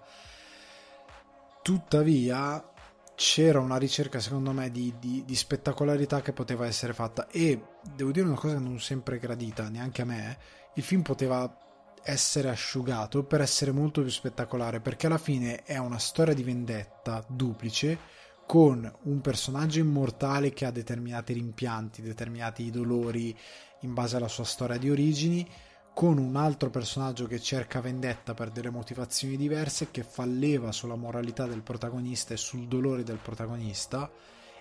[1.63, 2.74] Tuttavia,
[3.15, 7.29] c'era una ricerca secondo me di, di, di, spettacolarità che poteva essere fatta.
[7.29, 7.61] E
[7.95, 10.39] devo dire una cosa non sempre gradita neanche a me
[10.75, 11.59] il film poteva
[12.03, 17.25] essere asciugato per essere molto più spettacolare perché alla fine è una storia di vendetta
[17.27, 17.99] duplice
[18.47, 23.35] con un personaggio immortale che ha determinati rimpianti determinati dolori
[23.81, 25.49] in base alla sua storia di origini
[25.95, 30.97] con un altro personaggio che cerca vendetta per delle motivazioni diverse, che fa leva sulla
[30.97, 34.11] moralità del protagonista e sul dolore del protagonista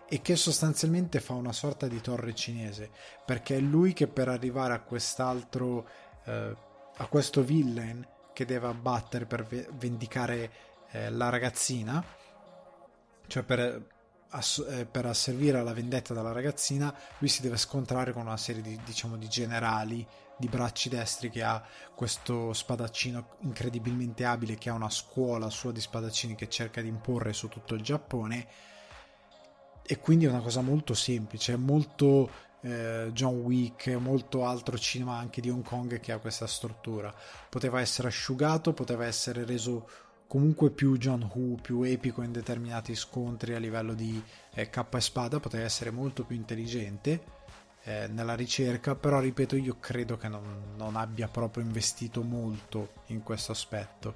[0.07, 2.91] e che sostanzialmente fa una sorta di torre cinese,
[3.25, 5.87] perché è lui che per arrivare a quest'altro,
[6.25, 6.55] eh,
[6.97, 10.51] a questo villain che deve abbattere per vendicare
[10.91, 12.03] eh, la ragazzina,
[13.25, 13.87] cioè per,
[14.29, 18.61] ass- eh, per asservire alla vendetta della ragazzina, lui si deve scontrare con una serie
[18.61, 20.05] di, diciamo, di generali
[20.43, 21.63] di bracci destri che ha
[21.95, 27.31] questo spadaccino incredibilmente abile che ha una scuola sua di spadaccini che cerca di imporre
[27.31, 28.47] su tutto il Giappone
[29.85, 32.29] e quindi è una cosa molto semplice, molto
[32.61, 37.13] eh, John Wick, molto altro cinema anche di Hong Kong che ha questa struttura.
[37.49, 39.89] Poteva essere asciugato, poteva essere reso
[40.27, 44.21] comunque più John Woo, più epico in determinati scontri a livello di
[44.53, 47.42] eh, cappa e spada, poteva essere molto più intelligente
[47.85, 53.23] eh, nella ricerca, però ripeto io credo che non, non, abbia proprio investito molto in
[53.23, 54.15] questo aspetto.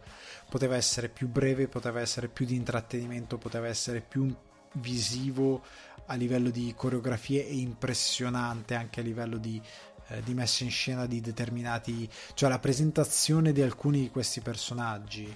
[0.50, 4.34] Poteva essere più breve, poteva essere più di intrattenimento, poteva essere più
[4.74, 5.64] visivo
[6.06, 9.62] a livello di coreografie e impressionante anche a livello di,
[10.08, 12.10] eh, di messa in scena di determinati...
[12.34, 15.36] cioè la presentazione di alcuni di questi personaggi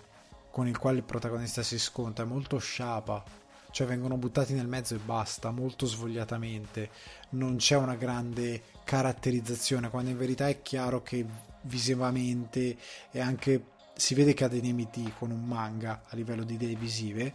[0.50, 3.24] con il quale il protagonista si scontra è molto sciapa
[3.72, 6.90] cioè vengono buttati nel mezzo e basta, molto svogliatamente,
[7.32, 11.26] non c'è una grande caratterizzazione, quando in verità è chiaro che
[11.64, 12.78] visivamente
[13.12, 13.66] e anche
[13.96, 17.34] si vede che ha dei limiti con un manga a livello di idee visive,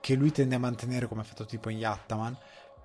[0.00, 2.36] che lui tende a mantenere come ha fatto tipo in Yattaman,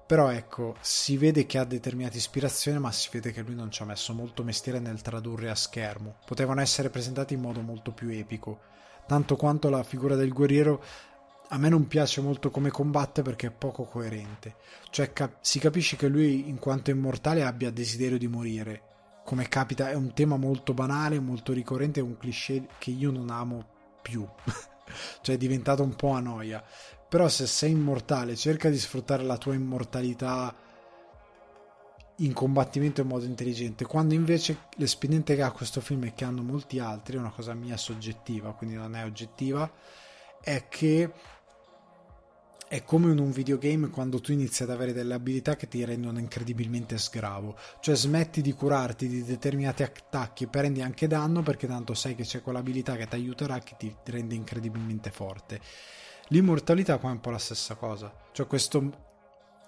[0.05, 3.81] però ecco, si vede che ha determinate ispirazioni, ma si vede che lui non ci
[3.81, 6.17] ha messo molto mestiere nel tradurre a schermo.
[6.25, 8.59] Potevano essere presentati in modo molto più epico,
[9.07, 10.83] tanto quanto la figura del guerriero
[11.49, 14.55] a me non piace molto come combatte perché è poco coerente.
[14.89, 18.81] Cioè cap- si capisce che lui in quanto immortale abbia desiderio di morire.
[19.23, 23.29] Come capita, è un tema molto banale, molto ricorrente, è un cliché che io non
[23.29, 23.65] amo
[24.01, 24.27] più.
[25.21, 26.63] cioè è diventato un po' a noia.
[27.07, 30.53] Però se sei immortale, cerca di sfruttare la tua immortalità
[32.19, 36.43] in combattimento in modo intelligente, quando invece l'espediente che ha questo film e che hanno
[36.43, 39.69] molti altri, è una cosa mia soggettiva, quindi non è oggettiva,
[40.41, 41.11] è che
[42.67, 46.19] è come in un videogame quando tu inizi ad avere delle abilità che ti rendono
[46.19, 51.93] incredibilmente sgravo, cioè smetti di curarti di determinati attacchi e prendi anche danno perché tanto
[51.93, 55.59] sai che c'è quell'abilità che ti aiuterà che ti rende incredibilmente forte.
[56.29, 59.03] L'immortalità qua è un po' la stessa cosa, cioè questo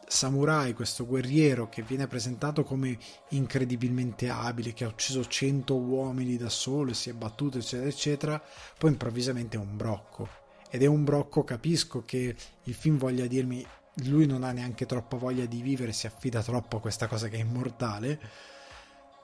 [0.07, 2.97] samurai, questo guerriero che viene presentato come
[3.29, 8.43] incredibilmente abile, che ha ucciso 100 uomini da solo e si è battuto, eccetera, eccetera,
[8.77, 10.46] poi improvvisamente è un brocco.
[10.69, 13.65] Ed è un brocco, capisco che il film voglia dirmi
[14.05, 17.37] lui non ha neanche troppa voglia di vivere, si affida troppo a questa cosa che
[17.37, 18.19] è immortale.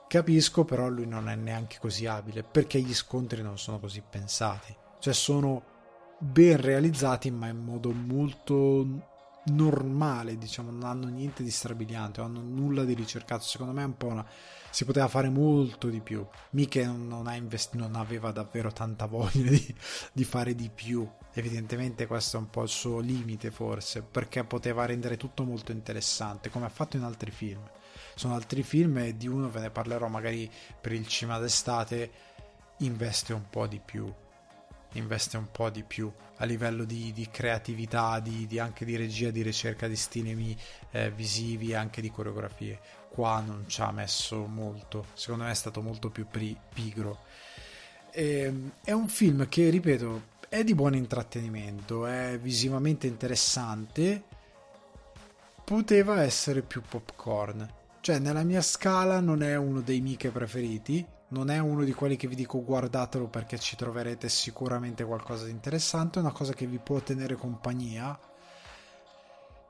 [0.08, 4.74] Capisco, però lui non è neanche così abile, perché gli scontri non sono così pensati.
[4.98, 5.62] Cioè sono
[6.18, 9.12] ben realizzati, ma in modo molto
[9.46, 13.44] normale, diciamo, non hanno niente di strabiliante, non hanno nulla di ricercato.
[13.44, 14.26] Secondo me è un po' una...
[14.70, 16.26] si poteva fare molto di più.
[16.50, 17.74] Miche non, ha invest...
[17.74, 19.76] non aveva davvero tanta voglia di,
[20.12, 21.08] di fare di più.
[21.34, 26.48] Evidentemente questo è un po' il suo limite, forse, perché poteva rendere tutto molto interessante,
[26.48, 27.60] come ha fatto in altri film.
[28.14, 30.50] Sono altri film e di uno ve ne parlerò magari
[30.80, 32.10] per il cinema d'estate,
[32.78, 34.12] investe un po' di più
[34.94, 39.30] investe un po' di più a livello di, di creatività, di, di, anche di regia,
[39.30, 40.56] di ricerca di stilemi
[40.90, 42.78] eh, visivi e anche di coreografie.
[43.08, 47.20] Qua non ci ha messo molto, secondo me è stato molto più pri- pigro.
[48.10, 54.22] E, ehm, è un film che, ripeto, è di buon intrattenimento, è visivamente interessante,
[55.64, 57.68] poteva essere più popcorn.
[58.00, 62.14] Cioè, nella mia scala non è uno dei miei preferiti, non è uno di quelli
[62.14, 66.78] che vi dico guardatelo perché ci troverete sicuramente qualcosa di interessante, una cosa che vi
[66.78, 68.16] può tenere compagnia,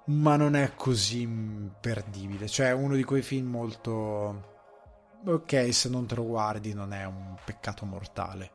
[0.09, 2.47] ma non è così imperdibile.
[2.47, 4.52] Cioè, è uno di quei film molto.
[5.24, 8.53] Ok, se non te lo guardi non è un peccato mortale.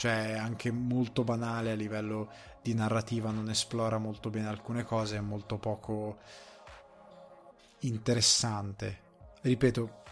[0.00, 2.30] Cioè, è anche molto banale a livello
[2.62, 6.16] di narrativa, non esplora molto bene alcune cose, è molto poco
[7.80, 8.98] interessante.
[9.42, 10.02] Ripeto,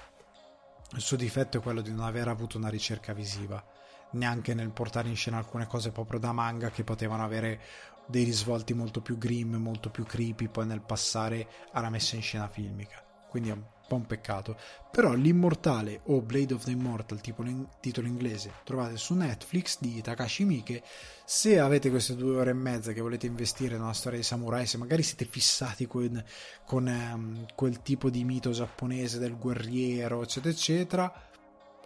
[0.92, 3.64] il suo difetto è quello di non aver avuto una ricerca visiva,
[4.10, 7.58] neanche nel portare in scena alcune cose proprio da manga che potevano avere
[8.06, 12.46] dei risvolti molto più grim, molto più creepy, poi nel passare alla messa in scena
[12.46, 13.02] filmica.
[13.26, 14.56] Quindi è un po' un peccato.
[14.92, 20.00] Però L'Immortale o Blade of the Immortal, tipo in, titolo inglese, trovate su Netflix di
[20.00, 20.82] Takashi Miike.
[21.24, 24.66] Se avete queste due ore e mezza che volete investire in una storia di samurai,
[24.66, 26.22] se magari siete fissati con,
[26.64, 31.12] con um, quel tipo di mito giapponese del guerriero, eccetera, eccetera,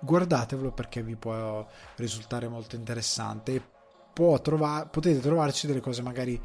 [0.01, 1.66] guardatevelo perché vi può
[1.97, 3.70] risultare molto interessante.
[4.12, 6.39] Trova- potete trovarci delle cose magari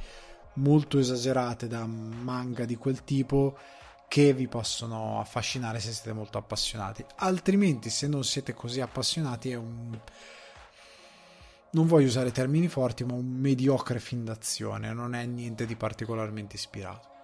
[0.54, 3.58] molto esagerate da manga di quel tipo
[4.08, 7.06] che vi possono affascinare se siete molto appassionati.
[7.18, 10.00] Altrimenti, se non siete così appassionati, è un.
[11.70, 16.56] Non voglio usare termini forti, ma un mediocre film d'azione, non è niente di particolarmente
[16.56, 17.16] ispirato.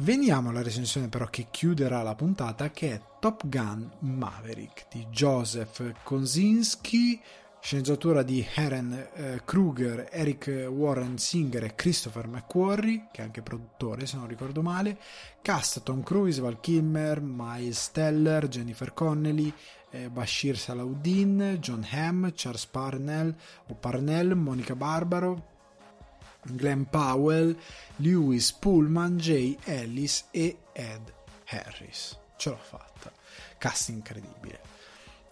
[0.00, 6.02] Veniamo alla recensione però che chiuderà la puntata che è Top Gun Maverick di Joseph
[6.02, 7.18] Kosinski
[7.66, 14.06] sceneggiatura di Heren eh, Kruger, Eric Warren Singer e Christopher McQuarrie, che è anche produttore
[14.06, 14.96] se non ricordo male,
[15.42, 19.52] cast Tom Cruise, Val Kilmer, Miles Teller, Jennifer Connelly,
[19.90, 23.34] eh, Bashir Salahuddin, John Hamm, Charles Parnell
[23.66, 25.46] o Parnell, Monica Barbaro,
[26.42, 27.58] Glenn Powell,
[27.96, 31.12] Lewis Pullman, Jay Ellis e Ed
[31.46, 32.16] Harris.
[32.36, 33.10] Ce l'ho fatta.
[33.58, 34.60] Cast incredibile.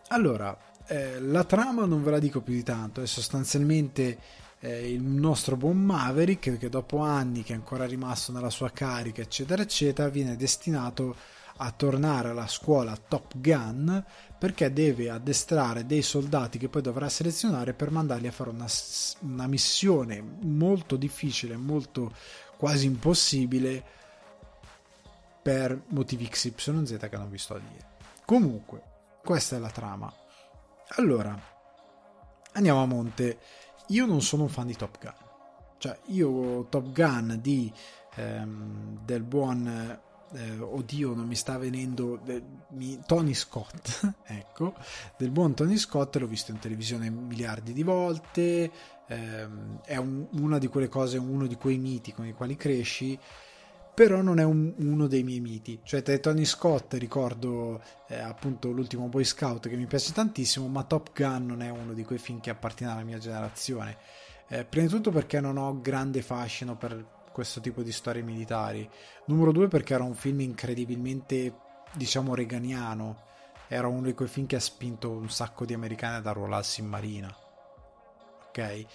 [0.09, 0.57] Allora,
[0.87, 4.19] eh, la trama non ve la dico più di tanto, è sostanzialmente
[4.61, 9.23] eh, il nostro buon Maverick che dopo anni che è ancora rimasto nella sua carica,
[9.23, 11.17] eccetera, eccetera, viene destinato
[11.59, 14.05] a tornare alla scuola Top Gun
[14.39, 18.67] perché deve addestrare dei soldati che poi dovrà selezionare per mandarli a fare una,
[19.21, 22.13] una missione molto difficile, molto
[22.57, 23.83] quasi impossibile
[25.43, 27.87] per motivi XYZ che non vi sto a dire.
[28.25, 28.83] Comunque,
[29.23, 30.13] questa è la trama.
[30.97, 31.37] Allora,
[32.53, 33.39] andiamo a monte.
[33.89, 35.13] Io non sono un fan di Top Gun.
[35.79, 37.73] Cioè, io Top Gun di,
[38.15, 40.01] ehm, del buon...
[40.37, 42.21] Eh, oddio, non mi sta venendo...
[42.27, 44.75] Eh, mi, Tony Scott, ecco.
[45.17, 48.71] Del buon Tony Scott l'ho visto in televisione miliardi di volte.
[49.09, 53.19] Ehm, è un, una di quelle cose, uno di quei miti con i quali cresci
[53.95, 55.81] però non è un, uno dei miei miti.
[55.83, 60.83] Cioè, tra Tony Scott ricordo eh, appunto l'ultimo Boy Scout che mi piace tantissimo, ma
[60.83, 63.97] Top Gun non è uno di quei film che appartiene alla mia generazione.
[64.49, 68.89] Eh, prima di tutto perché non ho grande fascino per questo tipo di storie militari.
[69.27, 71.55] Numero due perché era un film incredibilmente,
[71.95, 73.23] diciamo, reganiano.
[73.69, 76.89] Era uno di quei film che ha spinto un sacco di americani ad arruolarsi in
[76.89, 77.35] marina.
[78.49, 78.87] Ok?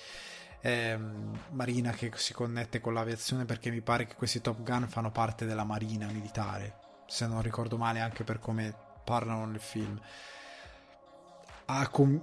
[0.62, 5.12] Ehm, marina che si connette con l'aviazione perché mi pare che questi Top Gun fanno
[5.12, 6.76] parte della marina militare,
[7.08, 8.74] se non ricordo male anche per come
[9.04, 10.00] parlano nel film.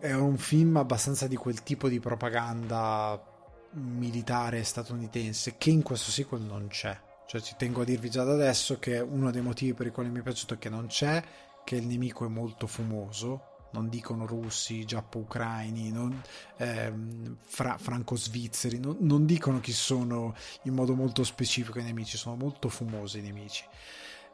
[0.00, 3.34] è un film abbastanza di quel tipo di propaganda
[3.72, 6.98] militare statunitense che in questo sequel non c'è.
[7.26, 10.10] Cioè ci tengo a dirvi già da adesso che uno dei motivi per i quali
[10.10, 11.22] mi è piaciuto è che non c'è,
[11.64, 16.20] che il nemico è molto fumoso, non dicono russi, giappo-ucraini, non,
[16.56, 22.36] ehm, fra- franco-svizzeri, non, non, dicono chi sono in modo molto specifico i nemici, sono
[22.36, 23.64] molto fumosi i nemici.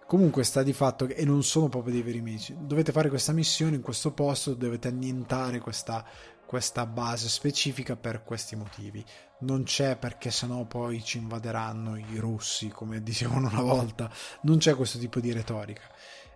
[0.06, 3.32] Comunque sta di fatto che, e non sono proprio dei veri nemici, dovete fare questa
[3.32, 6.04] missione in questo posto, dovete annientare questa,
[6.46, 9.04] questa base specifica per questi motivi.
[9.40, 14.10] Non c'è perché sennò poi ci invaderanno i russi, come dicevano una volta,
[14.42, 15.82] non c'è questo tipo di retorica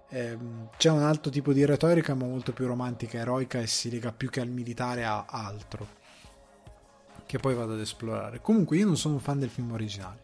[0.09, 4.31] c'è un altro tipo di retorica ma molto più romantica eroica e si lega più
[4.31, 6.05] che al militare a altro
[7.27, 8.41] che poi vado ad esplorare.
[8.41, 10.21] Comunque io non sono un fan del film originale.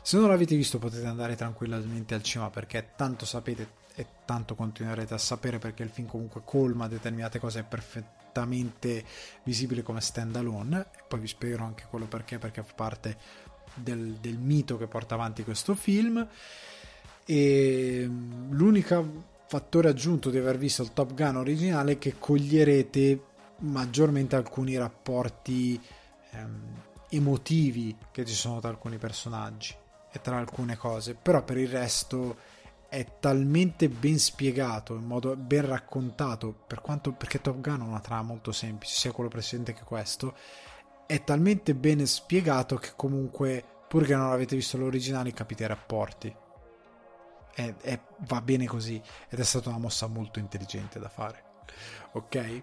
[0.00, 5.14] Se non l'avete visto potete andare tranquillamente al cinema perché tanto sapete e tanto continuerete
[5.14, 9.04] a sapere perché il film comunque colma determinate cose è perfettamente
[9.42, 13.16] visibile come stand alone e poi vi spiegherò anche quello perché perché fa parte
[13.74, 16.26] del, del mito che porta avanti questo film
[17.28, 18.08] e
[18.50, 23.20] l'unico fattore aggiunto di aver visto il Top Gun originale è che coglierete
[23.58, 25.80] maggiormente alcuni rapporti
[26.30, 29.74] ehm, emotivi che ci sono tra alcuni personaggi
[30.12, 32.36] e tra alcune cose, però per il resto
[32.88, 38.00] è talmente ben spiegato, in modo ben raccontato, per quanto, perché Top Gun ha una
[38.00, 40.34] trama molto semplice, sia quello precedente che questo,
[41.06, 46.44] è talmente ben spiegato che comunque, pur che non avete visto l'originale, capite i rapporti
[47.56, 51.44] è, è, va bene così ed è stata una mossa molto intelligente da fare.
[52.12, 52.62] Ok?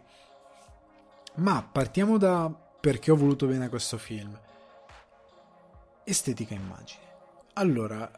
[1.35, 2.47] Ma partiamo da
[2.79, 4.39] perché ho voluto bene questo film.
[6.03, 7.01] Estetica immagine.
[7.53, 8.09] Allora,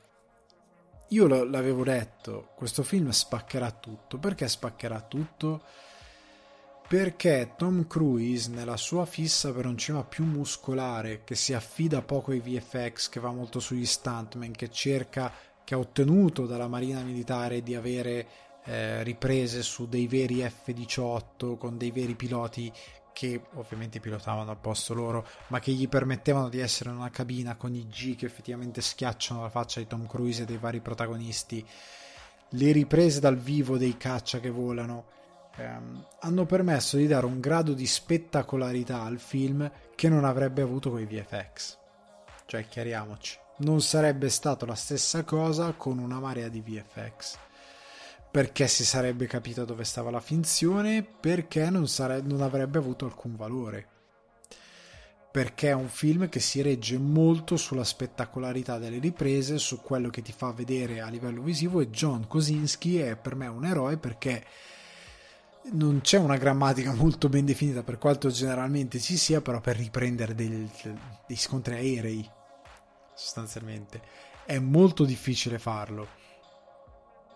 [1.09, 4.17] io l'avevo detto, questo film spaccherà tutto.
[4.17, 5.63] Perché spaccherà tutto?
[6.87, 12.31] Perché Tom Cruise, nella sua fissa per un cinema più muscolare, che si affida poco
[12.31, 15.31] ai VFX, che va molto sugli stuntman, che cerca
[15.65, 18.27] che ha ottenuto dalla Marina Militare di avere
[18.63, 22.71] eh, riprese su dei veri F-18 con dei veri piloti
[23.11, 27.55] che ovviamente pilotavano al posto loro, ma che gli permettevano di essere in una cabina
[27.55, 31.65] con i G che effettivamente schiacciano la faccia di Tom Cruise e dei vari protagonisti.
[32.49, 35.05] Le riprese dal vivo dei caccia che volano
[35.55, 40.89] ehm, hanno permesso di dare un grado di spettacolarità al film che non avrebbe avuto
[40.89, 41.77] con i VFX.
[42.45, 47.37] Cioè, chiariamoci non sarebbe stato la stessa cosa con una marea di VFX
[48.35, 53.37] perché si sarebbe capito dove stava la finzione perché non, sare- non avrebbe avuto alcun
[53.37, 53.87] valore.
[55.31, 60.21] Perché è un film che si regge molto sulla spettacolarità delle riprese, su quello che
[60.21, 64.43] ti fa vedere a livello visivo e John Kosinski è per me un eroe perché
[65.71, 70.35] non c'è una grammatica molto ben definita per quanto generalmente ci sia, però per riprendere
[70.35, 70.69] dei,
[71.25, 72.29] dei scontri aerei
[73.15, 74.01] sostanzialmente.
[74.45, 76.07] È molto difficile farlo.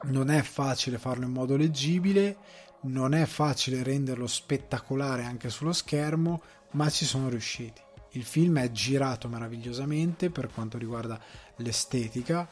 [0.04, 2.38] Non è facile farlo in modo leggibile,
[2.82, 6.42] non è facile renderlo spettacolare anche sullo schermo,
[6.72, 7.82] ma ci sono riusciti.
[8.12, 11.20] Il film è girato meravigliosamente per quanto riguarda
[11.58, 12.52] l'estetica,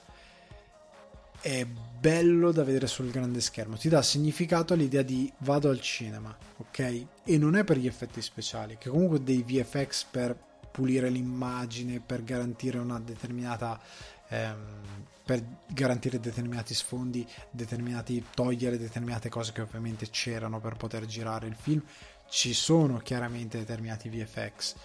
[1.39, 6.35] è bello da vedere sul grande schermo, ti dà significato all'idea di vado al cinema,
[6.57, 7.05] ok?
[7.23, 10.37] E non è per gli effetti speciali, che comunque dei VFX per
[10.77, 13.81] pulire l'immagine, per garantire una determinata
[14.27, 21.47] ehm, per garantire determinati sfondi, determinati togliere determinate cose che ovviamente c'erano per poter girare
[21.47, 21.83] il film.
[22.29, 24.75] Ci sono chiaramente determinati VFX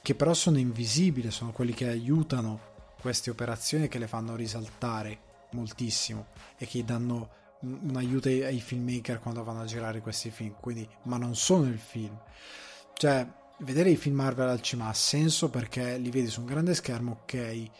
[0.00, 2.60] che però sono invisibili, sono quelli che aiutano
[3.00, 5.18] queste operazioni che le fanno risaltare
[5.52, 10.88] moltissimo e che danno un aiuto ai filmmaker quando vanno a girare questi film, quindi
[11.02, 12.16] ma non sono il film.
[12.94, 13.26] Cioè,
[13.62, 17.20] vedere i film Marvel al cinema ha senso perché li vedi su un grande schermo,
[17.22, 17.70] ok,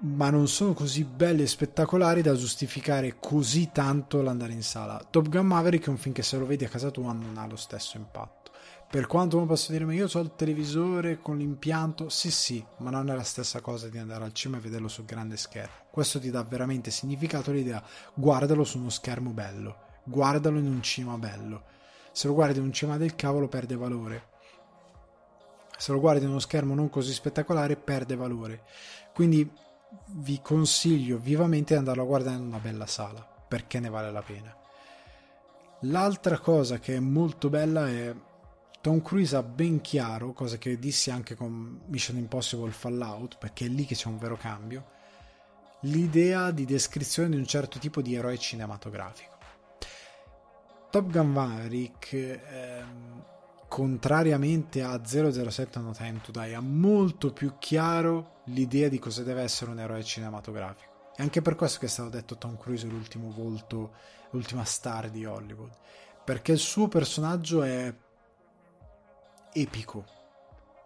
[0.00, 5.02] ma non sono così belli e spettacolari da giustificare così tanto l'andare in sala.
[5.08, 7.46] Top Gun Maverick è un film che se lo vedi a casa tua non ha
[7.46, 8.52] lo stesso impatto.
[8.90, 12.90] Per quanto uno possa dire, ma io ho il televisore con l'impianto, sì sì, ma
[12.90, 15.74] non è la stessa cosa di andare al cinema e vederlo sul grande schermo.
[15.90, 17.82] Questo ti dà veramente significato l'idea,
[18.14, 21.72] guardalo su uno schermo bello, guardalo in un cinema bello
[22.14, 24.28] se lo guardi in un cinema del cavolo perde valore.
[25.76, 28.62] Se lo guardi in uno schermo non così spettacolare perde valore.
[29.12, 29.50] Quindi
[30.10, 34.22] vi consiglio vivamente di andarlo a guardare in una bella sala, perché ne vale la
[34.22, 34.56] pena.
[35.80, 38.14] L'altra cosa che è molto bella è
[38.80, 43.68] Tom Cruise ha ben chiaro, cosa che dissi anche con Mission Impossible Fallout, perché è
[43.68, 44.84] lì che c'è un vero cambio,
[45.80, 49.33] l'idea di descrizione di un certo tipo di eroe cinematografico.
[50.94, 53.24] Top Gun Maverick ehm,
[53.66, 59.42] contrariamente a 007 No Time to Die, ha molto più chiaro l'idea di cosa deve
[59.42, 61.10] essere un eroe cinematografico.
[61.16, 63.90] È anche per questo che è stato detto Tom Cruise l'ultimo volto,
[64.30, 65.72] l'ultima star di Hollywood,
[66.22, 67.92] perché il suo personaggio è
[69.52, 70.04] epico,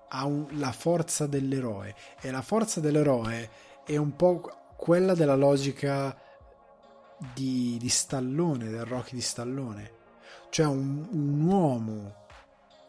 [0.08, 1.94] ha un, la forza dell'eroe.
[2.18, 3.50] E la forza dell'eroe
[3.84, 6.18] è un po' quella della logica
[7.34, 9.96] di, di Stallone, del Rocky di Stallone,
[10.50, 12.14] cioè un, un uomo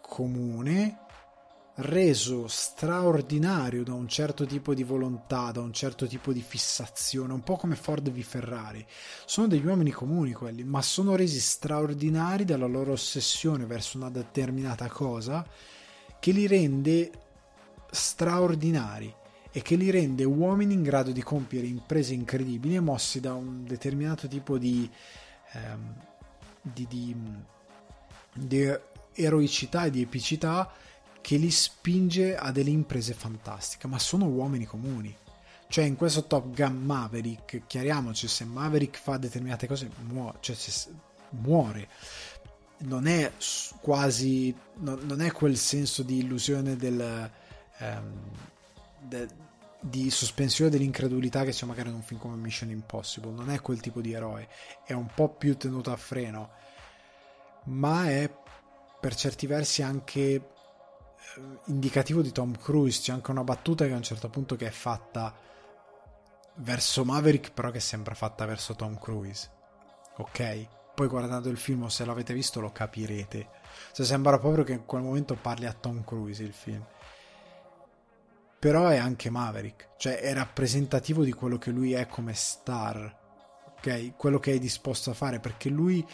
[0.01, 1.07] comune
[1.81, 7.41] reso straordinario da un certo tipo di volontà, da un certo tipo di fissazione, un
[7.41, 8.85] po' come Ford v Ferrari.
[9.25, 14.87] Sono degli uomini comuni quelli, ma sono resi straordinari dalla loro ossessione verso una determinata
[14.87, 15.45] cosa
[16.19, 17.11] che li rende
[17.89, 19.13] straordinari
[19.51, 23.63] e che li rende uomini in grado di compiere imprese incredibili e mossi da un
[23.63, 24.89] determinato tipo di,
[25.53, 25.95] ehm,
[26.73, 27.15] di, di,
[28.33, 28.77] di
[29.13, 30.71] eroicità e di epicità
[31.21, 35.15] che li spinge a delle imprese fantastiche, ma sono uomini comuni.
[35.67, 40.37] Cioè, in questo Top Gun Maverick, chiariamoci, se Maverick fa determinate cose, muore.
[40.39, 40.55] Cioè,
[41.31, 41.87] muore.
[42.79, 43.31] Non è
[43.79, 44.55] quasi.
[44.77, 47.29] Non è quel senso di illusione del.
[47.79, 48.13] Um,
[49.01, 49.27] de,
[49.81, 53.31] di sospensione dell'incredulità che c'è magari in un film come Mission Impossible.
[53.31, 54.47] Non è quel tipo di eroe.
[54.85, 56.51] È un po' più tenuto a freno.
[57.65, 58.29] Ma è
[58.99, 60.41] per certi versi anche eh,
[61.65, 63.01] indicativo di Tom Cruise.
[63.01, 65.33] C'è anche una battuta che a un certo punto che è fatta
[66.55, 69.49] verso Maverick, però che sembra fatta verso Tom Cruise.
[70.17, 70.67] Ok?
[70.93, 73.47] Poi guardando il film, se l'avete visto, lo capirete.
[73.93, 76.85] Cioè, sembra proprio che in quel momento parli a Tom Cruise il film.
[78.59, 83.17] Però è anche Maverick, cioè è rappresentativo di quello che lui è come star,
[83.77, 84.15] ok?
[84.17, 86.05] Quello che è disposto a fare, perché lui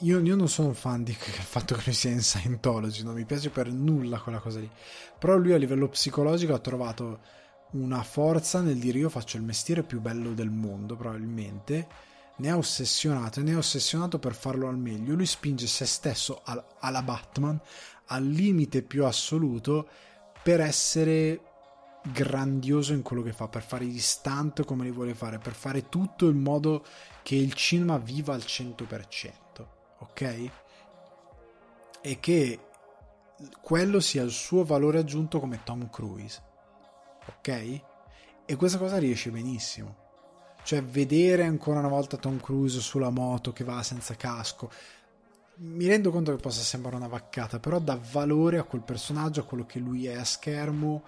[0.00, 3.24] io, io, non sono un fan del fatto che lui sia in Scientology, non mi
[3.24, 4.70] piace per nulla quella cosa lì.
[5.18, 7.20] Però lui a livello psicologico ha trovato
[7.72, 11.86] una forza nel dire io faccio il mestiere più bello del mondo, probabilmente.
[12.36, 15.14] Ne ha ossessionato e ne ha ossessionato per farlo al meglio.
[15.14, 17.60] Lui spinge se stesso alla Batman
[18.06, 19.88] al limite più assoluto
[20.44, 21.40] per essere
[22.12, 25.88] grandioso in quello che fa, per fare gli stunt come li vuole fare, per fare
[25.88, 26.84] tutto in modo
[27.22, 29.42] che il cinema viva al 100%
[30.04, 30.50] ok?
[32.00, 32.60] E che
[33.60, 36.42] quello sia il suo valore aggiunto come Tom Cruise,
[37.26, 37.80] ok?
[38.46, 40.02] E questa cosa riesce benissimo.
[40.62, 44.70] Cioè, vedere ancora una volta Tom Cruise sulla moto che va senza casco.
[45.56, 49.44] Mi rendo conto che possa sembrare una vaccata, però dà valore a quel personaggio, a
[49.44, 51.04] quello che lui è a schermo.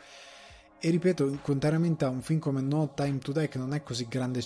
[0.78, 4.06] E ripeto, contrariamente a un film come No Time to Die, che non è così
[4.08, 4.42] grande,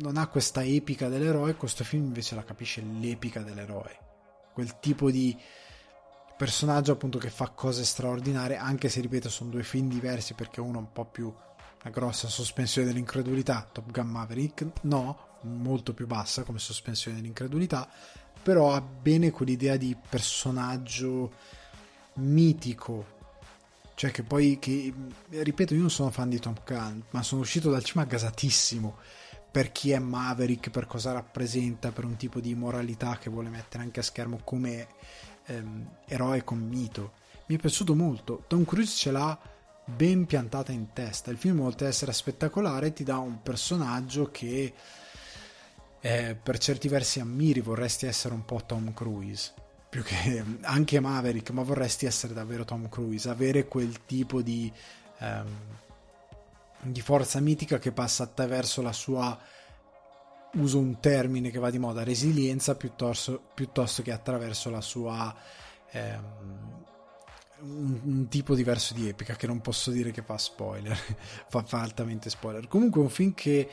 [0.00, 4.04] non ha questa epica dell'eroe, questo film invece la capisce l'epica dell'eroe
[4.54, 5.36] quel tipo di
[6.36, 10.78] personaggio appunto che fa cose straordinarie, anche se ripeto sono due film diversi perché uno
[10.78, 16.44] è un po' più una grossa sospensione dell'incredulità, Top Gun Maverick no, molto più bassa
[16.44, 17.88] come sospensione dell'incredulità,
[18.44, 21.32] però ha bene quell'idea di personaggio
[22.16, 23.06] mitico,
[23.94, 24.92] cioè che poi, che,
[25.30, 28.96] ripeto, io non sono fan di Top Gun, ma sono uscito dal cinema gasatissimo
[29.50, 33.82] per chi è Maverick, per cosa rappresenta, per un tipo di moralità che vuole mettere
[33.82, 34.88] anche a schermo come
[35.46, 37.12] ehm, eroe con mito.
[37.46, 38.44] Mi è piaciuto molto.
[38.46, 39.38] Tom Cruise ce l'ha
[39.84, 41.30] ben piantata in testa.
[41.30, 44.74] Il film, oltre ad essere spettacolare, ti dà un personaggio che
[46.04, 47.60] eh, per certi versi ammiri.
[47.60, 49.54] Vorresti essere un po' Tom Cruise.
[49.88, 53.28] Più che anche Maverick, ma vorresti essere davvero Tom Cruise.
[53.30, 54.70] Avere quel tipo di.
[55.18, 55.82] Ehm,
[56.86, 59.40] di forza mitica che passa attraverso la sua
[60.56, 65.34] uso un termine che va di moda resilienza piuttosto, piuttosto che attraverso la sua
[65.90, 66.84] ehm,
[67.60, 70.94] un, un, tipo diverso di epica che non posso dire che fa spoiler
[71.48, 73.68] fa, fa, altamente spoiler comunque è un film che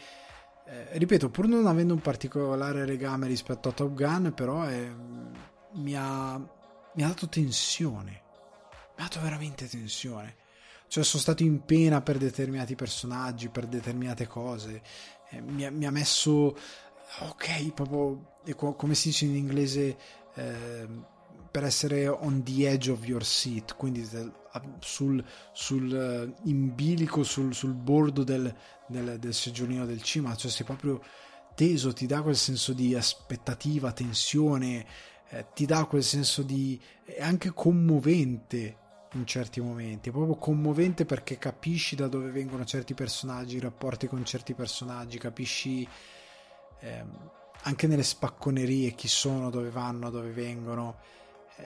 [0.66, 4.90] eh, ripeto pur non avendo un particolare legame rispetto a Top Gun però è,
[5.74, 8.12] mi, ha, mi ha dato tensione
[8.96, 10.36] mi ha dato veramente tensione
[10.92, 14.82] cioè sono stato in pena per determinati personaggi, per determinate cose.
[15.30, 16.54] Eh, mi, mi, ha, messo,
[17.20, 18.36] ok, proprio
[18.76, 19.98] come si dice in inglese,
[20.34, 20.86] eh,
[21.52, 24.08] per essere on the edge of your seat, quindi
[24.80, 28.54] sul, sul uh, in bilico, sul, sul bordo del,
[28.88, 31.02] del, del seggiolino del cima, cioè sei proprio
[31.54, 34.86] teso, ti dà quel senso di aspettativa, tensione,
[35.30, 36.80] eh, ti dà quel senso di...
[37.04, 38.78] è anche commovente
[39.14, 40.10] in certi momenti.
[40.10, 45.18] È proprio commovente perché capisci da dove vengono certi personaggi, i rapporti con certi personaggi,
[45.18, 45.88] capisci
[46.80, 47.30] ehm,
[47.64, 50.98] anche nelle spacconerie chi sono, dove vanno, dove vengono.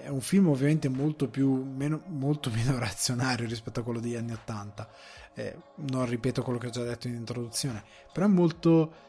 [0.04, 4.34] È un film ovviamente molto più meno, molto meno razionario rispetto a quello degli anni
[4.34, 4.90] 80
[5.34, 9.06] eh, non ripeto quello che ho già detto in introduzione però è molto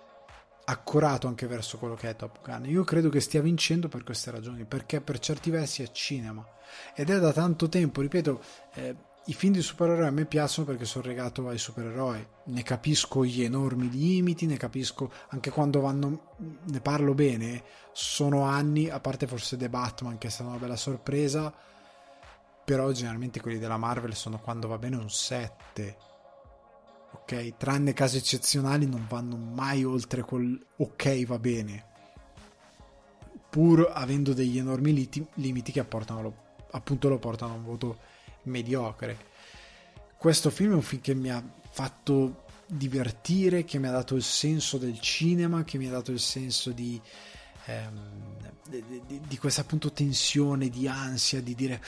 [0.68, 2.66] accorato anche verso quello che è Top Gun.
[2.66, 6.44] Io credo che stia vincendo per queste ragioni perché per certi versi è cinema.
[6.94, 8.42] Ed è da tanto tempo ripeto
[8.74, 8.96] eh,
[9.28, 13.42] i film di supereroi a me piacciono perché sono legato ai supereroi, ne capisco gli
[13.42, 16.34] enormi limiti, ne capisco anche quando vanno,
[16.64, 20.76] ne parlo bene, sono anni, a parte forse The Batman che è stata una bella
[20.76, 21.52] sorpresa,
[22.64, 25.96] però generalmente quelli della Marvel sono quando va bene un 7,
[27.12, 27.56] ok?
[27.56, 31.84] Tranne casi eccezionali non vanno mai oltre quel ok va bene,
[33.50, 38.14] pur avendo degli enormi limiti che appunto lo portano a un voto
[38.46, 39.34] mediocre.
[40.16, 44.22] Questo film è un film che mi ha fatto divertire, che mi ha dato il
[44.22, 47.00] senso del cinema, che mi ha dato il senso di,
[47.66, 48.00] ehm,
[48.68, 51.80] di, di, di questa appunto tensione, di ansia, di dire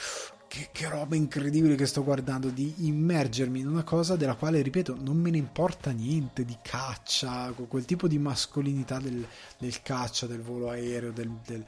[0.47, 4.97] che, che, roba incredibile che sto guardando, di immergermi in una cosa della quale, ripeto,
[4.99, 9.25] non me ne importa niente di caccia, quel tipo di mascolinità del,
[9.57, 11.63] del caccia, del volo aereo, del, del...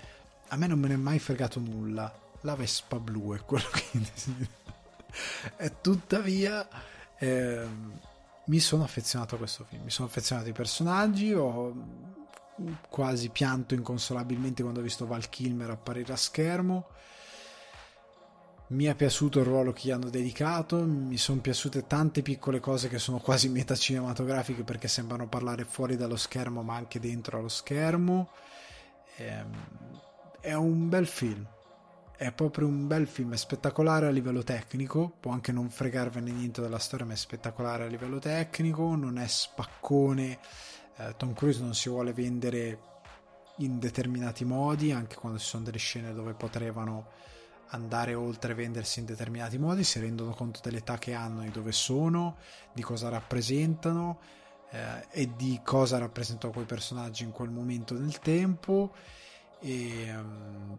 [0.48, 2.14] a me non me ne è mai fregato nulla.
[2.42, 4.00] La Vespa blu è quello che
[5.58, 6.68] e tuttavia
[7.18, 7.68] eh,
[8.46, 11.74] mi sono affezionato a questo film, mi sono affezionato ai personaggi, ho
[12.90, 16.88] quasi pianto inconsolabilmente quando ho visto Val Kilmer apparire a schermo.
[18.68, 22.88] Mi è piaciuto il ruolo che gli hanno dedicato, mi sono piaciute tante piccole cose
[22.88, 28.30] che sono quasi metacinematografiche perché sembrano parlare fuori dallo schermo ma anche dentro allo schermo.
[29.18, 30.00] Ehm,
[30.40, 31.46] è un bel film,
[32.22, 36.62] è proprio un bel film, è spettacolare a livello tecnico, può anche non fregarvene niente
[36.62, 40.38] della storia, ma è spettacolare a livello tecnico, non è spaccone,
[40.98, 42.80] eh, Tom Cruise non si vuole vendere
[43.58, 47.08] in determinati modi, anche quando ci sono delle scene dove potevano
[47.70, 52.38] andare oltre vendersi in determinati modi, si rendono conto dell'età che hanno e dove sono,
[52.72, 54.20] di cosa rappresentano
[54.70, 58.94] eh, e di cosa rappresentano quei personaggi in quel momento del tempo
[59.60, 60.78] e um,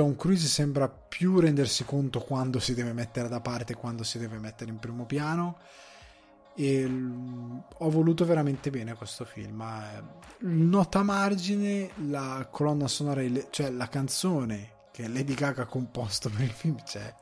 [0.00, 4.38] Tom Cruise sembra più rendersi conto quando si deve mettere da parte quando si deve
[4.38, 5.58] mettere in primo piano.
[6.56, 9.62] E ho voluto veramente bene questo film
[10.38, 16.50] nota margine la colonna sonora cioè la canzone che Lady Gaga ha composto per il
[16.50, 17.14] film c'è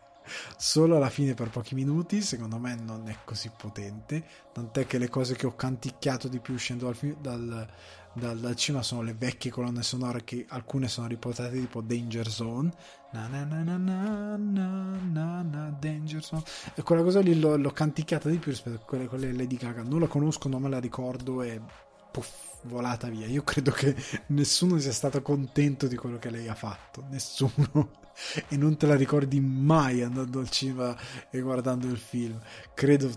[0.56, 4.24] solo alla fine per pochi minuti secondo me non è così potente.
[4.52, 7.68] Tant'è che le cose che ho canticchiato di più uscendo dal, dal,
[8.12, 12.70] dal, dal cinema sono le vecchie colonne sonore che alcune sono riportate tipo Danger Zone.
[13.12, 16.42] Na na na na na na na Danger Zone.
[16.74, 19.82] E quella cosa lì l'ho, l'ho canticchiata di più rispetto a quelle, quelle Lady Gaga.
[19.82, 21.60] Non la conosco, non me la ricordo e
[22.18, 23.26] puff, volata via.
[23.26, 23.94] Io credo che
[24.28, 27.04] nessuno sia stato contento di quello che lei ha fatto.
[27.10, 28.06] Nessuno.
[28.48, 30.96] E non te la ricordi mai andando al cinema
[31.30, 32.36] e guardando il film.
[32.74, 33.08] Credo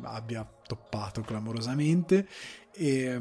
[0.00, 2.26] abbia toppato clamorosamente.
[2.72, 3.20] E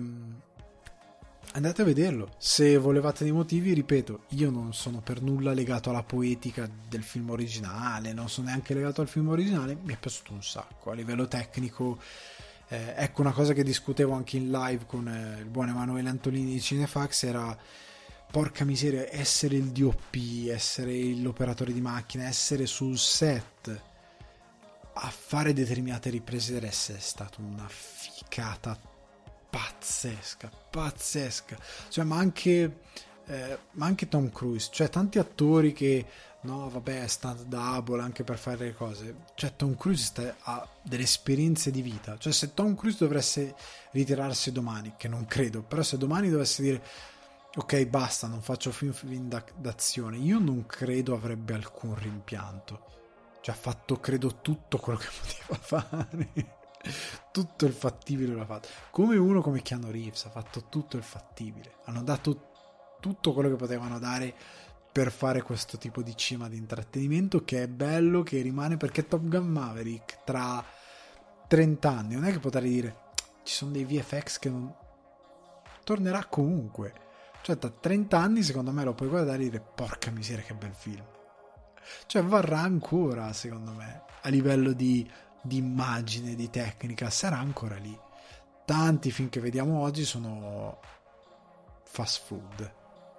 [1.54, 2.30] andate a vederlo.
[2.38, 7.30] Se volevate dei motivi, ripeto, io non sono per nulla legato alla poetica del film
[7.30, 10.92] originale, non sono neanche legato al film originale, mi è piaciuto un sacco.
[10.92, 12.00] A livello tecnico,
[12.74, 16.54] eh, ecco una cosa che discutevo anche in live con eh, il buon Emanuele Antolini
[16.54, 17.56] di Cinefax era
[18.32, 20.16] porca miseria, essere il DOP,
[20.50, 23.82] essere l'operatore di macchina, essere sul set
[24.95, 28.76] a fare determinate riprese deve essere stata una ficata
[29.52, 31.56] pazzesca, pazzesca.
[31.90, 32.80] Cioè, ma anche,
[33.28, 36.04] eh, ma anche Tom Cruise, cioè tanti attori che
[36.44, 39.15] no, vabbè, è stand double anche per fare le cose.
[39.36, 42.18] Cioè, Tom Cruise sta, ha delle esperienze di vita.
[42.18, 43.56] Cioè, se Tom Cruise dovesse
[43.91, 46.84] ritirarsi domani, che non credo, però se domani dovesse dire
[47.56, 52.86] ok, basta, non faccio film, film d'azione, io non credo avrebbe alcun rimpianto.
[53.41, 56.61] Cioè, ha fatto, credo, tutto quello che poteva fare
[57.32, 58.68] tutto il fattibile l'ha fatto.
[58.91, 61.76] Come uno come Keanu Reeves ha fatto tutto il fattibile.
[61.86, 62.52] Hanno dato
[62.99, 64.34] tutto quello che potevano dare
[64.94, 69.24] per fare questo tipo di cima di intrattenimento che è bello, che rimane perché Top
[69.24, 70.64] Gun Maverick tra
[71.48, 72.95] 30 anni non è che potrei dire
[73.44, 74.74] ci sono dei VFX che non
[75.84, 76.94] tornerà comunque.
[77.41, 80.74] Cioè, tra 30 anni, secondo me, lo puoi guardare e dire: Porca miseria, che bel
[80.74, 81.03] film.
[82.06, 85.06] Cioè, varrà ancora, secondo me, a livello di
[85.44, 87.98] di immagine, di tecnica, sarà ancora lì.
[88.65, 90.80] Tanti film che vediamo oggi sono
[91.84, 92.74] fast food,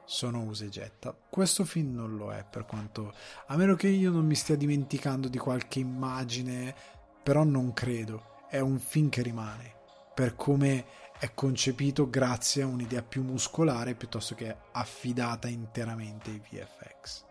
[0.04, 1.16] sono usa e getta.
[1.28, 3.14] Questo film non lo è, per quanto
[3.46, 6.74] a meno che io non mi stia dimenticando di qualche immagine,
[7.22, 8.46] però non credo.
[8.48, 9.74] È un film che rimane
[10.14, 10.84] per come
[11.18, 17.24] è concepito grazie a un'idea più muscolare piuttosto che affidata interamente ai VFX.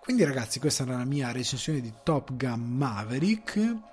[0.00, 3.92] Quindi ragazzi, questa era la mia recensione di Top Gun Maverick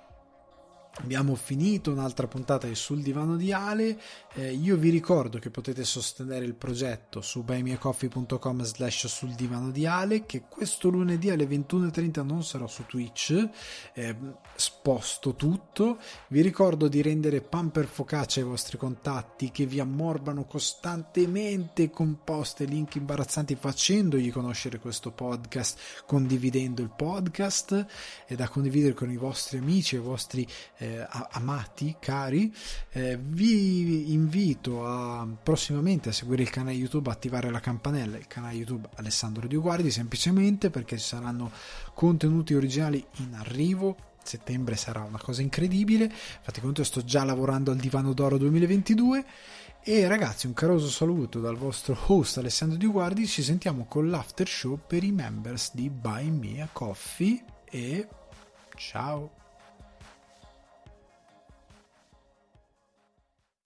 [0.96, 3.98] Abbiamo finito un'altra puntata di Sul divano di Ale.
[4.34, 9.86] Eh, io vi ricordo che potete sostenere il progetto su buymeacoffee.com slash sul divano di
[9.86, 10.26] Ale.
[10.26, 13.48] Che questo lunedì alle 21.30 non sarò su Twitch,
[13.94, 14.16] eh,
[14.54, 15.98] sposto tutto.
[16.28, 22.18] Vi ricordo di rendere pan per focaccia ai vostri contatti che vi ammorbano costantemente con
[22.22, 27.86] post e link imbarazzanti facendogli conoscere questo podcast, condividendo il podcast
[28.26, 30.46] e da condividere con i vostri amici e i vostri
[30.76, 30.81] eh,
[31.30, 32.54] amati, cari,
[32.90, 38.54] eh, vi invito a, prossimamente a seguire il canale YouTube, attivare la campanella, il canale
[38.54, 41.50] YouTube Alessandro Dioguardi, semplicemente perché ci saranno
[41.94, 43.96] contenuti originali in arrivo.
[44.22, 46.10] Settembre sarà una cosa incredibile.
[46.10, 49.24] Fate conto, sto già lavorando al Divano d'Oro 2022.
[49.84, 53.26] E ragazzi, un caroso saluto dal vostro host Alessandro Dioguardi.
[53.26, 57.42] Ci sentiamo con l'after show per i members di Buy Me a Coffee.
[57.68, 58.06] E
[58.76, 59.41] ciao!